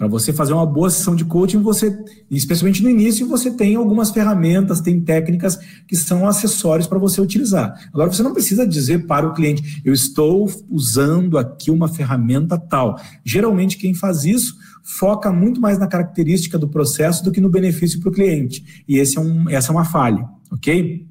Para 0.03 0.09
você 0.09 0.33
fazer 0.33 0.53
uma 0.53 0.67
boa 0.67 0.91
sessão 0.91 1.15
de 1.15 1.25
coaching, 1.25 1.63
você, 1.63 1.97
especialmente 2.29 2.83
no 2.83 2.91
início, 2.91 3.29
você 3.29 3.53
tem 3.53 3.77
algumas 3.77 4.11
ferramentas, 4.11 4.81
tem 4.81 5.01
técnicas 5.01 5.57
que 5.87 5.95
são 5.95 6.27
acessórios 6.27 6.89
para 6.89 6.99
você 6.99 7.21
utilizar. 7.21 7.73
Agora, 7.93 8.13
você 8.13 8.21
não 8.21 8.33
precisa 8.33 8.67
dizer 8.67 9.07
para 9.07 9.29
o 9.29 9.33
cliente, 9.33 9.81
eu 9.85 9.93
estou 9.93 10.51
usando 10.69 11.39
aqui 11.39 11.71
uma 11.71 11.87
ferramenta 11.87 12.59
tal. 12.59 12.99
Geralmente, 13.25 13.79
quem 13.79 13.95
faz 13.95 14.25
isso 14.25 14.57
foca 14.83 15.31
muito 15.31 15.61
mais 15.61 15.79
na 15.79 15.87
característica 15.87 16.59
do 16.59 16.69
processo 16.69 17.23
do 17.23 17.31
que 17.31 17.41
no 17.41 17.49
benefício 17.49 18.01
para 18.01 18.09
o 18.09 18.13
cliente. 18.13 18.83
E 18.89 18.99
esse 18.99 19.17
é 19.17 19.21
um, 19.21 19.49
essa 19.49 19.71
é 19.71 19.73
uma 19.73 19.85
falha, 19.85 20.29
ok? 20.51 21.07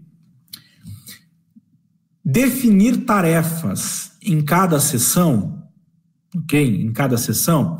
Definir 2.24 3.05
tarefas 3.05 4.11
em 4.22 4.41
cada 4.41 4.80
sessão, 4.80 5.63
ok? 6.36 6.84
Em 6.84 6.91
cada 6.91 7.17
sessão. 7.17 7.78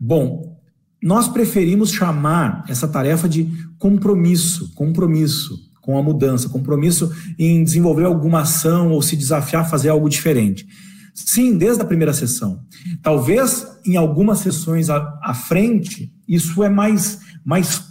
Bom, 0.00 0.60
nós 1.02 1.28
preferimos 1.28 1.92
chamar 1.92 2.64
essa 2.68 2.88
tarefa 2.88 3.28
de 3.28 3.48
compromisso, 3.78 4.74
compromisso 4.74 5.66
com 5.80 5.96
a 5.96 6.02
mudança, 6.02 6.48
compromisso 6.48 7.12
em 7.38 7.62
desenvolver 7.62 8.04
alguma 8.04 8.40
ação 8.40 8.90
ou 8.90 9.00
se 9.00 9.16
desafiar 9.16 9.62
a 9.62 9.68
fazer 9.68 9.88
algo 9.88 10.08
diferente. 10.08 10.66
Sim, 11.14 11.56
desde 11.56 11.80
a 11.80 11.86
primeira 11.86 12.12
sessão. 12.12 12.60
Talvez 13.00 13.66
em 13.86 13.96
algumas 13.96 14.40
sessões 14.40 14.90
à, 14.90 15.32
frente, 15.32 16.12
isso 16.28 16.62
é 16.62 16.68
mais, 16.68 17.20
mais 17.44 17.85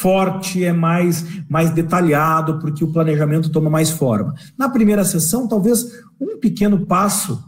forte, 0.00 0.64
é 0.64 0.72
mais, 0.72 1.24
mais 1.48 1.70
detalhado, 1.70 2.58
porque 2.58 2.84
o 2.84 2.92
planejamento 2.92 3.50
toma 3.50 3.68
mais 3.68 3.90
forma. 3.90 4.34
Na 4.56 4.68
primeira 4.68 5.04
sessão, 5.04 5.48
talvez 5.48 6.02
um 6.20 6.38
pequeno 6.38 6.86
passo, 6.86 7.44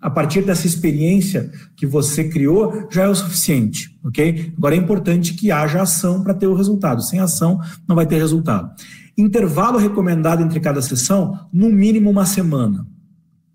a 0.00 0.08
partir 0.08 0.42
dessa 0.42 0.66
experiência 0.66 1.50
que 1.76 1.86
você 1.86 2.28
criou, 2.28 2.86
já 2.90 3.04
é 3.04 3.08
o 3.08 3.14
suficiente, 3.14 3.98
ok? 4.04 4.52
Agora 4.56 4.74
é 4.74 4.78
importante 4.78 5.34
que 5.34 5.50
haja 5.50 5.82
ação 5.82 6.22
para 6.22 6.34
ter 6.34 6.46
o 6.46 6.54
resultado. 6.54 7.02
Sem 7.02 7.20
ação, 7.20 7.60
não 7.88 7.96
vai 7.96 8.06
ter 8.06 8.18
resultado. 8.18 8.70
Intervalo 9.16 9.78
recomendado 9.78 10.42
entre 10.42 10.58
cada 10.60 10.80
sessão, 10.80 11.38
no 11.52 11.68
mínimo 11.68 12.10
uma 12.10 12.24
semana 12.24 12.86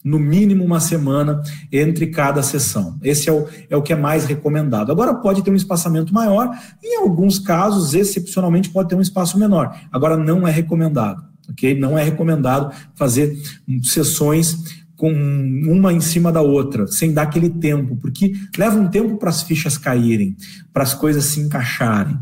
no 0.08 0.20
mínimo 0.20 0.64
uma 0.64 0.80
semana 0.80 1.42
entre 1.72 2.08
cada 2.08 2.42
sessão. 2.42 2.98
Esse 3.04 3.30
é 3.30 3.34
o, 3.34 3.46
é 3.70 3.76
o 3.76 3.82
que 3.82 3.92
é 3.92 3.96
mais 3.96 4.26
recomendado. 4.26 4.92
Agora, 4.92 5.14
pode 5.14 5.44
ter 5.44 5.52
um 5.52 5.56
espaçamento 5.56 6.14
maior, 6.14 6.50
em 6.82 6.98
alguns 6.98 7.38
casos, 7.38 7.94
excepcionalmente, 7.94 8.70
pode 8.70 8.90
ter 8.90 8.96
um 8.96 9.02
espaço 9.02 9.38
menor. 9.38 9.78
Agora, 9.92 10.16
não 10.16 10.48
é 10.48 10.52
recomendado, 10.52 11.24
ok? 11.50 11.78
Não 11.78 11.98
é 11.98 12.04
recomendado 12.04 12.74
fazer 12.96 13.38
sessões 13.84 14.58
com 14.96 15.12
uma 15.12 15.94
em 15.94 16.00
cima 16.00 16.32
da 16.32 16.42
outra, 16.42 16.88
sem 16.88 17.14
dar 17.14 17.24
aquele 17.24 17.50
tempo, 17.50 17.96
porque 17.98 18.34
leva 18.58 18.80
um 18.80 18.88
tempo 18.88 19.18
para 19.18 19.30
as 19.30 19.44
fichas 19.44 19.78
caírem, 19.78 20.36
para 20.74 20.84
as 20.84 20.94
coisas 20.94 21.26
se 21.26 21.40
encaixarem. 21.40 22.18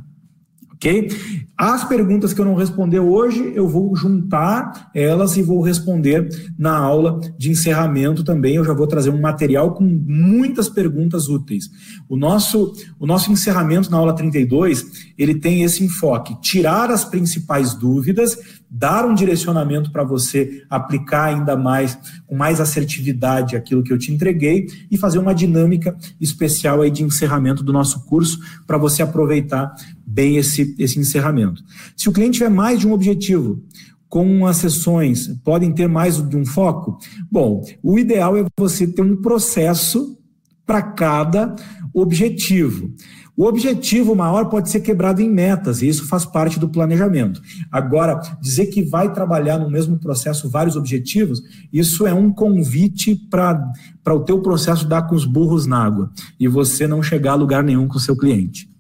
Ok? 0.76 1.09
As 1.57 1.86
perguntas 1.86 2.34
que 2.34 2.41
eu 2.41 2.45
não 2.45 2.53
responder 2.53 2.99
hoje, 2.99 3.53
eu 3.55 3.67
vou 3.67 3.95
juntar 3.95 4.91
elas 4.93 5.38
e 5.38 5.41
vou 5.41 5.61
responder 5.61 6.28
na 6.59 6.78
aula 6.78 7.19
de 7.38 7.49
encerramento 7.49 8.26
também. 8.26 8.55
Eu 8.55 8.65
já 8.65 8.73
vou 8.73 8.86
trazer 8.86 9.09
um 9.09 9.21
material 9.21 9.73
com 9.73 9.86
muitas 9.86 10.67
perguntas 10.67 11.30
úteis. 11.30 11.69
O 12.09 12.17
nosso, 12.17 12.73
o 12.99 13.07
nosso 13.07 13.32
encerramento 13.32 13.89
na 13.89 13.97
aula 13.97 14.13
32, 14.13 15.13
ele 15.17 15.36
tem 15.36 15.63
esse 15.63 15.82
enfoque: 15.84 16.39
tirar 16.41 16.91
as 16.91 17.05
principais 17.05 17.73
dúvidas, 17.73 18.38
dar 18.69 19.05
um 19.05 19.15
direcionamento 19.15 19.91
para 19.91 20.03
você 20.03 20.63
aplicar 20.69 21.26
ainda 21.26 21.55
mais, 21.55 21.97
com 22.28 22.36
mais 22.36 22.59
assertividade 22.59 23.55
aquilo 23.55 23.82
que 23.82 23.93
eu 23.93 23.97
te 23.97 24.11
entreguei 24.11 24.67
e 24.91 24.97
fazer 24.97 25.19
uma 25.19 25.34
dinâmica 25.34 25.95
especial 26.19 26.82
aí 26.82 26.91
de 26.91 27.01
encerramento 27.01 27.63
do 27.63 27.71
nosso 27.71 28.05
curso 28.05 28.38
para 28.67 28.78
você 28.78 29.01
aproveitar 29.01 29.73
bem 30.05 30.38
esse, 30.38 30.64
esse 30.80 30.99
encerramento. 30.99 31.61
Se 31.95 32.07
o 32.09 32.11
cliente 32.11 32.39
tiver 32.39 32.49
mais 32.49 32.80
de 32.80 32.88
um 32.88 32.93
objetivo, 32.93 33.61
com 34.07 34.45
as 34.45 34.57
sessões, 34.57 35.28
podem 35.43 35.74
ter 35.74 35.88
mais 35.88 36.22
de 36.22 36.38
um 36.38 36.45
foco? 36.45 36.97
Bom, 37.30 37.63
o 37.84 37.99
ideal 37.99 38.38
é 38.38 38.45
você 38.57 38.88
ter 38.88 39.01
um 39.01 39.22
processo 39.22 40.18
para 40.66 40.82
cada 40.82 41.55
objetivo. 41.93 42.91
O 43.38 43.45
objetivo 43.45 44.16
maior 44.16 44.45
pode 44.45 44.70
ser 44.70 44.80
quebrado 44.80 45.22
em 45.22 45.30
metas, 45.30 45.82
e 45.82 45.89
isso 45.89 46.07
faz 46.07 46.26
parte 46.26 46.57
do 46.57 46.70
planejamento. 46.70 47.41
Agora, 47.70 48.22
dizer 48.39 48.68
que 48.68 48.82
vai 48.82 49.11
trabalhar 49.11 49.57
no 49.57 49.70
mesmo 49.70 49.99
processo 49.99 50.49
vários 50.49 50.78
objetivos, 50.78 51.41
isso 51.72 52.07
é 52.07 52.13
um 52.13 52.32
convite 52.32 53.16
para 53.30 53.74
o 54.07 54.22
teu 54.22 54.41
processo 54.41 54.88
dar 54.88 55.01
com 55.01 55.16
os 55.16 55.26
burros 55.26 55.66
na 55.66 55.84
água 55.84 56.09
e 56.39 56.47
você 56.47 56.88
não 56.88 57.03
chegar 57.03 57.34
a 57.34 57.36
lugar 57.36 57.61
nenhum 57.61 57.89
com 57.89 57.97
o 57.97 58.01
seu 58.01 58.16
cliente. 58.16 58.74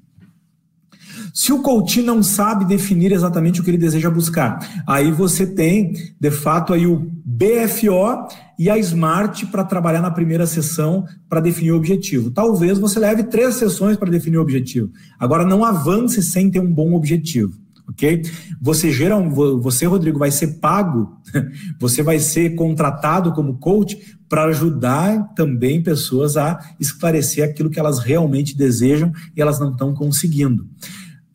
Se 1.35 1.51
o 1.51 1.61
coach 1.61 2.01
não 2.01 2.23
sabe 2.23 2.63
definir 2.63 3.11
exatamente 3.11 3.59
o 3.59 3.63
que 3.63 3.69
ele 3.69 3.77
deseja 3.77 4.09
buscar, 4.09 4.57
aí 4.87 5.11
você 5.11 5.45
tem, 5.45 5.91
de 6.17 6.31
fato, 6.31 6.71
aí 6.71 6.87
o 6.87 7.11
BFO 7.25 8.25
e 8.57 8.69
a 8.69 8.77
Smart 8.77 9.45
para 9.47 9.65
trabalhar 9.65 10.01
na 10.01 10.09
primeira 10.09 10.47
sessão 10.47 11.05
para 11.27 11.41
definir 11.41 11.73
o 11.73 11.75
objetivo. 11.75 12.31
Talvez 12.31 12.79
você 12.79 12.99
leve 12.99 13.23
três 13.23 13.55
sessões 13.55 13.97
para 13.97 14.09
definir 14.09 14.37
o 14.37 14.41
objetivo. 14.41 14.89
Agora 15.19 15.45
não 15.45 15.65
avance 15.65 16.23
sem 16.23 16.49
ter 16.49 16.61
um 16.61 16.73
bom 16.73 16.93
objetivo 16.93 17.53
ok? 17.87 18.23
Você 18.59 18.91
gera 18.91 19.15
um, 19.15 19.29
você 19.29 19.85
Rodrigo 19.85 20.17
vai 20.17 20.31
ser 20.31 20.59
pago, 20.59 21.21
você 21.79 22.01
vai 22.01 22.17
ser 22.17 22.55
contratado 22.55 23.31
como 23.31 23.59
coach 23.59 24.17
para 24.27 24.45
ajudar 24.45 25.35
também 25.35 25.83
pessoas 25.83 26.35
a 26.35 26.57
esclarecer 26.79 27.47
aquilo 27.47 27.69
que 27.69 27.79
elas 27.79 27.99
realmente 27.99 28.57
desejam 28.57 29.11
e 29.35 29.41
elas 29.41 29.59
não 29.59 29.71
estão 29.71 29.93
conseguindo 29.93 30.67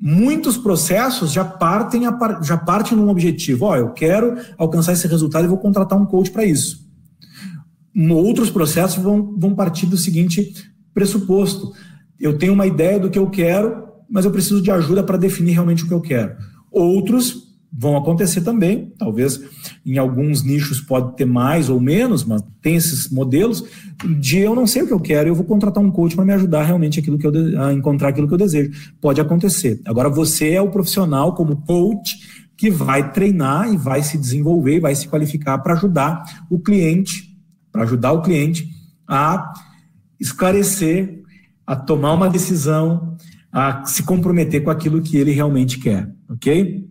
muitos 0.01 0.57
processos 0.57 1.31
já 1.31 1.45
partem 1.45 2.07
a, 2.07 2.41
já 2.43 2.57
partem 2.57 2.97
num 2.97 3.11
objetivo. 3.11 3.67
Ó, 3.67 3.73
oh, 3.73 3.77
eu 3.77 3.91
quero 3.91 4.37
alcançar 4.57 4.93
esse 4.93 5.07
resultado 5.07 5.45
e 5.45 5.49
vou 5.49 5.59
contratar 5.59 6.01
um 6.01 6.07
coach 6.07 6.31
para 6.31 6.45
isso. 6.45 6.89
Outros 8.11 8.51
processos 8.51 9.03
vão, 9.03 9.35
vão 9.37 9.55
partir 9.55 9.87
do 9.87 9.97
seguinte 9.97 10.53
pressuposto: 10.95 11.73
eu 12.19 12.39
tenho 12.39 12.55
uma 12.55 12.67
ideia 12.67 12.99
do 12.99 13.11
que 13.11 13.19
eu 13.19 13.29
quero, 13.29 13.85
mas 14.09 14.25
eu 14.25 14.31
preciso 14.31 14.63
de 14.63 14.71
ajuda 14.71 15.03
para 15.03 15.19
definir 15.19 15.53
realmente 15.53 15.85
o 15.85 15.89
que 15.89 15.95
eu 15.95 16.01
quero. 16.01 16.37
Outros 16.71 17.50
vão 17.73 17.97
acontecer 17.97 18.41
também, 18.41 18.93
talvez 18.99 19.41
em 19.87 19.97
alguns 19.97 20.43
nichos 20.43 20.81
pode 20.81 21.17
ter 21.17 21.25
mais 21.25 21.69
ou 21.69 21.79
menos, 21.79 22.25
mas 22.25 22.43
tem 22.61 22.75
esses 22.75 23.09
modelos 23.09 23.65
de 24.19 24.39
eu 24.39 24.55
não 24.55 24.67
sei 24.67 24.83
o 24.83 24.87
que 24.87 24.93
eu 24.93 25.01
quero, 25.01 25.29
eu 25.29 25.35
vou 25.35 25.45
contratar 25.45 25.83
um 25.83 25.91
coach 25.91 26.17
para 26.17 26.25
me 26.25 26.33
ajudar 26.33 26.65
realmente 26.65 26.99
aquilo 26.99 27.17
que 27.17 27.27
eu 27.27 27.33
a 27.63 27.73
encontrar 27.73 28.09
aquilo 28.09 28.27
que 28.27 28.35
eu 28.35 28.39
desejo. 28.39 28.71
Pode 29.01 29.21
acontecer. 29.21 29.81
Agora 29.85 30.09
você 30.09 30.51
é 30.51 30.61
o 30.61 30.71
profissional 30.71 31.35
como 31.35 31.63
coach 31.63 32.19
que 32.57 32.71
vai 32.71 33.13
treinar 33.13 33.73
e 33.73 33.77
vai 33.77 34.03
se 34.03 34.19
desenvolver, 34.19 34.81
vai 34.81 34.95
se 34.95 35.09
qualificar 35.09 35.59
para 35.59 35.75
ajudar 35.75 36.25
o 36.51 36.59
cliente, 36.59 37.37
para 37.71 37.85
ajudar 37.85 38.13
o 38.13 38.23
cliente 38.23 38.69
a 39.09 39.53
esclarecer, 40.19 41.23
a 41.67 41.77
tomar 41.77 42.13
uma 42.13 42.29
decisão, 42.29 43.17
a 43.53 43.85
se 43.85 44.03
comprometer 44.03 44.63
com 44.63 44.71
aquilo 44.71 45.01
que 45.01 45.17
ele 45.17 45.31
realmente 45.31 45.79
quer, 45.79 46.13
ok? 46.29 46.90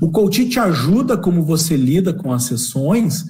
O 0.00 0.10
coach 0.10 0.48
te 0.48 0.58
ajuda 0.58 1.16
como 1.16 1.42
você 1.42 1.76
lida 1.76 2.12
com 2.12 2.32
as 2.32 2.44
sessões? 2.44 3.24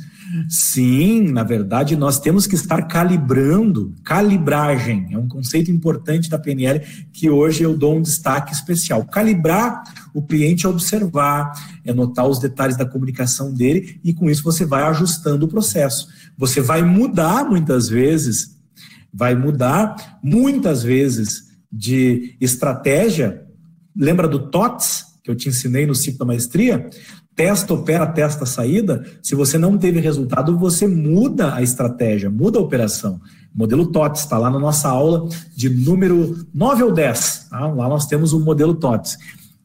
Sim, 0.49 1.31
na 1.31 1.43
verdade, 1.43 1.97
nós 1.97 2.19
temos 2.19 2.47
que 2.47 2.55
estar 2.55 2.83
calibrando. 2.83 3.95
Calibragem 4.03 5.09
é 5.13 5.19
um 5.19 5.29
conceito 5.29 5.71
importante 5.71 6.29
da 6.29 6.39
PNL 6.39 6.81
que 7.13 7.31
hoje 7.31 7.63
eu 7.63 7.77
dou 7.77 7.97
um 7.97 8.03
destaque 8.03 8.53
especial. 8.53 9.05
Calibrar 9.05 9.83
o 10.13 10.23
cliente 10.23 10.67
é 10.67 10.69
observar, 10.69 11.53
é 11.85 11.93
notar 11.93 12.27
os 12.27 12.39
detalhes 12.39 12.77
da 12.77 12.87
comunicação 12.87 13.53
dele 13.53 14.01
e 14.03 14.13
com 14.13 14.29
isso 14.29 14.43
você 14.43 14.65
vai 14.65 14.83
ajustando 14.85 15.47
o 15.47 15.49
processo. 15.49 16.09
Você 16.37 16.61
vai 16.61 16.83
mudar 16.83 17.45
muitas 17.45 17.89
vezes, 17.89 18.57
vai 19.13 19.35
mudar 19.35 20.19
muitas 20.23 20.83
vezes 20.83 21.45
de 21.71 22.37
estratégia. 22.41 23.45
Lembra 23.97 24.27
do 24.27 24.51
TOTS? 24.51 25.14
Que 25.25 25.31
eu 25.31 25.35
te 25.35 25.49
ensinei 25.49 25.87
no 25.87 25.95
ciclo 25.95 26.18
da 26.18 26.27
maestria, 26.27 26.87
testa, 27.35 27.72
opera, 27.72 28.07
testa, 28.07 28.45
saída, 28.45 29.03
se 29.22 29.35
você 29.35 29.57
não 29.57 29.79
teve 29.79 29.99
resultado, 29.99 30.57
você 30.59 30.87
muda 30.87 31.55
a 31.55 31.62
estratégia, 31.62 32.31
muda 32.31 32.59
a 32.59 32.62
operação. 32.62 33.18
Modelo 33.55 33.87
TOTS 33.87 34.20
está 34.20 34.37
lá 34.37 34.51
na 34.51 34.59
nossa 34.59 34.87
aula 34.87 35.27
de 35.57 35.70
número 35.70 36.47
9 36.53 36.83
ou 36.83 36.93
10. 36.93 37.47
Tá? 37.49 37.66
Lá 37.66 37.89
nós 37.89 38.07
temos 38.07 38.35
o 38.35 38.41
modelo 38.41 38.75
TOTS. 38.75 39.16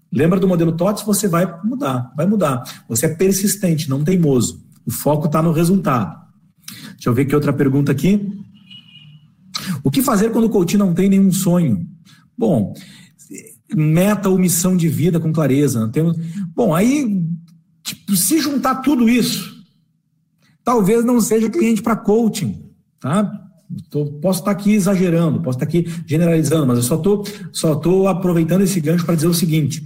Lembra 0.10 0.40
do 0.40 0.48
modelo 0.48 0.72
TOTS? 0.72 1.04
Você 1.04 1.28
vai 1.28 1.46
mudar, 1.64 2.14
vai 2.16 2.26
mudar. 2.26 2.64
Você 2.88 3.08
é 3.08 3.10
persistente, 3.14 3.90
não 3.90 4.02
teimoso. 4.02 4.64
O 4.86 4.92
foco 4.92 5.26
está 5.26 5.42
no 5.42 5.52
resultado. 5.52 6.18
Deixa 6.92 7.10
eu 7.10 7.14
ver 7.14 7.26
que 7.26 7.36
outra 7.36 7.52
pergunta 7.52 7.92
aqui. 7.92 8.32
O 9.84 9.92
que 9.92 10.02
fazer 10.02 10.32
quando 10.32 10.46
o 10.46 10.50
coach 10.50 10.78
não 10.78 10.94
tem 10.94 11.10
nenhum 11.10 11.32
sonho? 11.32 11.86
Bom, 12.38 12.74
meta 13.76 14.30
ou 14.30 14.38
missão 14.38 14.76
de 14.76 14.88
vida 14.88 15.20
com 15.20 15.32
clareza. 15.32 15.88
Temos... 15.90 16.18
Bom, 16.56 16.74
aí, 16.74 17.22
tipo, 17.84 18.16
se 18.16 18.40
juntar 18.40 18.76
tudo 18.76 19.08
isso, 19.08 19.64
talvez 20.64 21.04
não 21.06 21.20
seja 21.22 21.50
cliente 21.50 21.82
para 21.82 21.96
coaching, 21.96 22.64
tá? 23.00 23.32
Tô, 23.90 24.06
posso 24.06 24.40
estar 24.40 24.54
tá 24.54 24.60
aqui 24.60 24.74
exagerando, 24.74 25.42
posso 25.42 25.58
estar 25.58 25.66
tá 25.66 25.70
aqui 25.70 25.88
generalizando, 26.08 26.66
mas 26.66 26.78
eu 26.78 26.84
só 26.84 26.96
estou 26.96 27.24
só 27.52 27.76
tô 27.76 28.08
aproveitando 28.08 28.64
esse 28.64 28.80
gancho 28.80 29.06
para 29.06 29.14
dizer 29.14 29.28
o 29.28 29.34
seguinte: 29.34 29.84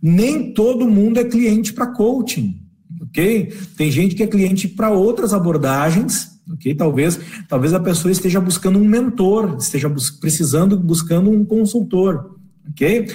nem 0.00 0.54
todo 0.54 0.88
mundo 0.88 1.20
é 1.20 1.24
cliente 1.24 1.72
para 1.74 1.88
coaching, 1.88 2.58
ok? 3.02 3.52
Tem 3.76 3.90
gente 3.90 4.14
que 4.14 4.22
é 4.22 4.26
cliente 4.26 4.66
para 4.68 4.90
outras 4.90 5.34
abordagens, 5.34 6.40
ok? 6.50 6.74
Talvez, 6.74 7.20
talvez 7.46 7.74
a 7.74 7.80
pessoa 7.80 8.10
esteja 8.10 8.40
buscando 8.40 8.78
um 8.78 8.84
mentor, 8.84 9.56
esteja 9.58 9.88
bus 9.88 10.10
precisando, 10.10 10.78
buscando 10.78 11.30
um 11.30 11.44
consultor 11.44 12.36
ok? 12.70 13.08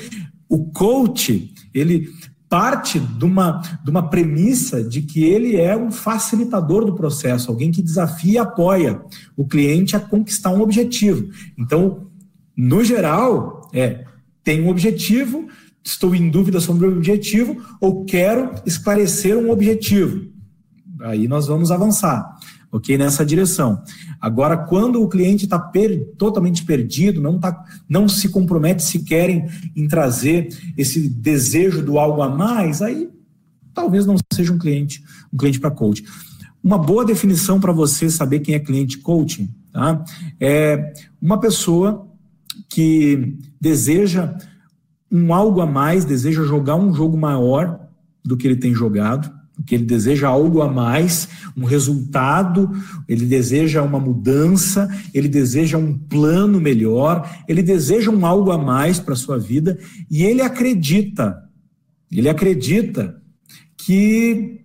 O 0.49 0.65
coach, 0.71 1.53
ele 1.73 2.09
parte 2.49 2.99
de 2.99 3.23
uma, 3.23 3.61
de 3.81 3.89
uma 3.89 4.09
premissa 4.09 4.83
de 4.83 5.01
que 5.01 5.23
ele 5.23 5.55
é 5.55 5.77
um 5.77 5.89
facilitador 5.89 6.83
do 6.83 6.93
processo, 6.93 7.49
alguém 7.49 7.71
que 7.71 7.81
desafia 7.81 8.33
e 8.33 8.37
apoia 8.37 9.01
o 9.37 9.47
cliente 9.47 9.95
a 9.95 10.01
conquistar 10.01 10.49
um 10.51 10.59
objetivo. 10.59 11.29
Então, 11.57 12.07
no 12.57 12.83
geral, 12.83 13.69
é 13.73 14.03
tem 14.43 14.61
um 14.61 14.69
objetivo, 14.69 15.47
estou 15.81 16.13
em 16.13 16.29
dúvida 16.29 16.59
sobre 16.59 16.87
o 16.87 16.97
objetivo 16.97 17.55
ou 17.79 18.03
quero 18.03 18.51
esclarecer 18.65 19.37
um 19.37 19.49
objetivo. 19.49 20.29
Aí 20.99 21.29
nós 21.29 21.47
vamos 21.47 21.71
avançar 21.71 22.37
ok? 22.71 22.97
Nessa 22.97 23.25
direção. 23.25 23.83
Agora, 24.19 24.55
quando 24.55 25.01
o 25.01 25.09
cliente 25.09 25.45
está 25.45 25.59
per, 25.59 26.13
totalmente 26.17 26.63
perdido, 26.63 27.21
não, 27.21 27.39
tá, 27.39 27.63
não 27.89 28.07
se 28.07 28.29
compromete 28.29 28.83
sequer 28.83 29.29
em, 29.29 29.45
em 29.75 29.87
trazer 29.87 30.49
esse 30.77 31.09
desejo 31.09 31.83
do 31.83 31.99
algo 31.99 32.21
a 32.21 32.29
mais, 32.29 32.81
aí 32.81 33.09
talvez 33.73 34.05
não 34.05 34.15
seja 34.33 34.53
um 34.53 34.57
cliente, 34.57 35.03
um 35.33 35.37
cliente 35.37 35.59
para 35.59 35.71
coach. 35.71 36.03
Uma 36.63 36.77
boa 36.77 37.03
definição 37.03 37.59
para 37.59 37.73
você 37.73 38.09
saber 38.09 38.39
quem 38.39 38.55
é 38.55 38.59
cliente 38.59 38.99
coaching, 38.99 39.49
tá? 39.71 40.03
É 40.39 40.93
uma 41.21 41.39
pessoa 41.39 42.07
que 42.69 43.37
deseja 43.59 44.35
um 45.11 45.33
algo 45.33 45.59
a 45.59 45.65
mais, 45.65 46.05
deseja 46.05 46.43
jogar 46.43 46.75
um 46.75 46.93
jogo 46.93 47.17
maior 47.17 47.79
do 48.23 48.37
que 48.37 48.47
ele 48.47 48.55
tem 48.55 48.73
jogado, 48.73 49.31
porque 49.61 49.75
ele 49.75 49.85
deseja 49.85 50.27
algo 50.27 50.61
a 50.61 50.71
mais, 50.71 51.29
um 51.55 51.65
resultado, 51.65 52.69
ele 53.07 53.25
deseja 53.25 53.83
uma 53.83 53.99
mudança, 53.99 54.89
ele 55.13 55.27
deseja 55.27 55.77
um 55.77 55.97
plano 55.97 56.59
melhor, 56.59 57.29
ele 57.47 57.61
deseja 57.61 58.09
um 58.09 58.25
algo 58.25 58.51
a 58.51 58.57
mais 58.57 58.99
para 58.99 59.13
a 59.13 59.17
sua 59.17 59.37
vida 59.37 59.77
e 60.09 60.23
ele 60.23 60.41
acredita, 60.41 61.37
ele 62.11 62.27
acredita 62.27 63.21
que 63.77 64.61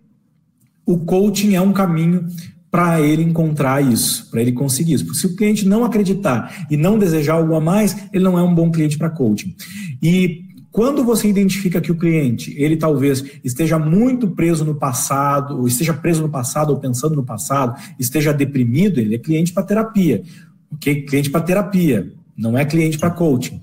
o 0.87 0.99
coaching 0.99 1.55
é 1.55 1.61
um 1.61 1.73
caminho 1.73 2.27
para 2.71 3.01
ele 3.01 3.23
encontrar 3.23 3.83
isso, 3.83 4.31
para 4.31 4.41
ele 4.41 4.53
conseguir 4.53 4.95
isso. 4.95 5.05
Porque 5.05 5.19
se 5.19 5.27
o 5.27 5.37
cliente 5.37 5.69
não 5.69 5.85
acreditar 5.85 6.67
e 6.71 6.77
não 6.77 6.99
desejar 6.99 7.35
algo 7.35 7.55
a 7.55 7.61
mais, 7.61 7.97
ele 8.13 8.25
não 8.25 8.39
é 8.39 8.43
um 8.43 8.55
bom 8.55 8.71
cliente 8.71 8.97
para 8.97 9.11
coaching. 9.11 9.55
E 10.03 10.46
quando 10.77 11.03
você 11.03 11.27
identifica 11.27 11.81
que 11.81 11.91
o 11.91 11.97
cliente, 11.97 12.55
ele 12.55 12.77
talvez 12.77 13.25
esteja 13.43 13.79
muito 13.79 14.29
preso 14.33 14.63
no 14.63 14.75
passado, 14.75 15.57
ou 15.57 15.67
esteja 15.67 15.95
preso 15.95 16.21
no 16.21 16.29
passado, 16.29 16.69
ou 16.69 16.77
pensando 16.77 17.17
no 17.17 17.25
passado, 17.25 17.81
esteja 17.99 18.31
deprimido, 18.31 19.01
ele 19.01 19.15
é 19.15 19.19
cliente 19.19 19.55
para 19.55 19.63
terapia. 19.63 20.23
Ok? 20.71 21.07
Cliente 21.07 21.31
para 21.31 21.41
terapia, 21.41 22.13
não 22.37 22.59
é 22.59 22.65
cliente 22.67 22.99
para 22.99 23.11
coaching. 23.11 23.63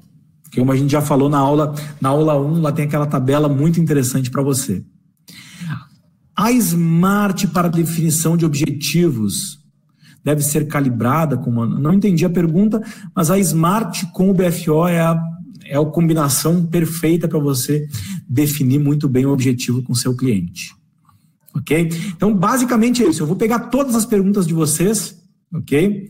Como 0.55 0.72
a 0.72 0.76
gente 0.76 0.91
já 0.91 1.01
falou 1.01 1.30
na 1.30 1.38
aula, 1.38 1.76
na 2.01 2.09
aula 2.09 2.36
1, 2.41 2.61
lá 2.61 2.72
tem 2.72 2.86
aquela 2.86 3.05
tabela 3.05 3.47
muito 3.47 3.80
interessante 3.80 4.32
para 4.32 4.41
você. 4.41 4.84
A 6.36 6.51
Smart 6.51 7.45
para 7.49 7.68
definição 7.68 8.36
de 8.36 8.43
objetivos 8.43 9.59
deve 10.24 10.41
ser 10.41 10.68
calibrada 10.68 11.38
com 11.38 11.51
uma... 11.51 11.68
Não 11.68 11.93
entendi 11.93 12.26
a 12.26 12.30
pergunta, 12.30 12.82
mas 13.16 13.30
a 13.30 13.38
Smart 13.38 14.07
com 14.14 14.32
o 14.32 14.34
BFO 14.34 14.88
é 14.88 14.99
a, 14.99 15.32
é 15.66 15.78
a 15.78 15.86
combinação 15.86 16.66
perfeita 16.66 17.28
para 17.28 17.39
você 17.39 17.88
definir 18.28 18.80
muito 18.80 19.07
bem 19.07 19.26
o 19.26 19.32
objetivo 19.32 19.82
com 19.82 19.93
o 19.93 19.95
seu 19.95 20.16
cliente. 20.16 20.74
Ok? 21.55 21.89
Então, 22.16 22.34
basicamente 22.34 23.03
é 23.03 23.07
isso. 23.07 23.22
Eu 23.22 23.28
vou 23.28 23.36
pegar 23.36 23.59
todas 23.59 23.95
as 23.95 24.05
perguntas 24.05 24.47
de 24.47 24.53
vocês, 24.53 25.16
ok? 25.53 26.09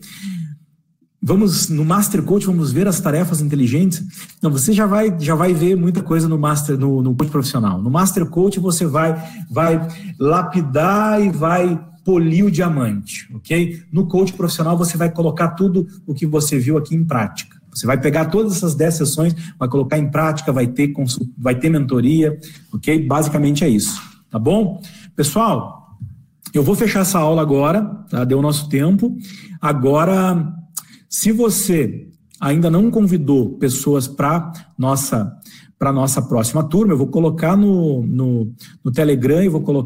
Vamos 1.26 1.70
no 1.70 1.84
Master 1.84 2.22
Coach, 2.22 2.44
vamos 2.44 2.70
ver 2.70 2.86
as 2.86 3.00
tarefas 3.00 3.40
inteligentes. 3.40 4.04
Não, 4.42 4.50
você 4.50 4.72
já 4.72 4.84
vai, 4.86 5.14
já 5.18 5.34
vai 5.34 5.54
ver 5.54 5.74
muita 5.74 6.02
coisa 6.02 6.28
no 6.28 6.38
Master, 6.38 6.78
no, 6.78 7.02
no 7.02 7.14
Coach 7.14 7.30
profissional. 7.30 7.80
No 7.80 7.90
Master 7.90 8.26
Coach 8.26 8.60
você 8.60 8.86
vai, 8.86 9.16
vai 9.50 9.88
lapidar 10.18 11.22
e 11.22 11.30
vai 11.30 11.82
polir 12.04 12.44
o 12.44 12.50
diamante, 12.50 13.26
ok? 13.34 13.82
No 13.90 14.06
Coach 14.06 14.34
profissional 14.34 14.76
você 14.76 14.98
vai 14.98 15.10
colocar 15.10 15.48
tudo 15.52 15.86
o 16.06 16.12
que 16.12 16.26
você 16.26 16.58
viu 16.58 16.76
aqui 16.76 16.94
em 16.94 17.04
prática. 17.04 17.56
Você 17.74 17.86
vai 17.86 18.00
pegar 18.00 18.26
todas 18.26 18.56
essas 18.56 18.74
10 18.74 18.94
sessões, 18.94 19.34
vai 19.58 19.68
colocar 19.68 19.98
em 19.98 20.10
prática, 20.10 20.52
vai 20.52 20.66
ter, 20.66 20.92
vai 21.36 21.54
ter 21.54 21.68
mentoria, 21.68 22.38
ok? 22.72 23.06
Basicamente 23.06 23.64
é 23.64 23.68
isso, 23.68 24.00
tá 24.30 24.38
bom? 24.38 24.80
Pessoal, 25.16 25.96
eu 26.52 26.62
vou 26.62 26.74
fechar 26.74 27.00
essa 27.00 27.18
aula 27.18 27.42
agora, 27.42 27.82
tá? 28.08 28.24
Deu 28.24 28.38
o 28.38 28.42
nosso 28.42 28.68
tempo. 28.68 29.16
Agora 29.60 30.54
se 31.14 31.30
você 31.30 32.08
ainda 32.40 32.68
não 32.68 32.90
convidou 32.90 33.56
pessoas 33.56 34.08
para 34.08 34.52
nossa 34.76 35.32
para 35.78 35.92
nossa 35.92 36.20
próxima 36.22 36.64
turma, 36.64 36.92
eu 36.92 36.98
vou 36.98 37.06
colocar 37.06 37.56
no, 37.56 38.02
no, 38.02 38.52
no 38.82 38.90
Telegram 38.90 39.42
e 39.42 39.48
vou 39.48 39.60
colocar 39.60 39.82